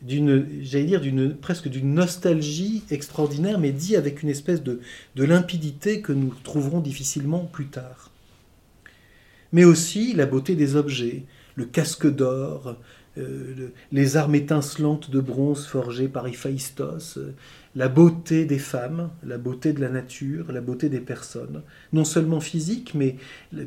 D'une, 0.02 0.46
j'allais 0.62 0.84
dire, 0.84 1.00
d'une, 1.00 1.34
presque 1.34 1.68
d'une 1.68 1.94
nostalgie 1.94 2.84
extraordinaire, 2.90 3.58
mais 3.58 3.72
dit 3.72 3.96
avec 3.96 4.22
une 4.22 4.28
espèce 4.28 4.62
de, 4.62 4.80
de 5.16 5.24
limpidité 5.24 6.02
que 6.02 6.12
nous 6.12 6.34
trouverons 6.44 6.80
difficilement 6.80 7.44
plus 7.44 7.66
tard. 7.66 8.10
Mais 9.52 9.64
aussi 9.64 10.12
la 10.12 10.26
beauté 10.26 10.54
des 10.54 10.76
objets, 10.76 11.24
le 11.54 11.64
casque 11.64 12.06
d'or, 12.06 12.76
euh, 13.18 13.70
les 13.92 14.16
armes 14.16 14.34
étincelantes 14.34 15.10
de 15.10 15.20
bronze 15.20 15.66
forgées 15.66 16.08
par 16.08 16.26
Héphaïstos, 16.26 17.16
euh, 17.16 17.34
la 17.74 17.88
beauté 17.88 18.44
des 18.44 18.58
femmes, 18.58 19.10
la 19.24 19.38
beauté 19.38 19.72
de 19.72 19.80
la 19.80 19.88
nature, 19.88 20.52
la 20.52 20.60
beauté 20.60 20.88
des 20.88 21.00
personnes, 21.00 21.62
non 21.92 22.04
seulement 22.04 22.40
physique, 22.40 22.92
mais 22.94 23.16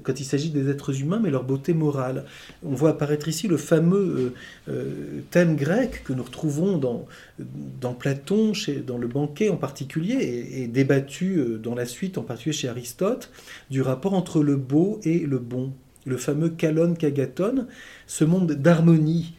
quand 0.03 0.19
il 0.19 0.23
s'agit 0.23 0.49
des 0.49 0.69
êtres 0.69 1.01
humains, 1.01 1.19
mais 1.21 1.29
leur 1.29 1.43
beauté 1.43 1.73
morale. 1.73 2.25
On 2.63 2.73
voit 2.73 2.91
apparaître 2.91 3.27
ici 3.27 3.47
le 3.47 3.57
fameux 3.57 4.33
euh, 4.67 5.21
thème 5.31 5.55
grec 5.55 6.03
que 6.03 6.13
nous 6.13 6.23
retrouvons 6.23 6.77
dans, 6.77 7.93
Platon, 7.93 8.53
chez, 8.53 8.77
dans 8.77 8.97
le 8.97 9.07
banquet 9.07 9.49
en 9.49 9.57
particulier, 9.57 10.47
et, 10.53 10.67
débattu 10.67 11.59
dans 11.61 11.75
la 11.75 11.85
suite, 11.85 12.17
en 12.17 12.23
particulier 12.23 12.53
chez 12.53 12.67
Aristote, 12.67 13.31
du 13.69 13.81
rapport 13.81 14.13
entre 14.13 14.43
le 14.43 14.55
beau 14.55 14.99
et 15.03 15.19
le 15.19 15.37
bon 15.37 15.73
le 16.05 16.17
fameux 16.17 16.49
kalon 16.49 16.95
kagaton, 16.95 17.67
ce 18.07 18.23
monde 18.23 18.53
d'harmonie 18.53 19.33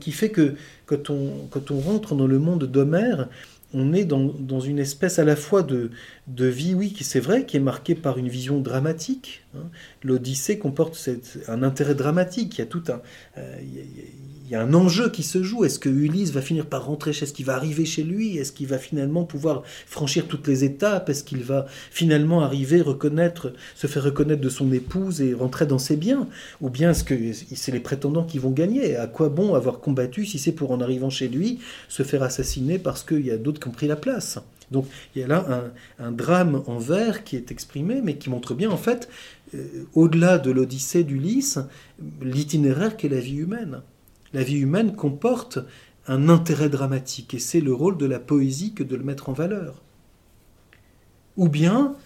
Qui 0.00 0.10
fait 0.12 0.30
que 0.30 0.56
quand 0.86 1.10
on 1.10 1.80
rentre 1.80 2.14
dans 2.14 2.26
le 2.26 2.38
monde 2.38 2.64
d'Homère, 2.64 3.28
on 3.76 3.92
est 3.92 4.04
dans, 4.04 4.24
dans, 4.24 4.60
une 4.60 4.78
espèce 4.78 5.18
à 5.18 5.24
la 5.24 5.36
fois 5.36 5.62
de, 5.62 5.90
de 6.26 6.46
vie, 6.46 6.74
oui, 6.74 6.92
qui 6.92 7.04
c'est 7.04 7.20
vrai, 7.20 7.44
qui 7.44 7.58
est 7.58 7.60
marquée 7.60 7.94
par 7.94 8.16
une 8.16 8.28
vision 8.28 8.58
dramatique. 8.58 9.44
Hein. 9.54 9.68
L'Odyssée 10.02 10.58
comporte 10.58 10.94
cette, 10.94 11.44
un 11.46 11.62
intérêt 11.62 11.94
dramatique. 11.94 12.56
Il 12.56 12.60
y 12.60 12.64
a 12.64 12.66
tout 12.66 12.84
un, 12.88 13.02
euh, 13.36 13.56
il 14.46 14.52
y 14.52 14.54
a 14.54 14.62
un 14.62 14.74
enjeu 14.74 15.10
qui 15.10 15.24
se 15.24 15.42
joue. 15.42 15.64
Est-ce 15.64 15.80
que 15.80 15.88
Ulysse 15.88 16.30
va 16.30 16.40
finir 16.40 16.66
par 16.66 16.86
rentrer 16.86 17.12
chez, 17.12 17.24
est-ce 17.24 17.32
qu'il 17.32 17.46
va 17.46 17.56
arriver 17.56 17.84
chez 17.84 18.04
lui? 18.04 18.36
Est-ce 18.36 18.52
qu'il 18.52 18.68
va 18.68 18.78
finalement 18.78 19.24
pouvoir 19.24 19.64
franchir 19.86 20.28
toutes 20.28 20.46
les 20.46 20.62
étapes? 20.62 21.08
Est-ce 21.08 21.24
qu'il 21.24 21.42
va 21.42 21.66
finalement 21.90 22.42
arriver, 22.42 22.80
reconnaître, 22.80 23.52
se 23.74 23.88
faire 23.88 24.04
reconnaître 24.04 24.40
de 24.40 24.48
son 24.48 24.72
épouse 24.72 25.20
et 25.20 25.34
rentrer 25.34 25.66
dans 25.66 25.80
ses 25.80 25.96
biens? 25.96 26.28
Ou 26.60 26.70
bien 26.70 26.92
est-ce 26.92 27.02
que 27.02 27.14
c'est 27.32 27.72
les 27.72 27.80
prétendants 27.80 28.22
qui 28.22 28.38
vont 28.38 28.52
gagner? 28.52 28.94
À 28.94 29.08
quoi 29.08 29.30
bon 29.30 29.54
avoir 29.54 29.80
combattu 29.80 30.24
si 30.24 30.38
c'est 30.38 30.52
pour 30.52 30.70
en 30.70 30.80
arrivant 30.80 31.10
chez 31.10 31.26
lui 31.26 31.58
se 31.88 32.04
faire 32.04 32.22
assassiner 32.22 32.78
parce 32.78 33.02
qu'il 33.02 33.26
y 33.26 33.32
a 33.32 33.38
d'autres 33.38 33.60
pris 33.70 33.86
la 33.86 33.96
place 33.96 34.38
donc 34.72 34.86
il 35.14 35.20
y 35.20 35.24
a 35.24 35.28
là 35.28 35.70
un, 36.00 36.10
drame 36.10 36.62
en 36.66 36.78
vers 36.78 37.22
qui 37.22 37.36
est 37.36 37.52
exprimé, 37.52 38.00
mais 38.02 38.16
qui 38.16 38.30
montre 38.30 38.52
bien 38.52 38.68
en 38.68 38.76
fait, 38.76 39.08
euh, 39.54 39.84
au-delà 39.94 40.38
de 40.38 40.50
l'Odyssée 40.50 41.04
d'Ulysse, 41.04 41.60
l'itinéraire 42.20 42.96
qu'est 42.96 43.08
la 43.08 43.20
vie 43.20 43.36
humaine 43.36 43.82
la 44.32 44.42
vie 44.42 44.58
humaine 44.58 44.94
comporte 44.94 45.58
un 46.06 46.28
intérêt 46.28 46.68
dramatique, 46.68 47.34
et 47.34 47.38
c'est 47.38 47.60
le 47.60 47.72
rôle 47.72 47.96
de 47.96 48.06
la 48.06 48.20
poésie 48.20 48.74
que 48.74 48.84
de 48.84 48.94
le 48.94 49.02
mettre 49.02 49.28
en 49.28 49.32
valeur. 49.32 49.82
Ou 51.36 51.48
bien, 51.48 51.96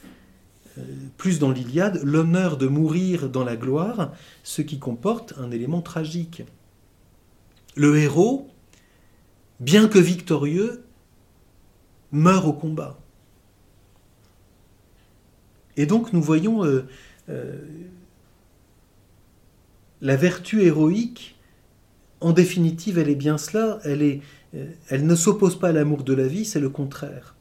euh, 0.79 0.83
plus 1.17 1.39
dans 1.39 1.51
l'Iliade, 1.51 2.01
l'honneur 2.05 2.57
de 2.57 2.67
mourir 2.67 3.29
dans 3.29 3.45
la 3.45 3.57
gloire, 3.57 4.13
ce 4.43 4.63
qui 4.63 4.79
comporte 4.79 5.35
un 5.39 5.51
élément 5.51 5.83
tragique. 5.83 6.45
Le 7.75 7.99
héros, 7.99 8.49
bien 9.59 9.89
que 9.89 9.99
victorieux, 9.99 10.85
meurt 12.13 12.47
au 12.47 12.53
combat. 12.53 12.99
Et 15.77 15.87
donc 15.87 16.13
nous 16.13 16.23
voyons 16.23 16.65
euh, 16.65 16.87
euh, 17.29 17.57
la 20.01 20.17
vertu 20.17 20.63
héroïque 20.63 21.37
en 22.21 22.33
définitive, 22.33 22.99
elle 22.99 23.09
est 23.09 23.15
bien 23.15 23.39
cela, 23.39 23.79
elle, 23.85 24.03
est, 24.03 24.21
euh, 24.55 24.67
elle 24.89 25.07
ne 25.07 25.15
s'oppose 25.15 25.59
pas 25.59 25.69
à 25.69 25.73
l'amour 25.73 26.05
de 26.05 26.13
la 26.13 26.27
vie, 26.27 26.45
c'est 26.45 26.61
le 26.61 26.69
contraire. 26.69 27.35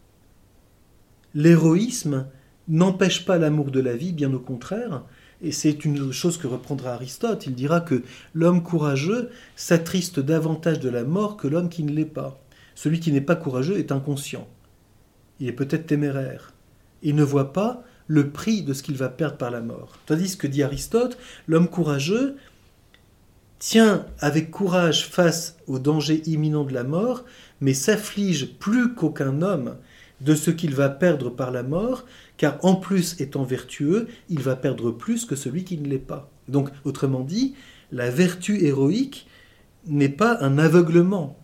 L'héroïsme 1.33 2.27
n'empêche 2.67 3.25
pas 3.25 3.37
l'amour 3.37 3.71
de 3.71 3.79
la 3.79 3.95
vie, 3.95 4.13
bien 4.13 4.33
au 4.33 4.39
contraire, 4.39 5.03
et 5.41 5.51
c'est 5.51 5.85
une 5.85 6.11
chose 6.11 6.37
que 6.37 6.47
reprendra 6.47 6.93
Aristote, 6.93 7.45
il 7.45 7.55
dira 7.55 7.81
que 7.81 8.03
l'homme 8.33 8.63
courageux 8.63 9.29
s'attriste 9.55 10.19
davantage 10.19 10.79
de 10.79 10.89
la 10.89 11.03
mort 11.03 11.37
que 11.37 11.47
l'homme 11.47 11.69
qui 11.69 11.83
ne 11.83 11.91
l'est 11.91 12.05
pas. 12.05 12.41
Celui 12.75 12.99
qui 12.99 13.11
n'est 13.11 13.21
pas 13.21 13.35
courageux 13.35 13.77
est 13.77 13.91
inconscient. 13.91 14.47
Il 15.39 15.47
est 15.47 15.53
peut-être 15.53 15.87
téméraire. 15.87 16.53
Il 17.01 17.15
ne 17.15 17.23
voit 17.23 17.53
pas 17.53 17.83
le 18.07 18.31
prix 18.31 18.63
de 18.63 18.73
ce 18.73 18.83
qu'il 18.83 18.97
va 18.97 19.09
perdre 19.09 19.37
par 19.37 19.51
la 19.51 19.61
mort. 19.61 19.93
Tandis 20.05 20.37
que 20.37 20.47
dit 20.47 20.63
Aristote, 20.63 21.17
l'homme 21.47 21.69
courageux 21.69 22.35
tient 23.59 24.05
avec 24.19 24.51
courage 24.51 25.07
face 25.07 25.57
au 25.67 25.79
danger 25.79 26.23
imminent 26.25 26.63
de 26.63 26.73
la 26.73 26.83
mort, 26.83 27.25
mais 27.61 27.73
s'afflige 27.73 28.57
plus 28.57 28.95
qu'aucun 28.95 29.41
homme 29.41 29.75
de 30.21 30.33
ce 30.35 30.51
qu'il 30.51 30.73
va 30.73 30.89
perdre 30.89 31.29
par 31.29 31.51
la 31.51 31.63
mort, 31.63 32.05
car 32.37 32.57
en 32.63 32.75
plus 32.75 33.19
étant 33.21 33.43
vertueux, 33.43 34.07
il 34.29 34.41
va 34.41 34.55
perdre 34.55 34.91
plus 34.91 35.25
que 35.25 35.35
celui 35.35 35.63
qui 35.63 35.77
ne 35.77 35.87
l'est 35.87 35.97
pas. 35.97 36.31
Donc, 36.47 36.69
autrement 36.83 37.21
dit, 37.21 37.53
la 37.91 38.09
vertu 38.09 38.63
héroïque 38.63 39.27
n'est 39.85 40.09
pas 40.09 40.37
un 40.41 40.57
aveuglement, 40.57 41.37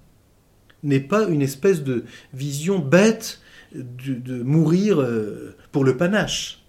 n'est 0.84 1.00
pas 1.00 1.28
une 1.28 1.42
espèce 1.42 1.84
de 1.84 2.06
vision 2.34 2.80
bête 2.80 3.40
de, 3.74 4.44
mourir 4.44 5.02
euh, 5.02 5.56
pour 5.72 5.84
le 5.84 5.98
panache. 5.98 6.64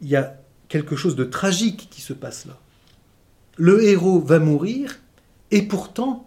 Il 0.00 0.08
y 0.08 0.16
a 0.16 0.36
quelque 0.68 0.96
chose 0.96 1.16
de 1.16 1.24
tragique 1.24 1.88
qui 1.90 2.00
se 2.00 2.12
passe 2.12 2.46
là. 2.46 2.58
Le 3.56 3.84
héros 3.84 4.20
va 4.20 4.38
mourir 4.38 5.00
et 5.50 5.62
pourtant 5.62 6.26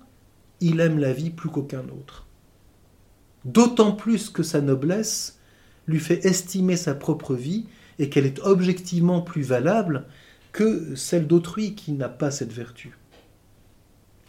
il 0.61 0.80
aime 0.80 0.99
la 0.99 1.13
vie 1.13 1.30
plus 1.30 1.49
qu'aucun 1.49 1.84
autre. 1.89 2.25
D'autant 3.45 3.91
plus 3.91 4.30
que 4.30 4.43
sa 4.43 4.61
noblesse 4.61 5.39
lui 5.88 5.99
fait 5.99 6.25
estimer 6.25 6.78
sa 6.78 6.95
propre 6.95 7.36
vie 7.36 7.65
et 7.99 8.09
qu'elle 8.09 8.25
est 8.25 8.39
objectivement 8.39 9.21
plus 9.21 9.41
valable 9.41 10.05
que 10.51 10.95
celle 10.95 11.28
d'autrui 11.28 11.75
qui 11.75 11.91
n'a 11.91 12.09
pas 12.09 12.32
cette 12.32 12.53
vertu. 12.53 12.97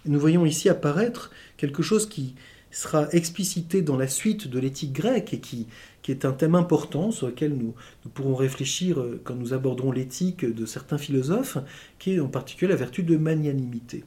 Nous 0.04 0.20
voyons 0.20 0.46
ici 0.46 0.68
apparaître 0.68 1.30
quelque 1.56 1.82
chose 1.82 2.08
qui 2.08 2.34
sera 2.70 3.08
explicité 3.12 3.82
dans 3.82 3.96
la 3.96 4.08
suite 4.08 4.48
de 4.48 4.58
l'éthique 4.58 4.92
grecque 4.92 5.34
et 5.34 5.40
qui, 5.40 5.66
est 6.08 6.24
un 6.24 6.32
thème 6.32 6.54
important 6.54 7.10
sur 7.10 7.26
lequel 7.26 7.52
nous, 7.52 7.74
pourrons 8.14 8.34
réfléchir 8.34 8.98
euh, 8.98 9.20
quand 9.24 9.34
nous 9.34 9.52
aborderons 9.52 9.92
l'éthique 9.92 10.42
de 10.42 10.64
certains 10.64 10.96
philosophes, 10.96 11.58
qui 11.98 12.14
est 12.14 12.20
en 12.20 12.28
particulier 12.28 12.70
la 12.70 12.76
vertu 12.76 13.02
de 13.02 13.18
magnanimité. 13.18 14.04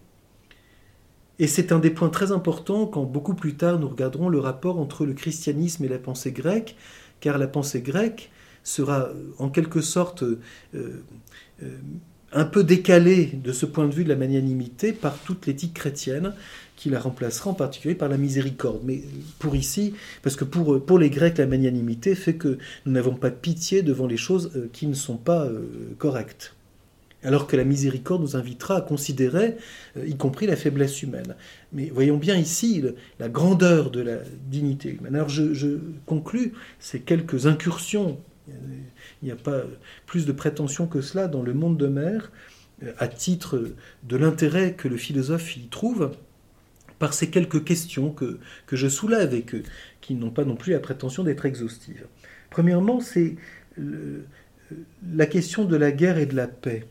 Et 1.37 1.45
c'est 1.45 1.71
un 1.71 1.77
des 1.77 1.91
points 1.91 2.09
très 2.09 2.31
importants 2.31 2.87
quand 2.87 3.03
beaucoup 3.03 3.35
plus 3.35 3.53
tard 3.55 3.79
nous 3.79 3.87
regarderons 3.87 4.29
le 4.29 4.39
rapport 4.39 4.79
entre 4.79 5.05
le 5.05 5.13
christianisme 5.13 5.83
et 5.83 5.87
la 5.87 5.99
pensée 5.99 6.31
grecque, 6.31 6.75
car 7.19 7.37
la 7.37 7.47
pensée 7.47 7.81
grecque 7.81 8.31
sera 8.63 9.09
en 9.37 9.49
quelque 9.49 9.81
sorte 9.81 10.23
euh, 10.23 10.39
euh, 10.73 11.77
un 12.31 12.45
peu 12.45 12.63
décalée 12.63 13.25
de 13.33 13.51
ce 13.51 13.65
point 13.65 13.87
de 13.87 13.93
vue 13.93 14.03
de 14.03 14.09
la 14.09 14.15
magnanimité 14.15 14.93
par 14.93 15.17
toute 15.17 15.47
l'éthique 15.47 15.73
chrétienne 15.73 16.33
qui 16.81 16.89
la 16.89 16.99
remplacera 16.99 17.51
en 17.51 17.53
particulier 17.53 17.93
par 17.93 18.09
la 18.09 18.17
miséricorde. 18.17 18.81
Mais 18.83 19.03
pour 19.37 19.55
ici, 19.55 19.93
parce 20.23 20.35
que 20.35 20.43
pour, 20.43 20.83
pour 20.83 20.97
les 20.97 21.11
Grecs, 21.11 21.37
la 21.37 21.45
magnanimité 21.45 22.15
fait 22.15 22.33
que 22.33 22.57
nous 22.87 22.91
n'avons 22.91 23.13
pas 23.13 23.29
pitié 23.29 23.83
devant 23.83 24.07
les 24.07 24.17
choses 24.17 24.51
euh, 24.55 24.67
qui 24.73 24.87
ne 24.87 24.95
sont 24.95 25.17
pas 25.17 25.47
correctes. 25.99 26.55
Alors 27.23 27.45
que 27.45 27.55
la 27.55 27.65
miséricorde 27.65 28.23
nous 28.23 28.35
invitera 28.35 28.77
à 28.77 28.81
considérer, 28.81 29.57
y 30.03 30.15
compris 30.15 30.47
la 30.47 30.55
faiblesse 30.55 31.03
humaine. 31.03 31.35
Mais 31.71 31.91
voyons 31.93 32.17
bien 32.17 32.35
ici 32.35 32.83
la 33.19 33.29
grandeur 33.29 33.91
de 33.91 34.01
la 34.01 34.17
dignité 34.49 34.89
humaine. 34.89 35.13
Alors 35.13 35.29
je, 35.29 35.53
je 35.53 35.77
conclus 36.07 36.53
ces 36.79 36.99
quelques 36.99 37.45
incursions 37.45 38.17
il 39.21 39.25
n'y 39.25 39.31
a 39.31 39.35
pas 39.35 39.61
plus 40.07 40.25
de 40.25 40.31
prétention 40.31 40.87
que 40.87 41.01
cela 41.01 41.27
dans 41.27 41.43
le 41.43 41.53
monde 41.53 41.77
de 41.77 41.87
mer, 41.87 42.31
à 42.97 43.07
titre 43.07 43.63
de 44.03 44.17
l'intérêt 44.17 44.73
que 44.73 44.87
le 44.87 44.97
philosophe 44.97 45.55
y 45.55 45.67
trouve, 45.67 46.11
par 47.01 47.15
ces 47.15 47.31
quelques 47.31 47.63
questions 47.63 48.11
que, 48.11 48.37
je 48.71 48.87
soulève 48.87 49.33
et 49.33 49.41
que, 49.41 49.63
qui 50.01 50.13
n'ont 50.13 50.29
pas 50.29 50.45
non 50.45 50.55
plus 50.55 50.71
la 50.71 50.79
prétention 50.79 51.23
d'être 51.23 51.47
exhaustives. 51.47 52.05
Premièrement, 52.51 52.99
c'est 52.99 53.37
la 55.11 55.25
question 55.25 55.65
de 55.65 55.75
la 55.75 55.91
guerre 55.91 56.19
et 56.19 56.27
de 56.27 56.35
la 56.35 56.47
paix. 56.47 56.85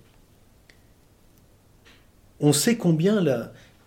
On 2.41 2.53
sait 2.53 2.77
combien 2.77 3.25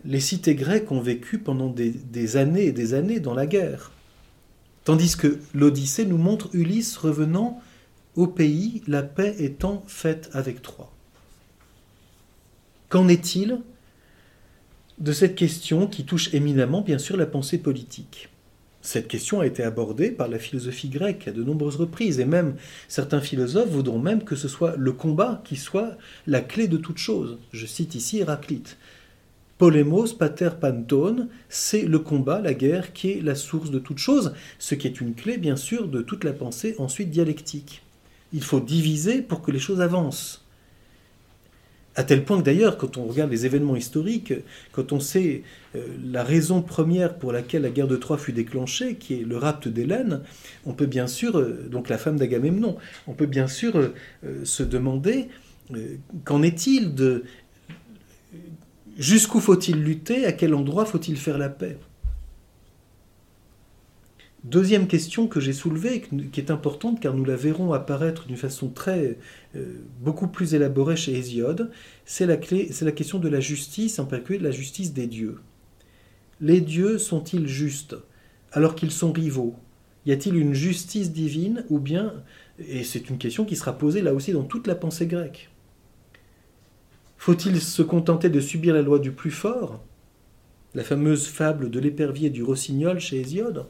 les 0.06 0.20
cités 0.22 0.56
grecques 0.56 0.94
ont 0.94 1.02
vécu 1.02 1.40
pendant 1.40 1.68
des 1.68 2.38
années 2.38 2.68
et 2.68 2.72
des 2.72 2.94
années 2.94 3.20
dans 3.20 3.34
la 3.34 3.46
guerre. 3.46 3.92
Tandis 4.86 5.18
que 5.18 5.42
l'Odyssée 5.54 6.06
nous 6.06 6.18
montre 6.18 6.50
Ulysse 6.54 6.96
revenant 6.96 7.62
au 8.16 8.28
pays, 8.28 8.82
la 8.88 9.04
paix 9.04 9.36
étant 9.40 9.84
faite 9.88 10.30
avec 10.32 10.62
Troie. 10.62 10.94
Qu'en 12.88 13.10
est-il 13.10 13.60
de 15.00 15.12
cette 15.12 15.36
question 15.36 15.88
qui 15.88 16.06
touche 16.06 16.34
éminemment, 16.34 16.82
bien 16.82 17.00
sûr, 17.00 17.18
la 17.18 17.26
pensée 17.26 17.58
politique 17.58 18.30
Cette 18.82 19.08
question 19.08 19.40
a 19.40 19.48
été 19.48 19.64
abordée 19.64 20.12
par 20.12 20.28
la 20.28 20.38
philosophie 20.38 20.90
grecque 20.90 21.28
à 21.28 21.32
de 21.32 21.44
nombreuses 21.44 21.78
reprises, 21.78 22.20
et 22.20 22.26
même 22.26 22.56
certains 22.88 23.22
philosophes 23.22 23.70
voudront 23.70 24.00
même 24.00 24.24
que 24.24 24.36
ce 24.36 24.48
soit 24.48 24.76
le 24.78 24.92
combat 24.92 25.42
qui 25.46 25.56
soit 25.56 25.98
la 26.28 26.42
clé 26.42 26.68
de 26.68 26.78
toute 26.78 27.00
chose. 27.00 27.40
Je 27.52 27.66
cite 27.66 27.96
ici 27.96 28.20
Héraclite. 28.20 28.78
Polémos 29.58 30.14
pater 30.14 30.50
pantone, 30.60 31.28
c'est 31.50 31.84
le 31.84 32.00
combat, 32.00 32.42
la 32.42 32.54
guerre, 32.54 32.94
qui 32.94 33.12
est 33.12 33.22
la 33.22 33.36
source 33.36 33.72
de 33.72 33.80
toute 33.80 34.00
chose, 34.00 34.34
ce 34.60 34.76
qui 34.76 34.88
est 34.88 35.02
une 35.02 35.16
clé, 35.16 35.38
bien 35.38 35.56
sûr, 35.56 35.88
de 35.88 36.02
toute 36.02 36.24
la 36.24 36.34
pensée 36.34 36.76
ensuite 36.78 37.10
dialectique. 37.10 37.82
Il 38.32 38.44
faut 38.44 38.60
diviser 38.60 39.22
pour 39.22 39.42
que 39.42 39.52
les 39.52 39.60
choses 39.60 39.82
avancent. 39.82 40.43
À 41.96 42.04
tel 42.04 42.24
point 42.24 42.40
que 42.40 42.44
d'ailleurs, 42.44 42.78
quand 42.78 42.98
on 42.98 43.06
regarde 43.06 43.30
les 43.30 43.46
événements 43.46 43.76
historiques, 43.76 44.34
quand 44.72 44.92
on 44.94 45.00
sait 45.00 45.44
euh, 45.76 45.86
la 46.04 46.24
raison 46.24 46.62
première 46.62 47.18
pour 47.18 47.32
laquelle 47.32 47.62
la 47.62 47.70
guerre 47.70 47.88
de 47.88 47.96
Troie 47.96 48.18
fut 48.18 48.32
déclenchée, 48.32 48.96
qui 48.96 49.14
est 49.14 49.24
le 49.24 49.38
rapt 49.38 49.68
d'Hélène, 49.68 50.22
on 50.66 50.74
peut 50.74 50.88
bien 50.88 51.06
sûr, 51.06 51.38
euh, 51.38 51.68
donc 51.70 51.90
la 51.90 52.00
femme 52.00 52.18
d'Agamemnon, 52.18 52.78
on 53.08 53.14
peut 53.14 53.28
bien 53.28 53.48
sûr 53.48 53.78
euh, 53.78 53.92
se 54.44 54.64
demander 54.64 55.28
qu'en 56.26 56.42
est-il 56.42 56.94
de 56.96 57.24
Jusqu'où 58.98 59.40
faut-il 59.40 59.84
lutter 59.84 60.26
À 60.26 60.34
quel 60.34 60.54
endroit 60.54 60.86
faut-il 60.86 61.18
faire 61.18 61.38
la 61.38 61.50
paix? 61.50 61.78
Deuxième 64.44 64.88
question 64.88 65.28
que 65.28 65.40
j'ai 65.40 65.54
soulevée, 65.54 66.02
qui 66.02 66.40
est 66.42 66.52
importante 66.52 67.00
car 67.00 67.14
nous 67.14 67.24
la 67.24 67.38
verrons 67.38 67.72
apparaître 67.72 68.28
d'une 68.28 68.36
façon 68.36 68.68
très 68.68 69.18
euh, 69.56 69.78
beaucoup 70.02 70.28
plus 70.28 70.54
élaborée 70.54 70.98
chez 70.98 71.18
Hésiode, 71.18 71.72
c'est 72.04 72.26
la, 72.26 72.36
question 72.36 73.20
de 73.20 73.30
la 73.30 73.40
justice, 73.40 74.00
en 74.00 74.06
particulier 74.06 74.40
de 74.40 74.44
la 74.44 74.52
justice 74.52 74.92
des 74.92 75.08
dieux. 75.08 75.40
Les 76.42 76.60
dieux 76.60 76.98
sont-ils 76.98 77.48
justes 77.48 77.96
alors 78.52 78.76
qu'ils 78.76 78.92
sont 78.92 79.14
rivaux? 79.14 79.56
Y 80.06 80.12
a-t-il 80.12 80.36
une 80.36 80.54
justice 80.54 81.14
divine 81.14 81.64
ou 81.70 81.80
bien, 81.80 82.14
et 82.60 82.84
c'est 82.84 83.10
une 83.10 83.18
question 83.18 83.46
qui 83.46 83.56
sera 83.56 83.78
posée 83.78 84.02
là 84.02 84.14
aussi 84.14 84.34
dans 84.34 84.44
toute 84.44 84.68
la 84.68 84.76
pensée 84.76 85.08
grecque, 85.08 85.52
faut-il 87.16 87.62
se 87.62 87.82
contenter 87.82 88.30
de 88.30 88.42
subir 88.42 88.74
la 88.74 88.82
loi 88.82 89.00
du 89.00 89.14
plus 89.14 89.32
fort? 89.32 89.82
La 90.74 90.84
fameuse 90.84 91.28
fable 91.28 91.70
de 91.70 91.80
l'épervier 91.80 92.30
du 92.30 92.44
rossignol 92.44 93.00
chez 93.00 93.22
Hésiode? 93.22 93.68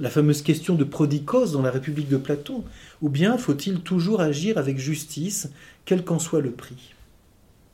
La 0.00 0.10
fameuse 0.10 0.42
question 0.42 0.74
de 0.74 0.82
Prodicos 0.82 1.52
dans 1.52 1.62
la 1.62 1.70
République 1.70 2.08
de 2.08 2.16
Platon 2.16 2.64
Ou 3.00 3.08
bien 3.08 3.38
faut-il 3.38 3.78
toujours 3.78 4.20
agir 4.20 4.58
avec 4.58 4.76
justice, 4.76 5.52
quel 5.84 6.02
qu'en 6.02 6.18
soit 6.18 6.40
le 6.40 6.50
prix? 6.50 6.94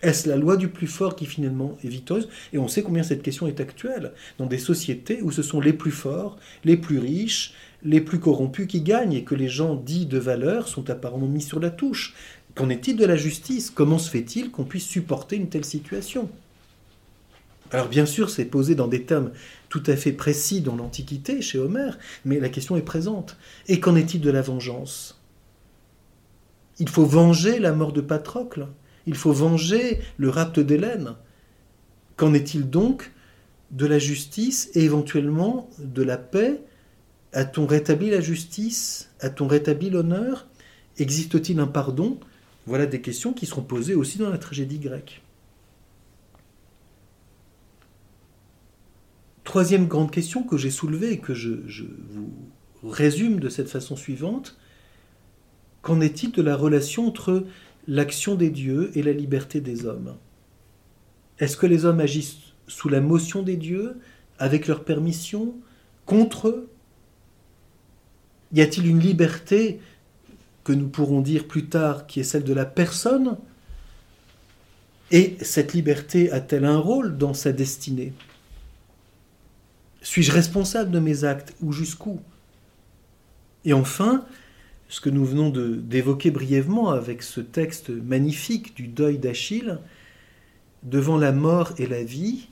Est-ce 0.02 0.28
la 0.28 0.36
loi 0.36 0.58
du 0.58 0.68
plus 0.68 0.86
fort 0.86 1.16
qui 1.16 1.24
finalement 1.24 1.78
est 1.82 1.88
victorieuse? 1.88 2.28
Et 2.52 2.58
on 2.58 2.68
sait 2.68 2.82
combien 2.82 3.02
cette 3.02 3.22
question 3.22 3.46
est 3.46 3.58
actuelle 3.58 4.12
dans 4.36 4.44
des 4.44 4.58
sociétés 4.58 5.22
où 5.22 5.30
ce 5.30 5.42
sont 5.42 5.62
les 5.62 5.72
plus 5.72 5.90
forts, 5.90 6.36
les 6.62 6.76
plus 6.76 6.98
riches, 6.98 7.54
les 7.82 8.02
plus 8.02 8.18
corrompus 8.18 8.66
qui 8.66 8.82
gagnent 8.82 9.14
et 9.14 9.24
que 9.24 9.34
les 9.34 9.48
gens 9.48 9.74
dits 9.74 10.04
de 10.04 10.18
valeur 10.18 10.68
sont 10.68 10.90
apparemment 10.90 11.26
mis 11.26 11.40
sur 11.40 11.58
la 11.58 11.70
touche. 11.70 12.14
Qu'en 12.54 12.68
est-il 12.68 12.96
de 12.96 13.06
la 13.06 13.16
justice? 13.16 13.70
Comment 13.70 13.98
se 13.98 14.10
fait-il 14.10 14.50
qu'on 14.50 14.64
puisse 14.64 14.86
supporter 14.86 15.36
une 15.36 15.48
telle 15.48 15.64
situation? 15.64 16.28
Alors 17.72 17.88
bien 17.88 18.06
sûr, 18.06 18.30
c'est 18.30 18.44
posé 18.44 18.74
dans 18.74 18.88
des 18.88 19.04
termes 19.04 19.30
tout 19.68 19.82
à 19.86 19.96
fait 19.96 20.12
précis 20.12 20.60
dans 20.60 20.76
l'Antiquité, 20.76 21.40
chez 21.42 21.58
Homère, 21.58 21.98
mais 22.24 22.40
la 22.40 22.48
question 22.48 22.76
est 22.76 22.82
présente. 22.82 23.36
Et 23.68 23.80
qu'en 23.80 23.96
est-il 23.96 24.20
de 24.20 24.30
la 24.30 24.42
vengeance? 24.42 25.22
Il 26.78 26.88
faut 26.88 27.06
venger 27.06 27.58
la 27.58 27.72
mort 27.72 27.92
de 27.92 28.00
Patrocle, 28.00 28.66
il 29.06 29.14
faut 29.14 29.32
venger 29.32 30.00
le 30.16 30.30
rapt 30.30 30.58
d'Hélène. 30.58 31.14
Qu'en 32.16 32.34
est-il 32.34 32.68
donc 32.68 33.12
de 33.70 33.86
la 33.86 33.98
justice 33.98 34.70
et 34.74 34.84
éventuellement 34.84 35.70
de 35.78 36.02
la 36.02 36.18
paix? 36.18 36.62
A-t-on 37.32 37.66
rétabli 37.66 38.10
la 38.10 38.20
justice? 38.20 39.10
A-t-on 39.20 39.46
rétabli 39.46 39.90
l'honneur? 39.90 40.48
Existe-t-il 40.98 41.60
un 41.60 41.66
pardon? 41.66 42.18
Voilà 42.66 42.86
des 42.86 43.00
questions 43.00 43.32
qui 43.32 43.46
seront 43.46 43.62
posées 43.62 43.94
aussi 43.94 44.18
dans 44.18 44.28
la 44.28 44.38
tragédie 44.38 44.78
grecque. 44.78 45.22
Troisième 49.50 49.88
grande 49.88 50.12
question 50.12 50.44
que 50.44 50.56
j'ai 50.56 50.70
soulevée 50.70 51.14
et 51.14 51.18
que 51.18 51.34
je, 51.34 51.50
vous 51.50 52.88
résume 52.88 53.40
de 53.40 53.48
cette 53.48 53.68
façon 53.68 53.96
suivante, 53.96 54.56
qu'en 55.82 56.00
est-il 56.00 56.30
de 56.30 56.40
la 56.40 56.54
relation 56.54 57.08
entre 57.08 57.44
l'action 57.88 58.36
des 58.36 58.50
dieux 58.50 58.92
et 58.94 59.02
la 59.02 59.10
liberté 59.10 59.60
des 59.60 59.86
hommes? 59.86 60.14
Est-ce 61.40 61.56
que 61.56 61.66
les 61.66 61.84
hommes 61.84 61.98
agissent 61.98 62.36
sous 62.68 62.88
la 62.88 63.00
motion 63.00 63.42
des 63.42 63.56
dieux, 63.56 63.96
avec 64.38 64.68
leur 64.68 64.84
permission, 64.84 65.56
contre 66.06 66.46
eux? 66.46 66.70
Y 68.52 68.60
a-t-il 68.60 68.86
une 68.86 69.00
liberté 69.00 69.80
que 70.62 70.72
nous 70.72 70.86
pourrons 70.86 71.22
dire 71.22 71.48
plus 71.48 71.66
tard 71.66 72.06
qui 72.06 72.20
est 72.20 72.22
celle 72.22 72.44
de 72.44 72.54
la 72.54 72.66
personne? 72.66 73.36
Et 75.10 75.36
cette 75.40 75.72
liberté 75.72 76.30
a-t-elle 76.30 76.66
un 76.66 76.78
rôle 76.78 77.18
dans 77.18 77.34
sa 77.34 77.50
destinée? 77.50 78.12
Suis-je 80.02 80.32
responsable 80.32 80.90
de 80.90 80.98
mes 80.98 81.24
actes 81.24 81.54
ou 81.62 81.72
jusqu'où? 81.72 82.20
Et 83.64 83.72
enfin, 83.72 84.24
ce 84.88 85.00
que 85.00 85.10
nous 85.10 85.24
venons 85.24 85.50
d'évoquer 85.50 86.30
brièvement 86.30 86.90
avec 86.90 87.22
ce 87.22 87.40
texte 87.40 87.90
magnifique 87.90 88.74
du 88.74 88.88
deuil 88.88 89.18
d'Achille, 89.18 89.78
devant 90.82 91.18
la 91.18 91.32
mort 91.32 91.72
et 91.78 91.86
la 91.86 92.02
vie, 92.02 92.48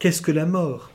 qu'est-ce 0.00 0.20
que 0.20 0.32
la 0.32 0.46
mort? 0.46 0.90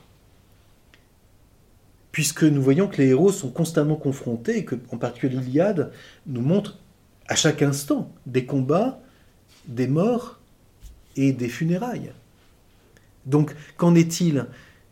Puisque 2.12 2.42
nous 2.44 2.60
voyons 2.60 2.88
que 2.88 2.98
les 2.98 3.08
héros 3.08 3.32
sont 3.32 3.50
constamment 3.50 3.96
confrontés, 3.96 4.58
et 4.58 4.64
que, 4.64 4.74
en 4.90 4.98
particulier 4.98 5.36
l'Iliade, 5.36 5.92
nous 6.26 6.42
montre 6.42 6.78
à 7.28 7.36
chaque 7.36 7.62
instant 7.62 8.12
des 8.26 8.44
combats, 8.44 9.00
des 9.66 9.86
morts 9.86 10.38
et 11.16 11.32
des 11.32 11.48
funérailles. 11.48 12.12
Donc, 13.30 13.54
qu'en 13.76 13.94
est-il 13.94 14.46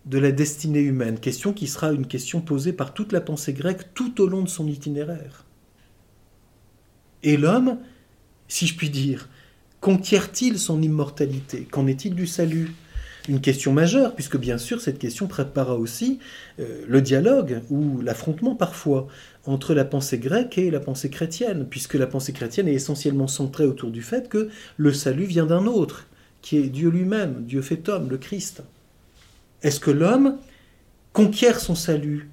de 0.07 0.18
la 0.18 0.32
destinée 0.32 0.80
humaine? 0.80 1.18
Question 1.18 1.53
qui 1.53 1.66
sera 1.66 1.93
une 1.93 2.07
question 2.07 2.41
posée 2.41 2.72
par 2.72 2.95
toute 2.95 3.12
la 3.12 3.20
pensée 3.20 3.53
grecque 3.53 3.93
tout 3.95 4.20
au 4.20 4.26
long 4.26 4.43
de 4.43 4.49
son 4.49 4.66
itinéraire. 4.68 5.45
Et 7.22 7.36
l'homme, 7.36 7.78
si 8.47 8.66
je 8.66 8.76
puis 8.76 8.91
dire, 8.91 9.28
conquiert-il 9.80 10.59
son 10.59 10.80
immortalité? 10.80 11.66
Qu'en 11.70 11.86
est-il 11.86 12.14
du 12.14 12.26
salut? 12.26 12.72
Une 13.28 13.43
question 13.43 13.74
majeure, 13.74 14.14
puisque 14.14 14.39
bien 14.39 14.57
sûr 14.57 14.80
cette 14.80 14.99
question 14.99 15.26
prépara 15.26 15.74
aussi 15.74 16.18
euh, 16.61 16.84
le 16.89 17.03
dialogue 17.03 17.61
ou 17.68 18.01
l'affrontement 18.01 18.55
parfois 18.55 19.07
entre 19.45 19.74
la 19.74 19.84
pensée 19.84 20.18
grecque 20.18 20.57
et 20.57 20.70
la 20.70 20.80
pensée 20.80 21.11
chrétienne, 21.11 21.66
puisque 21.68 21.95
la 21.95 22.07
pensée 22.07 22.32
chrétienne 22.32 22.68
est 22.68 22.74
essentiellement 22.74 23.26
centrée 23.28 23.66
autour 23.66 23.91
du 23.91 24.01
fait 24.01 24.30
que 24.30 24.49
le 24.78 24.93
salut 24.95 25.26
vient 25.26 25.45
d'un 25.45 25.66
autre, 25.66 26.07
qui 26.43 26.59
est 26.59 26.68
Dieu 26.68 26.91
lui-même, 26.91 27.45
Dieu 27.45 27.62
fait 27.62 27.89
homme, 27.89 28.09
le 28.09 28.18
Christ. 28.18 28.62
Est-ce 29.62 29.80
que 29.80 29.91
l'homme 29.91 30.39
conquiert 31.12 31.61
son 31.61 31.74
salut 31.74 32.30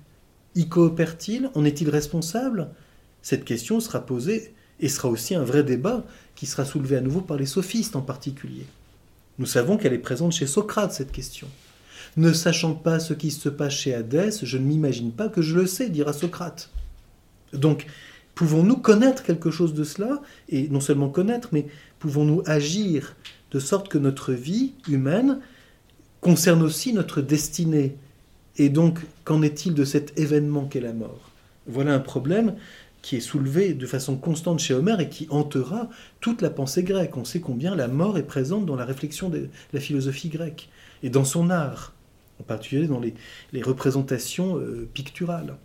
Y 0.56 0.68
coopère-t-il 0.68 1.50
En 1.56 1.66
est-il 1.66 1.90
responsable? 1.90 2.70
Cette 3.22 3.46
question 3.46 3.80
sera 3.80 4.06
posée 4.06 4.54
et 4.80 4.90
sera 4.90 5.10
aussi 5.10 5.36
un 5.36 5.44
vrai 5.44 5.64
débat 5.64 6.06
qui 6.36 6.46
sera 6.46 6.66
soulevé 6.66 6.98
à 6.98 7.02
nouveau 7.02 7.22
par 7.22 7.38
les 7.38 7.46
sophistes 7.46 7.96
en 7.96 8.02
particulier. 8.02 8.66
Nous 9.40 9.46
savons 9.46 9.78
qu'elle 9.78 9.94
est 9.94 9.98
présente 9.98 10.34
chez 10.34 10.48
Socrate, 10.48 10.94
cette 10.94 11.12
question. 11.12 11.48
Ne 12.18 12.32
sachant 12.32 12.74
pas 12.74 13.00
ce 13.00 13.14
qui 13.14 13.32
se 13.32 13.50
passe 13.50 13.74
chez 13.74 13.94
Hadès, 13.94 14.32
je 14.44 14.58
ne 14.58 14.66
m'imagine 14.66 15.12
pas 15.12 15.28
que 15.28 15.42
je 15.42 15.56
le 15.56 15.66
sais, 15.66 15.90
dira 15.90 16.14
Socrate. 16.14 16.70
Donc, 17.52 17.88
pouvons-nous 18.36 18.78
connaître 18.78 19.24
quelque 19.24 19.52
chose 19.52 19.74
de 19.74 19.84
cela? 19.84 20.22
Et 20.50 20.70
non 20.70 20.80
seulement 20.80 21.10
connaître, 21.10 21.50
mais 21.52 21.68
pouvons-nous 22.00 22.44
agir 22.46 23.16
de 23.56 23.60
sorte 23.62 23.88
que 23.88 23.98
notre 23.98 24.34
vie 24.34 24.74
humaine 24.90 25.40
concerne 26.20 26.62
aussi 26.62 26.92
notre 26.92 27.22
destinée 27.22 27.96
Et 28.58 28.68
donc, 28.68 29.00
qu'en 29.24 29.42
est-il 29.42 29.74
de 29.74 29.86
cet 29.86 30.20
événement 30.20 30.66
qu'est 30.66 30.82
la 30.82 30.92
mort? 30.92 31.32
Voilà 31.66 31.94
un 31.94 32.00
problème 32.00 32.56
qui 33.02 33.16
est 33.16 33.22
soulevé 33.22 33.74
de 33.74 33.86
façon 33.86 34.18
constante 34.18 34.60
chez 34.60 34.74
Homère 34.74 35.00
et 35.00 35.08
qui 35.08 35.28
hantera 35.30 35.90
toute 36.20 36.42
la 36.42 36.50
pensée 36.50 36.84
grecque. 36.84 37.16
On 37.16 37.24
sait 37.24 37.40
combien 37.40 37.76
la 37.76 37.88
mort 37.88 38.18
est 38.18 38.28
présente 38.28 38.66
dans 38.66 38.76
la 38.76 38.84
réflexion 38.84 39.30
de 39.30 39.48
la 39.72 39.80
philosophie 39.80 40.30
grecque 40.30 40.68
et 41.02 41.10
dans 41.10 41.24
son 41.24 41.50
art, 41.50 41.94
en 42.42 42.44
particulier 42.44 42.88
dans 42.88 43.00
les, 43.00 43.62
représentations 43.62 44.58
euh, 44.58 44.90
picturales. 44.94 45.56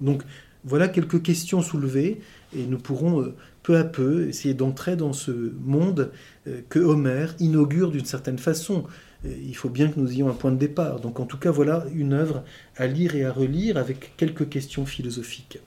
Donc 0.00 0.22
voilà 0.64 0.88
quelques 0.88 1.20
questions 1.20 1.60
soulevées 1.60 2.22
et 2.56 2.64
nous 2.64 2.78
pourrons 2.78 3.20
euh, 3.20 3.34
peu 3.64 3.76
à 3.76 3.82
peu 3.82 4.28
essayer 4.28 4.54
d'entrer 4.54 4.94
dans 4.94 5.12
ce 5.12 5.32
monde 5.64 6.12
euh, 6.46 6.60
que 6.68 6.78
Homère 6.78 7.34
inaugure 7.40 7.90
d'une 7.90 8.04
certaine 8.04 8.38
façon. 8.38 8.84
Il 9.24 9.56
faut 9.56 9.70
bien 9.70 9.88
que 9.88 9.98
nous 9.98 10.12
ayons 10.12 10.28
un 10.28 10.34
point 10.34 10.52
de 10.52 10.58
départ. 10.58 11.00
Donc 11.00 11.18
en 11.18 11.24
tout 11.24 11.38
cas 11.38 11.50
voilà 11.50 11.86
une 11.94 12.12
œuvre 12.12 12.44
à 12.76 12.86
lire 12.86 13.16
et 13.16 13.24
à 13.24 13.32
relire 13.32 13.78
avec 13.78 14.12
quelques 14.18 14.50
questions 14.50 14.84
philosophiques. 14.84 15.58